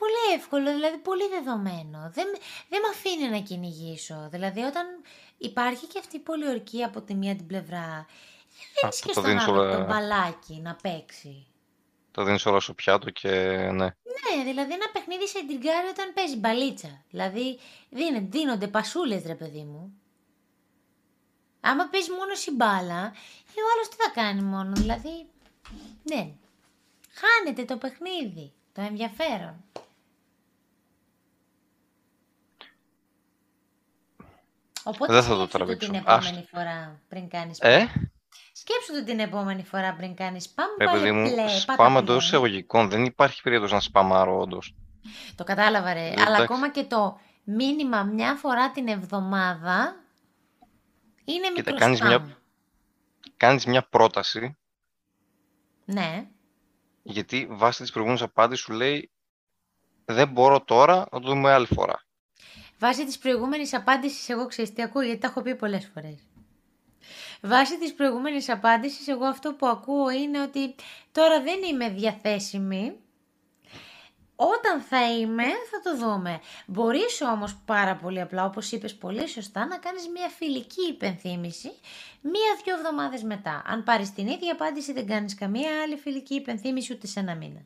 πολύ 0.00 0.22
εύκολο, 0.36 0.72
δηλαδή 0.72 0.98
πολύ 0.98 1.28
δεδομένο. 1.28 2.10
Δεν, 2.12 2.26
δεν 2.68 2.80
με 2.82 2.88
αφήνει 2.90 3.28
να 3.28 3.38
κυνηγήσω. 3.38 4.28
Δηλαδή 4.30 4.60
όταν 4.60 4.86
υπάρχει 5.38 5.86
και 5.86 5.98
αυτή 5.98 6.16
η 6.16 6.20
πολιορκία 6.20 6.86
από 6.86 7.00
τη 7.02 7.14
μία 7.14 7.36
την 7.36 7.46
πλευρά, 7.46 8.06
δεν 8.80 8.90
δίνεις 8.90 9.00
που 9.00 9.06
και 9.08 9.12
το 9.14 9.20
στον 9.20 9.24
δίνεις 9.24 9.44
άλλο 9.46 9.60
όλα- 9.60 9.76
το 9.78 9.84
μπαλάκι 9.84 10.60
να 10.62 10.74
παίξει. 10.82 11.46
Τα 12.10 12.24
δίνεις 12.24 12.46
όλα 12.46 12.60
στο 12.60 12.72
πιάτο 12.74 13.10
και 13.10 13.28
ναι. 13.72 13.86
Ναι, 14.14 14.44
δηλαδή 14.44 14.72
ένα 14.72 14.88
παιχνίδι 14.92 15.28
σε 15.28 15.38
εντριγκάρει 15.38 15.86
όταν 15.86 16.12
παίζει 16.14 16.36
μπαλίτσα. 16.36 17.02
Δηλαδή 17.10 17.58
δίνε, 17.90 18.18
δίνονται 18.30 18.66
πασούλες 18.66 19.22
ρε 19.26 19.34
παιδί 19.34 19.62
μου. 19.64 20.01
Άμα 21.64 21.88
παίζει 21.88 22.10
μόνος 22.10 22.46
η 22.46 22.50
μπάλα, 22.50 23.00
ε, 23.54 23.60
ο 23.60 23.66
άλλος 23.74 23.88
τι 23.90 23.96
θα 23.96 24.10
κάνει 24.14 24.42
μόνο, 24.42 24.72
δηλαδή, 24.72 25.26
ναι. 26.02 26.30
Χάνεται 27.14 27.64
το 27.64 27.76
παιχνίδι, 27.76 28.52
το 28.72 28.80
ενδιαφέρον. 28.82 29.64
Οπότε 34.84 35.12
Δεν 35.12 35.22
θα 35.22 35.28
το 35.28 35.34
σκέψου 35.34 35.50
το 35.50 35.58
τραβήξω. 35.58 35.88
την 35.90 35.98
επόμενη 35.98 36.26
Άστο. 36.38 36.46
φορά 36.56 37.00
πριν 37.08 37.28
κάνεις 37.28 37.58
Ε, 37.60 37.86
Σκέψου 38.52 38.92
το 38.92 39.04
την 39.04 39.20
επόμενη 39.20 39.62
φορά 39.64 39.94
πριν 39.94 40.14
κάνεις 40.14 40.44
σπαμ, 40.44 40.66
ρε 40.78 40.86
βάλε 40.86 40.98
παιδί 40.98 41.12
μου, 41.12 41.26
play, 41.26 41.36
πάτα 41.36 41.48
σπάμε 41.48 41.98
play. 41.98 42.02
εντός 42.02 42.24
εισαγωγικών. 42.26 42.88
Δεν 42.88 43.04
υπάρχει 43.04 43.42
περίπτωση 43.42 43.74
να 43.74 43.80
σπαμάρω 43.80 44.40
όντως. 44.40 44.74
Το 45.34 45.44
κατάλαβα 45.44 45.92
ρε. 45.92 46.00
Αλλά 46.00 46.12
Εντάξει. 46.22 46.42
ακόμα 46.42 46.70
και 46.70 46.84
το 46.84 47.20
μήνυμα 47.44 48.02
μια 48.02 48.34
φορά 48.34 48.70
την 48.70 48.88
εβδομάδα 48.88 49.96
είναι 51.24 51.46
Κοίτα, 51.48 51.72
μικρό 51.72 51.76
κάνεις 51.76 52.00
spam. 52.02 52.06
μια- 52.06 52.36
Κάνεις 53.36 53.66
μια 53.66 53.82
πρόταση, 53.88 54.56
Ναι. 55.84 56.28
γιατί 57.02 57.46
βάσει 57.50 57.82
της 57.82 57.90
προηγούμενης 57.90 58.22
απάντησης 58.24 58.64
σου 58.64 58.72
λέει 58.72 59.10
δεν 60.04 60.28
μπορώ 60.28 60.60
τώρα, 60.64 60.96
να 60.96 61.20
το 61.20 61.28
δούμε 61.28 61.52
άλλη 61.52 61.66
φορά. 61.66 62.02
Βάσει 62.78 63.04
της 63.06 63.18
προηγούμενης 63.18 63.74
απάντησης 63.74 64.28
εγώ 64.28 64.46
ξέρεις 64.46 64.72
τι 64.72 64.82
ακούω 64.82 65.02
γιατί 65.02 65.20
τα 65.20 65.26
έχω 65.26 65.42
πει 65.42 65.54
πολλές 65.56 65.90
φορές. 65.94 66.26
Βάσει 67.42 67.78
της 67.78 67.94
προηγούμενης 67.94 68.48
απάντησης 68.48 69.08
εγώ 69.08 69.24
αυτό 69.24 69.54
που 69.54 69.66
ακούω 69.66 70.10
είναι 70.10 70.42
ότι 70.42 70.74
τώρα 71.12 71.42
δεν 71.42 71.62
είμαι 71.62 71.88
διαθέσιμη. 71.88 72.96
Όταν 74.36 74.80
θα 74.80 75.12
είμαι 75.12 75.44
θα 75.44 75.80
το 75.82 75.96
δούμε. 75.96 76.40
Μπορείς 76.66 77.20
όμως 77.20 77.56
πάρα 77.64 77.96
πολύ 77.96 78.20
απλά 78.20 78.44
όπως 78.44 78.72
είπες 78.72 78.94
πολύ 78.94 79.28
σωστά 79.28 79.66
να 79.66 79.78
κάνεις 79.78 80.08
μια 80.08 80.28
φιλική 80.28 80.88
υπενθύμηση 80.88 81.70
μία-δυο 82.20 82.74
εβδομάδες 82.76 83.22
μετά. 83.22 83.62
Αν 83.66 83.84
πάρεις 83.84 84.12
την 84.12 84.26
ίδια 84.26 84.52
απάντηση 84.52 84.92
δεν 84.92 85.06
κάνεις 85.06 85.34
καμία 85.34 85.82
άλλη 85.82 85.96
φιλική 85.96 86.34
υπενθύμηση 86.34 86.92
ούτε 86.92 87.06
σε 87.06 87.20
ένα 87.20 87.34
μήνα. 87.34 87.60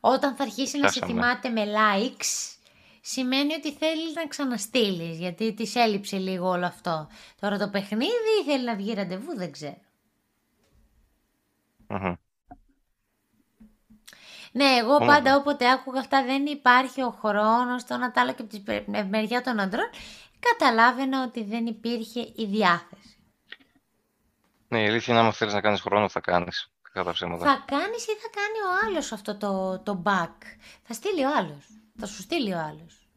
Όταν 0.00 0.36
θα 0.36 0.42
αρχίσει 0.42 0.78
να 0.78 0.88
σε 0.88 0.98
Πιάσαμε. 0.98 1.20
θυμάται 1.20 1.48
με 1.48 1.64
likes, 1.64 2.56
σημαίνει 3.00 3.54
ότι 3.54 3.72
θέλεις 3.72 4.14
να 4.14 4.26
ξαναστείλεις, 4.26 5.18
γιατί 5.18 5.52
της 5.54 5.74
έλειψε 5.74 6.16
λίγο 6.16 6.48
όλο 6.48 6.66
αυτό. 6.66 7.08
Τώρα 7.40 7.58
το 7.58 7.68
παιχνίδι 7.68 8.40
ή 8.40 8.44
θέλει 8.44 8.64
να 8.64 8.74
βγει 8.74 8.94
ραντεβού, 8.94 9.36
δεν 9.36 9.52
ξέρω. 9.52 9.83
Μμμ. 11.88 12.14
Ναι, 14.52 14.64
εγώ 14.64 14.94
Όμορφα. 14.94 15.06
πάντα 15.14 15.36
όποτε 15.36 15.70
άκουγα 15.70 16.00
αυτά 16.00 16.24
δεν 16.24 16.46
υπάρχει 16.46 17.02
ο 17.02 17.10
χρόνος, 17.10 17.84
το 17.84 17.96
να 17.96 18.10
τα 18.10 18.20
άλλο 18.20 18.32
και 18.34 18.42
από 18.42 18.50
τη 18.50 18.60
πε- 18.60 18.88
με- 18.88 19.04
μεριά 19.04 19.42
των 19.42 19.60
αντρών, 19.60 19.90
καταλάβαινα 20.38 21.22
ότι 21.22 21.44
δεν 21.44 21.66
υπήρχε 21.66 22.20
η 22.20 22.44
διάθεση. 22.46 23.18
Ναι, 24.68 24.82
η 24.82 24.86
αλήθεια 24.86 25.14
είναι 25.14 25.22
άμα 25.22 25.32
θέλεις 25.32 25.54
να 25.54 25.60
κάνεις 25.60 25.80
χρόνο 25.80 26.08
θα 26.08 26.20
κάνεις. 26.20 26.68
Κατά 26.92 27.12
ψέματα. 27.12 27.44
Θα 27.44 27.64
κάνεις 27.66 28.06
ή 28.06 28.10
θα 28.16 28.28
κάνει 28.34 28.58
ο 28.66 28.86
άλλος 28.86 29.12
αυτό 29.12 29.36
το, 29.36 29.78
το 29.78 30.02
back. 30.04 30.36
Θα 30.82 30.94
στείλει 30.94 31.24
ο 31.24 31.36
άλλος. 31.36 31.66
Θα 31.98 32.06
σου 32.06 32.22
στείλει 32.22 32.52
ο 32.52 32.58
άλλος. 32.58 33.08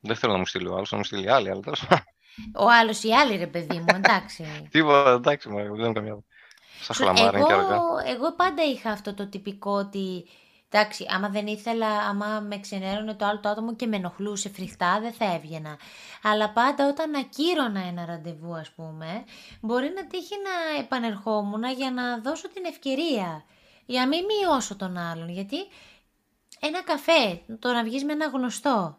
Δεν 0.00 0.16
θέλω 0.16 0.32
να 0.32 0.38
μου 0.38 0.46
στείλει 0.46 0.66
ο 0.68 0.74
άλλος, 0.74 0.90
να 0.90 0.96
μου 0.98 1.04
στείλει 1.04 1.30
άλλη, 1.30 1.50
αλλά 1.50 1.60
τέλος 1.60 1.86
πάντων. 1.86 2.04
Ο 2.54 2.70
άλλος 2.80 3.02
ή 3.02 3.12
άλλη, 3.12 3.36
ρε 3.36 3.46
παιδί 3.46 3.78
μου, 3.78 3.86
εντάξει. 3.94 4.44
Τίποτα, 4.70 5.10
εντάξει, 5.10 5.48
μα 5.48 5.62
δεν 5.62 5.92
καμιά. 5.92 6.18
Στα 6.80 6.94
χλαμάρια 6.94 7.40
και 7.40 7.52
αργά. 7.52 7.80
Εγώ 8.06 8.32
πάντα 8.32 8.62
είχα 8.62 8.90
αυτό 8.90 9.14
το 9.14 9.26
τυπικό 9.26 9.70
ότι 9.70 10.24
Εντάξει, 10.70 11.06
άμα 11.08 11.28
δεν 11.28 11.46
ήθελα, 11.46 11.86
άμα 11.86 12.40
με 12.40 12.58
ξενέρωνε 12.58 13.14
το 13.14 13.24
άλλο 13.24 13.40
το 13.40 13.48
άτομο 13.48 13.74
και 13.74 13.86
με 13.86 13.96
ενοχλούσε 13.96 14.48
φρικτά, 14.48 15.00
δεν 15.00 15.12
θα 15.12 15.34
έβγαινα. 15.34 15.78
Αλλά 16.22 16.50
πάντα 16.50 16.88
όταν 16.88 17.14
ακύρωνα 17.14 17.80
ένα 17.80 18.04
ραντεβού, 18.06 18.54
ας 18.54 18.70
πούμε, 18.70 19.24
μπορεί 19.60 19.92
να 19.94 20.06
τύχει 20.06 20.34
να 20.44 20.80
επανερχόμουν 20.80 21.62
για 21.76 21.90
να 21.90 22.18
δώσω 22.18 22.48
την 22.48 22.64
ευκαιρία. 22.64 23.44
Για 23.86 24.00
να 24.00 24.06
μην 24.06 24.24
μειώσω 24.24 24.76
τον 24.76 24.96
άλλον, 24.96 25.28
γιατί 25.28 25.56
ένα 26.60 26.82
καφέ, 26.82 27.40
το 27.58 27.72
να 27.72 27.84
βγεις 27.84 28.04
με 28.04 28.12
ένα 28.12 28.26
γνωστό, 28.26 28.98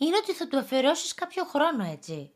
είναι 0.00 0.16
ότι 0.16 0.32
θα 0.32 0.48
του 0.48 0.58
αφιερώσεις 0.58 1.14
κάποιο 1.14 1.44
χρόνο 1.44 1.84
έτσι. 1.84 2.32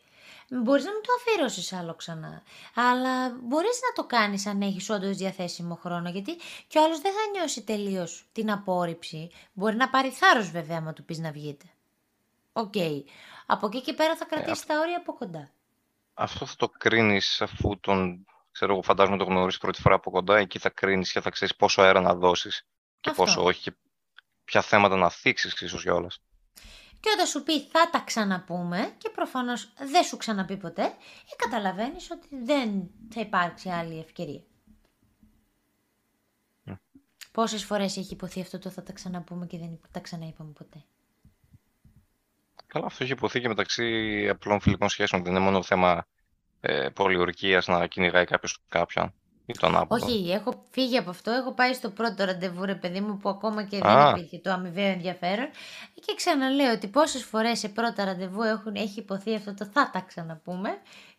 Μπορείς 0.49 0.85
να 0.85 0.93
μην 0.93 1.03
το 1.03 1.09
αφιερώσεις 1.19 1.73
άλλο 1.73 1.95
ξανά, 1.95 2.43
αλλά 2.75 3.31
μπορείς 3.31 3.81
να 3.83 3.93
το 3.95 4.05
κάνεις 4.05 4.47
αν 4.47 4.63
έχεις 4.63 4.91
όντως 4.91 5.17
διαθέσιμο 5.17 5.75
χρόνο, 5.75 6.09
γιατί 6.09 6.37
κι 6.67 6.79
ο 6.79 6.83
άλλος 6.85 7.01
δεν 7.01 7.13
θα 7.13 7.31
νιώσει 7.33 7.63
τελείως 7.63 8.25
την 8.33 8.51
απόρριψη. 8.51 9.31
Μπορεί 9.53 9.77
να 9.77 9.89
πάρει 9.89 10.11
θάρρος 10.11 10.51
βέβαια 10.51 10.77
άμα 10.77 10.93
του 10.93 11.05
πεις 11.05 11.19
να 11.19 11.31
βγείτε. 11.31 11.65
OK. 12.53 12.73
Okay. 12.75 13.03
Από 13.47 13.67
εκεί 13.67 13.81
και 13.81 13.93
πέρα 13.93 14.17
θα 14.17 14.25
κρατήσεις 14.25 14.63
ε, 14.63 14.67
τα 14.67 14.79
όρια 14.79 14.97
από 14.97 15.13
κοντά. 15.15 15.51
Αυτό 16.15 16.47
θα 16.47 16.55
το 16.57 16.69
κρίνεις 16.69 17.43
αφού 17.43 17.81
τον, 17.81 18.27
ξέρω 18.51 18.73
εγώ, 18.73 18.83
φαντάζομαι 18.83 19.17
το 19.17 19.25
γνωρίσει 19.25 19.59
πρώτη 19.59 19.81
φορά 19.81 19.95
από 19.95 20.11
κοντά, 20.11 20.37
εκεί 20.37 20.59
θα 20.59 20.71
κρίνεις 20.71 21.13
και 21.13 21.21
θα 21.21 21.31
ξέρεις 21.31 21.57
πόσο 21.57 21.83
αέρα 21.83 22.01
να 22.01 22.15
δώσεις 22.15 22.67
και 23.01 23.11
πόσο 23.11 23.43
όχι 23.45 23.63
και 23.63 23.73
ποια 24.45 24.63
θέματα 24.63 24.97
να 24.97 25.11
θίξεις 25.11 25.61
ίσως 25.61 25.83
για 25.83 25.95
όλες. 25.95 26.21
Και 27.05 27.11
όταν 27.15 27.27
σου 27.27 27.43
πει 27.43 27.61
θα 27.61 27.91
τα 27.91 27.99
ξαναπούμε 28.07 28.95
και 28.99 29.11
προφανώς 29.11 29.73
δεν 29.91 30.03
σου 30.05 30.17
ξαναπεί 30.17 30.57
ποτέ, 30.57 30.83
ε, 30.83 30.93
καταλαβαίνεις 31.37 32.11
ότι 32.11 32.29
δεν 32.31 32.91
θα 33.15 33.21
υπάρξει 33.21 33.69
άλλη 33.69 33.99
ευκαιρία. 33.99 34.43
Mm. 36.67 36.75
Πόσες 37.33 37.65
φορές 37.65 37.97
έχει 37.97 38.13
υποθεί 38.13 38.41
αυτό 38.41 38.59
το 38.59 38.71
θα 38.71 38.83
τα 38.83 38.93
ξαναπούμε 38.93 39.47
και 39.47 39.59
δεν 39.59 39.81
τα 39.91 40.01
ξαναείπαμε 40.01 40.51
ποτέ; 40.51 40.85
Καλά, 42.67 42.87
αυτό 42.87 43.05
έχει 43.05 43.13
υποθεί 43.13 43.41
και 43.41 43.49
μεταξύ 43.49 44.29
απλών 44.29 44.61
φιλικών 44.61 44.89
σχέσεων. 44.89 45.23
Δεν 45.23 45.33
είναι 45.33 45.45
μόνο 45.45 45.63
θέμα 45.63 46.07
ε, 46.61 46.89
πολιορκίας 46.89 47.67
να 47.67 47.87
κυνηγάει 47.87 48.25
κάποιος 48.25 48.63
κάποιον. 48.69 49.15
Όχι, 49.89 50.31
έχω 50.31 50.65
φύγει 50.71 50.97
από 50.97 51.11
αυτό. 51.11 51.31
Έχω 51.31 51.53
πάει 51.53 51.75
στο 51.75 51.91
πρώτο 51.91 52.25
ραντεβού, 52.25 52.65
ρε 52.65 52.75
παιδί 52.75 53.01
μου, 53.01 53.19
που 53.19 53.29
ακόμα 53.29 53.63
και 53.65 53.79
δεν 53.79 54.11
υπήρχε 54.11 54.39
το 54.39 54.51
αμοιβαίο 54.51 54.87
ενδιαφέρον. 54.87 55.49
Και 55.95 56.15
ξαναλέω 56.17 56.73
ότι 56.73 56.87
πόσες 56.87 57.25
φορές 57.25 57.59
σε 57.59 57.69
πρώτα 57.69 58.05
ραντεβού 58.05 58.43
έχουν, 58.43 58.75
έχει 58.75 59.01
υποθεί 59.01 59.35
αυτό 59.35 59.55
το 59.55 59.65
θα 59.73 59.91
τα 59.93 60.01
ξαναπούμε 60.01 60.71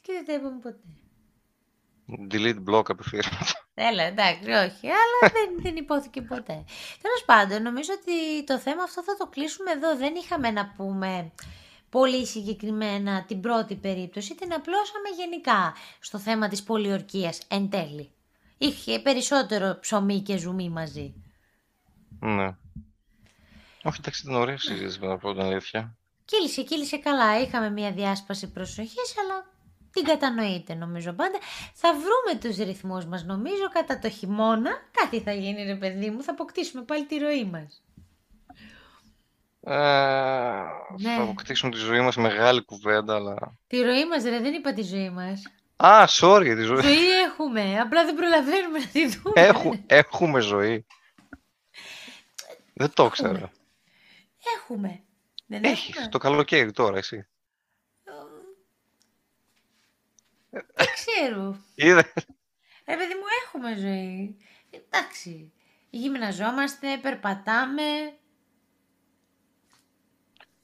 και 0.02 0.14
δεν 0.14 0.26
τα 0.26 0.34
είπαμε 0.34 0.60
ποτέ. 0.62 0.80
Delete 2.32 2.74
block 2.74 2.84
απευθείας. 2.88 3.28
Έλα, 3.74 4.04
εντάξει, 4.04 4.50
όχι, 4.50 4.88
αλλά 4.88 5.18
δεν, 5.36 5.50
δεν 5.62 5.76
υπόθηκε 5.76 6.22
ποτέ. 6.22 6.64
Τέλος 7.02 7.24
πάντων, 7.26 7.62
νομίζω 7.62 7.90
ότι 8.02 8.44
το 8.44 8.60
θέμα 8.60 8.84
αυτό 8.84 9.04
θα 9.04 9.16
το 9.18 9.28
κλείσουμε 9.28 9.72
εδώ. 9.72 9.98
Δεν 9.98 10.16
είχαμε 10.16 10.52
να 10.52 10.74
πούμε 10.78 11.32
πολύ 11.90 12.26
συγκεκριμένα 12.26 13.24
την 13.24 13.42
πρώτη 13.42 13.76
περίπτωση, 13.76 14.36
την 14.36 14.54
απλώσαμε 14.54 15.10
γενικά 15.18 15.74
στο 16.00 16.20
θέμα 16.20 16.48
της 16.48 16.64
πολιορκίας 16.64 17.42
εν 17.48 17.70
τέλει. 17.70 18.15
Είχε 18.58 19.00
περισσότερο 19.00 19.78
ψωμί 19.80 20.22
και 20.22 20.38
ζουμί 20.38 20.70
μαζί. 20.70 21.14
Ναι. 22.20 22.56
Όχι, 23.84 23.98
εντάξει, 24.00 24.22
ήταν 24.26 24.36
ωραία 24.36 24.58
συζήτηση 24.58 25.00
με 25.00 25.08
να 25.08 25.18
πω 25.18 25.34
την 25.34 25.42
αλήθεια. 25.42 25.98
Κύλησε, 26.26 26.62
κύλησε 26.62 26.98
καλά. 26.98 27.40
Είχαμε 27.40 27.70
μια 27.70 27.92
διάσπαση 27.92 28.52
προσοχής, 28.52 29.16
αλλά 29.24 29.46
την 29.92 30.04
κατανοείτε 30.04 30.74
νομίζω 30.74 31.14
πάντα. 31.14 31.38
Θα 31.74 31.94
βρούμε 31.94 32.40
τους 32.42 32.66
ρυθμούς 32.66 33.06
μας 33.06 33.24
νομίζω 33.24 33.70
κατά 33.74 34.00
το 34.00 34.10
χειμώνα. 34.10 34.72
Κάτι 34.92 35.22
θα 35.22 35.34
γίνει 35.34 35.64
ρε 35.64 35.76
παιδί 35.76 36.10
μου, 36.10 36.24
θα 36.24 36.32
αποκτήσουμε 36.32 36.84
πάλι 36.84 37.06
τη 37.06 37.18
ροή 37.18 37.46
μας. 37.46 37.84
Ε, 39.62 39.76
ναι. 40.98 41.16
Θα 41.16 41.22
αποκτήσουμε 41.22 41.72
τη 41.72 41.78
ζωή 41.78 42.02
μας 42.02 42.16
μεγάλη 42.16 42.62
κουβέντα, 42.66 43.16
αλλά... 43.16 43.58
Τη 43.68 43.82
ροή 43.82 44.08
μας 44.08 44.24
ρε, 44.24 44.40
δεν 44.40 44.54
είπα 44.54 44.74
τη 44.74 44.82
ζωή 44.82 45.10
μας. 45.10 45.42
Α, 45.78 46.06
sorry, 46.08 46.54
τη 46.56 46.62
ζωή. 46.62 46.82
Ζωή 46.82 47.22
έχουμε, 47.22 47.80
απλά 47.80 48.06
δεν 48.06 48.16
προλαβαίνουμε 48.16 48.80
να 48.80 48.88
τη 48.88 49.08
δούμε. 49.08 49.42
Έχου, 49.42 49.84
έχουμε 49.88 50.40
ζωή. 50.40 50.86
δεν 52.74 52.94
το 52.94 53.10
ξέρω. 53.10 53.52
Έχουμε. 54.58 55.04
Δεν 55.48 55.64
Έχεις, 55.64 55.96
έχουμε. 55.96 56.08
το 56.10 56.18
καλοκαίρι 56.18 56.72
τώρα, 56.72 56.98
εσύ. 56.98 57.28
Δεν 60.50 60.88
ξέρω. 60.94 61.58
Είδε. 61.76 62.14
Ε, 62.86 62.96
παιδί 62.96 63.14
μου, 63.14 63.24
έχουμε 63.46 63.76
ζωή. 63.76 64.38
Εντάξει. 64.70 65.54
Γυμναζόμαστε, 65.90 66.98
περπατάμε. 67.02 67.84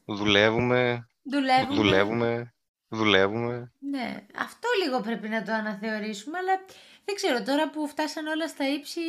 Δουλεύουμε. 0.06 1.08
Δουλεύουμε. 1.24 1.76
Δουλεύουμε. 1.76 2.54
Δουλεύουμε. 2.94 3.72
Ναι, 3.80 4.26
αυτό 4.36 4.68
λίγο 4.84 5.02
πρέπει 5.02 5.30
να 5.30 5.44
το 5.44 5.52
αναθεωρήσουμε, 5.52 6.38
αλλά 6.38 6.66
δεν 7.06 7.16
ξέρω, 7.16 7.44
τώρα 7.44 7.70
που 7.70 7.88
φτάσαν 7.88 8.28
όλα 8.28 8.48
στα 8.48 8.68
ύψη, 8.68 9.02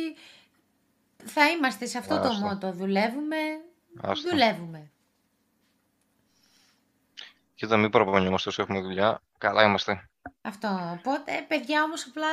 θα 1.25 1.49
είμαστε 1.49 1.85
σε 1.85 1.97
αυτό 1.97 2.19
το 2.19 2.33
μότο. 2.33 2.71
Δουλεύουμε, 2.71 3.37
Άστο. 4.01 4.29
δουλεύουμε. 4.29 4.91
Κοίτα, 7.55 7.77
μην 7.77 7.89
παραπονιόμαστε 7.89 8.49
όσο 8.49 8.61
έχουμε 8.61 8.81
δουλειά. 8.81 9.21
Καλά 9.37 9.63
είμαστε. 9.63 10.09
Αυτό. 10.41 10.97
Οπότε, 10.99 11.45
παιδιά, 11.47 11.83
όμως 11.83 12.07
απλά 12.07 12.29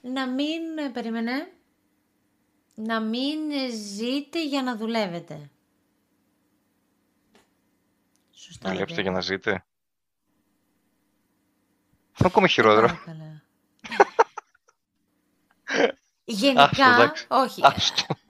να 0.00 0.28
μην, 0.28 0.92
περίμενε, 0.92 1.52
να 2.74 3.00
μην 3.00 3.38
ζείτε 3.72 4.46
για 4.46 4.62
να 4.62 4.76
δουλεύετε. 4.76 5.50
Σωστά. 8.30 8.70
Δουλέψτε 8.70 9.02
για 9.02 9.10
να 9.10 9.20
ζείτε. 9.20 9.64
Αυτό 12.14 12.26
ακόμα 12.26 12.46
χειρότερο. 12.46 12.98
Γενικά, 16.24 17.12
όχι. 17.28 17.62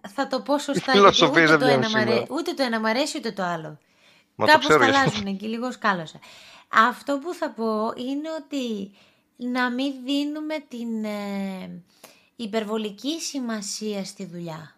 Θα 0.08 0.26
το 0.26 0.40
πω 0.40 0.58
σωστά, 0.58 0.92
γιατί 0.92 1.24
ούτε 1.24 1.56
το, 1.56 1.66
ένα 1.66 1.88
αρέ... 1.98 2.22
ούτε 2.30 2.54
το 2.54 2.62
ένα 2.62 2.80
μ' 2.80 2.86
αρέσει, 2.86 3.18
ούτε 3.18 3.32
το 3.32 3.42
άλλο. 3.42 3.78
Μα 4.34 4.46
Κάπως 4.46 4.66
το 4.66 4.74
αλλάζουν 4.74 5.36
και 5.36 5.46
λίγος 5.46 5.74
σκάλωσα. 5.74 6.18
Αυτό 6.68 7.18
που 7.18 7.34
θα 7.34 7.50
πω 7.50 7.92
είναι 7.96 8.28
ότι 8.38 8.94
να 9.36 9.70
μην 9.70 9.92
δίνουμε 10.04 10.54
την 10.68 11.04
ε, 11.04 11.82
υπερβολική 12.36 13.20
σημασία 13.20 14.04
στη 14.04 14.24
δουλειά. 14.24 14.76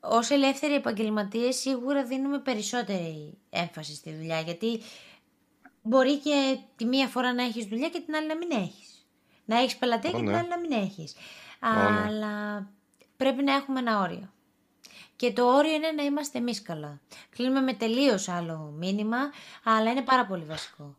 Ως 0.00 0.30
ελεύθεροι 0.30 0.74
επαγγελματίες 0.74 1.56
σίγουρα 1.56 2.04
δίνουμε 2.04 2.38
περισσότερη 2.38 3.38
έμφαση 3.50 3.94
στη 3.94 4.12
δουλειά, 4.12 4.40
γιατί 4.40 4.82
μπορεί 5.82 6.18
και 6.18 6.58
τη 6.76 6.84
μία 6.84 7.08
φορά 7.08 7.32
να 7.32 7.42
έχεις 7.42 7.64
δουλειά 7.64 7.88
και 7.88 8.00
την 8.00 8.14
άλλη 8.14 8.26
να 8.26 8.36
μην 8.36 8.50
έχεις. 8.50 9.06
Να 9.44 9.58
έχεις 9.58 9.76
πελατεία 9.76 10.10
και 10.10 10.16
την 10.16 10.24
ναι. 10.24 10.36
άλλη 10.36 10.48
να 10.48 10.58
μην 10.58 10.72
έχεις. 10.72 11.14
Ναι. 11.60 11.68
Αλλά 11.70 12.66
πρέπει 13.16 13.42
να 13.42 13.54
έχουμε 13.54 13.78
ένα 13.78 14.00
όριο. 14.00 14.32
Και 15.16 15.32
το 15.32 15.56
όριο 15.56 15.72
είναι 15.72 15.90
να 15.90 16.02
είμαστε 16.02 16.38
εμείς 16.38 16.62
καλά. 16.62 17.00
Κλείνουμε 17.30 17.60
με 17.60 17.72
τελείως 17.72 18.28
άλλο 18.28 18.74
μήνυμα, 18.78 19.18
αλλά 19.64 19.90
είναι 19.90 20.02
πάρα 20.02 20.26
πολύ 20.26 20.44
βασικό. 20.44 20.96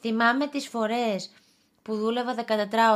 Θυμάμαι 0.00 0.46
τις 0.46 0.68
φορές 0.68 1.30
που 1.82 1.96
δούλευα 1.96 2.34
14 2.34 2.44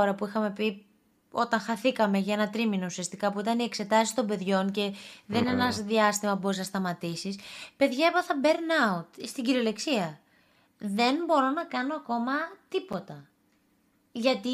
ώρα 0.01 0.15
που 0.15 0.27
είχαμε 0.27 0.51
πει 0.51 0.87
όταν 1.31 1.61
χαθήκαμε 1.61 2.19
για 2.19 2.35
ένα 2.35 2.51
τρίμηνο 2.51 2.87
ουσιαστικά 2.87 3.33
που 3.33 3.41
ήταν 3.41 3.59
οι 3.59 3.65
εξετάσεις 3.65 4.15
των 4.15 4.27
παιδιών 4.27 4.71
και 4.71 4.95
δεν 5.27 5.41
είναι 5.41 5.51
ένας 5.51 5.83
διάστημα 5.83 6.33
που 6.33 6.39
μπορείς 6.39 6.59
να 6.59 6.65
σταματήσεις. 6.65 7.39
Παιδιά, 7.77 8.07
έπαθα 8.07 8.35
burnout 8.43 9.25
στην 9.27 9.45
κυριολεξία. 9.45 10.21
Δεν 10.79 11.25
μπορώ 11.27 11.51
να 11.51 11.65
κάνω 11.65 11.95
ακόμα 11.95 12.33
τίποτα. 12.69 13.25
Γιατί 14.13 14.51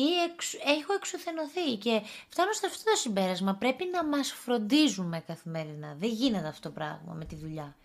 έχω 0.79 0.93
εξουθενωθεί 0.93 1.77
και 1.77 2.03
φτάνω 2.29 2.53
στο 2.53 2.66
αυτό 2.66 2.91
το 2.91 2.97
συμπέρασμα. 2.97 3.55
Πρέπει 3.55 3.89
να 3.93 4.05
μας 4.05 4.33
φροντίζουμε 4.33 5.22
καθημερινά. 5.27 5.95
Δεν 5.99 6.09
γίνεται 6.09 6.49
αυτό 6.49 6.68
το 6.68 6.74
πράγμα 6.74 7.12
με 7.12 7.24
τη 7.24 7.35
δουλειά. 7.35 7.77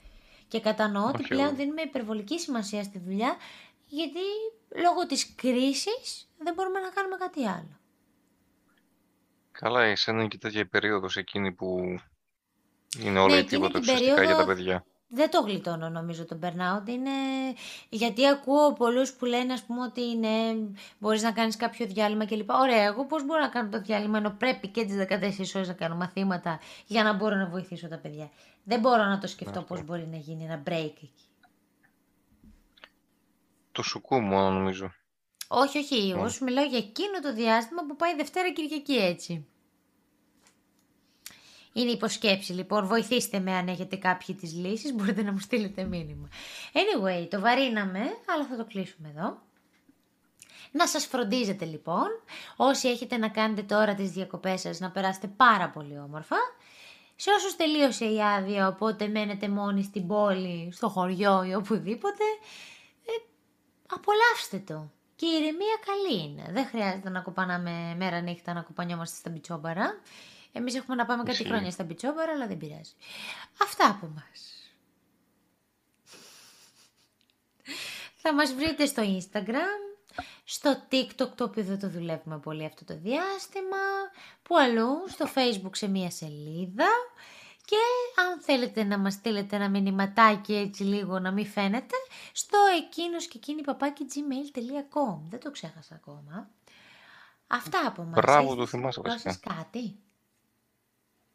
Και 0.47 0.59
κατανοώ 0.59 1.07
ότι 1.07 1.23
πλέον 1.23 1.55
δίνουμε 1.55 1.81
υπερβολική 1.81 2.39
σημασία 2.39 2.83
στη 2.83 2.99
δουλειά 2.99 3.35
γιατί 3.87 4.19
λόγω 4.83 5.05
της 5.07 5.35
κρίσης 5.35 6.29
δεν 6.37 6.53
μπορούμε 6.53 6.79
να 6.79 6.89
κάνουμε 6.89 7.15
κάτι 7.15 7.45
άλλο. 7.45 7.80
Καλά, 9.61 9.81
εσένα 9.81 10.19
είναι 10.19 10.27
και 10.27 10.37
τέτοια 10.37 10.59
η 10.59 10.65
περίοδος 10.65 11.17
εκείνη 11.17 11.51
που 11.51 11.99
είναι 12.99 13.19
όλα 13.19 13.35
ναι, 13.35 13.43
τίποτα 13.43 13.79
ουσιαστικά 13.79 14.23
για 14.23 14.35
τα 14.35 14.45
παιδιά. 14.45 14.85
Δεν 15.07 15.29
το 15.29 15.41
γλιτώνω 15.41 15.89
νομίζω 15.89 16.25
το 16.25 16.39
burnout. 16.41 16.89
Είναι... 16.89 17.09
Γιατί 17.89 18.27
ακούω 18.27 18.73
πολλούς 18.73 19.13
που 19.13 19.25
λένε 19.25 19.53
ας 19.53 19.63
πούμε 19.63 19.81
ότι 19.81 20.01
είναι... 20.01 20.29
μπορείς 20.99 21.21
να 21.21 21.31
κάνεις 21.31 21.55
κάποιο 21.55 21.85
διάλειμμα 21.85 22.25
κλπ. 22.25 22.49
Ωραία, 22.49 22.83
εγώ 22.83 23.05
πώς 23.05 23.25
μπορώ 23.25 23.41
να 23.41 23.47
κάνω 23.49 23.69
το 23.69 23.81
διάλειμμα 23.81 24.17
ενώ 24.17 24.35
πρέπει 24.37 24.67
και 24.67 24.85
τις 24.85 24.95
14 24.95 25.55
ώρες 25.55 25.67
να 25.67 25.73
κάνω 25.73 25.95
μαθήματα 25.95 26.59
για 26.87 27.03
να 27.03 27.13
μπορώ 27.13 27.35
να 27.35 27.45
βοηθήσω 27.45 27.87
τα 27.87 27.97
παιδιά. 27.97 28.29
Δεν 28.63 28.79
μπορώ 28.79 29.03
να 29.03 29.17
το 29.17 29.27
σκεφτώ 29.27 29.61
πώς 29.61 29.83
μπορεί 29.83 30.07
να 30.07 30.17
γίνει 30.17 30.43
ένα 30.43 30.63
break 30.67 30.93
εκεί. 31.03 31.11
Το 33.71 33.83
σουκού 33.83 34.19
μόνο 34.19 34.49
νομίζω. 34.49 34.91
Όχι, 35.47 35.77
όχι. 35.77 36.09
Εγώ 36.09 36.25
Mm. 36.25 36.31
σου 36.31 36.43
μιλάω 36.43 36.65
για 36.65 36.77
εκείνο 36.77 37.19
το 37.21 37.33
διάστημα 37.33 37.85
που 37.87 37.95
πάει 37.95 38.15
Δευτέρα 38.15 38.51
Κυριακή 38.51 38.95
έτσι. 38.95 39.45
Είναι 41.73 41.91
υποσκέψη 41.91 42.53
λοιπόν. 42.53 42.85
Βοηθήστε 42.87 43.39
με 43.39 43.51
αν 43.53 43.67
έχετε 43.67 43.95
κάποιοι 43.95 44.35
τις 44.35 44.53
λύσεις. 44.53 44.93
Μπορείτε 44.93 45.23
να 45.23 45.31
μου 45.31 45.39
στείλετε 45.39 45.83
μήνυμα. 45.83 46.27
Anyway, 46.73 47.27
το 47.29 47.39
βαρύναμε, 47.39 47.99
αλλά 48.25 48.45
θα 48.49 48.55
το 48.57 48.65
κλείσουμε 48.65 49.09
εδώ. 49.15 49.41
Να 50.71 50.87
σας 50.87 51.05
φροντίζετε 51.05 51.65
λοιπόν. 51.65 52.07
Όσοι 52.55 52.87
έχετε 52.87 53.17
να 53.17 53.29
κάνετε 53.29 53.61
τώρα 53.61 53.93
τις 53.93 54.11
διακοπές 54.11 54.61
σας 54.61 54.79
να 54.79 54.91
περάσετε 54.91 55.27
πάρα 55.27 55.69
πολύ 55.69 55.99
όμορφα. 55.99 56.35
Σε 57.15 57.31
όσους 57.31 57.55
τελείωσε 57.55 58.05
η 58.05 58.21
άδεια, 58.21 58.67
οπότε 58.67 59.07
μένετε 59.07 59.49
μόνοι 59.49 59.83
στην 59.83 60.07
πόλη, 60.07 60.71
στο 60.71 60.89
χωριό 60.89 61.43
ή 61.43 61.53
οπουδήποτε, 61.53 62.23
ε, 63.05 63.11
απολαύστε 63.87 64.73
το. 64.73 64.91
Και 65.15 65.25
η 65.25 65.29
ηρεμία 65.29 65.79
καλή 65.85 66.23
είναι. 66.23 66.51
Δεν 66.51 66.65
χρειάζεται 66.65 67.09
να 67.09 67.19
κοπανάμε 67.19 67.95
μέρα 67.97 68.21
νύχτα 68.21 68.53
να 68.53 68.61
κοπανιόμαστε 68.61 69.15
στα 69.15 69.29
μπιτσόμπαρα. 69.29 69.99
Εμείς 70.51 70.75
έχουμε 70.75 70.95
να 70.95 71.05
πάμε 71.05 71.23
κάτι 71.23 71.31
Ισχύει. 71.37 71.47
χρόνια 71.47 71.71
στα 71.71 71.83
μπιτσόμπαρα, 71.83 72.31
αλλά 72.31 72.47
δεν 72.47 72.57
πειράζει. 72.57 72.93
Αυτά 73.61 73.89
από 73.89 74.07
μας. 74.15 74.55
Θα 78.15 78.33
μας 78.33 78.53
βρείτε 78.53 78.85
στο 78.85 79.03
Instagram, 79.05 79.97
στο 80.43 80.81
TikTok 80.91 81.29
το 81.35 81.43
οποίο 81.43 81.63
δεν 81.63 81.79
το 81.79 81.89
δουλεύουμε 81.89 82.39
πολύ 82.39 82.65
αυτό 82.65 82.85
το 82.85 82.97
διάστημα, 82.97 83.77
που 84.43 84.57
αλλού, 84.57 84.89
στο 85.09 85.25
Facebook 85.35 85.75
σε 85.75 85.87
μία 85.87 86.11
σελίδα 86.11 86.87
και 87.65 87.77
αν 88.21 88.41
θέλετε 88.41 88.83
να 88.83 88.97
μας 88.97 89.13
στείλετε 89.13 89.55
ένα 89.55 89.69
μηνυματάκι 89.69 90.53
έτσι 90.55 90.83
λίγο 90.83 91.19
να 91.19 91.31
μην 91.31 91.45
φαίνεται, 91.45 91.95
στο 92.33 92.57
εκείνος 92.77 93.27
και 93.27 93.37
εκείνη 93.37 93.61
παπάκι 93.61 94.05
gmail.com. 94.13 95.19
Δεν 95.29 95.39
το 95.39 95.51
ξέχασα 95.51 95.95
ακόμα. 95.95 96.49
Αυτά 97.47 97.87
από 97.87 98.03
μας. 98.03 98.13
Μπράβο, 98.13 98.41
Έχετε 98.45 98.55
το 98.61 98.65
θυμάσαι 98.67 99.01
να 99.01 99.09
βασικά. 99.09 99.31
σας 99.31 99.39
κάτι. 99.55 99.95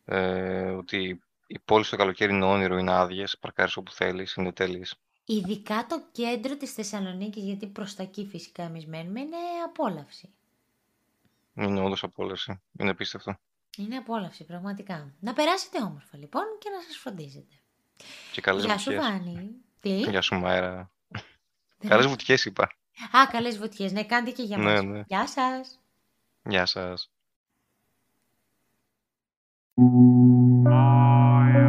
Ε, 0.08 0.70
ότι 0.70 1.20
η 1.46 1.58
πόλη 1.58 1.84
στο 1.84 1.96
καλοκαίρι 1.96 2.32
είναι 2.34 2.44
όνειρο, 2.44 2.78
είναι 2.78 2.92
άδειες, 2.92 3.38
παρκάρεις 3.38 3.76
όπου 3.76 3.92
θέλεις, 3.92 4.34
είναι 4.34 4.52
τέλειες. 4.52 4.94
Ειδικά 5.24 5.86
το 5.88 6.02
κέντρο 6.12 6.56
της 6.56 6.72
Θεσσαλονίκης, 6.72 7.44
γιατί 7.44 7.66
προς 7.66 7.94
τα 7.94 8.02
εκεί 8.02 8.26
φυσικά 8.26 8.62
εμείς 8.62 8.86
μένουμε, 8.86 9.20
είναι 9.20 9.36
απόλαυση. 9.64 10.28
Είναι 11.54 11.80
όντως 11.80 12.02
απόλαυση. 12.02 12.60
Είναι 12.78 12.90
απίστευτο. 12.90 13.36
Είναι 13.76 13.96
απόλαυση, 13.96 14.44
πραγματικά. 14.44 15.14
Να 15.20 15.32
περάσετε 15.32 15.82
όμορφα 15.82 16.16
λοιπόν 16.16 16.42
και 16.58 16.70
να 16.70 16.80
σας 16.82 16.96
φροντίζετε. 16.96 17.54
Και 18.32 18.40
καλές 18.40 18.64
Γεια 18.64 18.78
σου 18.78 18.90
βουτιές. 18.90 19.04
Βάνη. 19.10 19.50
Τι; 19.80 19.98
Γεια 19.98 20.20
σου 20.20 20.34
Μαέρα. 20.34 20.90
Δεν- 21.78 21.90
Καλές 21.90 22.06
βουτιές 22.06 22.44
είπα. 22.44 22.62
Α, 23.16 23.26
καλές 23.30 23.58
βουτιές. 23.58 23.92
Ναι, 23.92 24.04
κάντε 24.04 24.30
και 24.30 24.42
για 24.42 24.56
Ναι, 24.56 24.64
μας. 24.64 24.82
ναι. 24.82 25.02
Γεια 25.06 25.26
σας. 25.26 25.80
Γεια 26.44 26.66
σας. 26.66 27.10
Maya. 29.78 31.66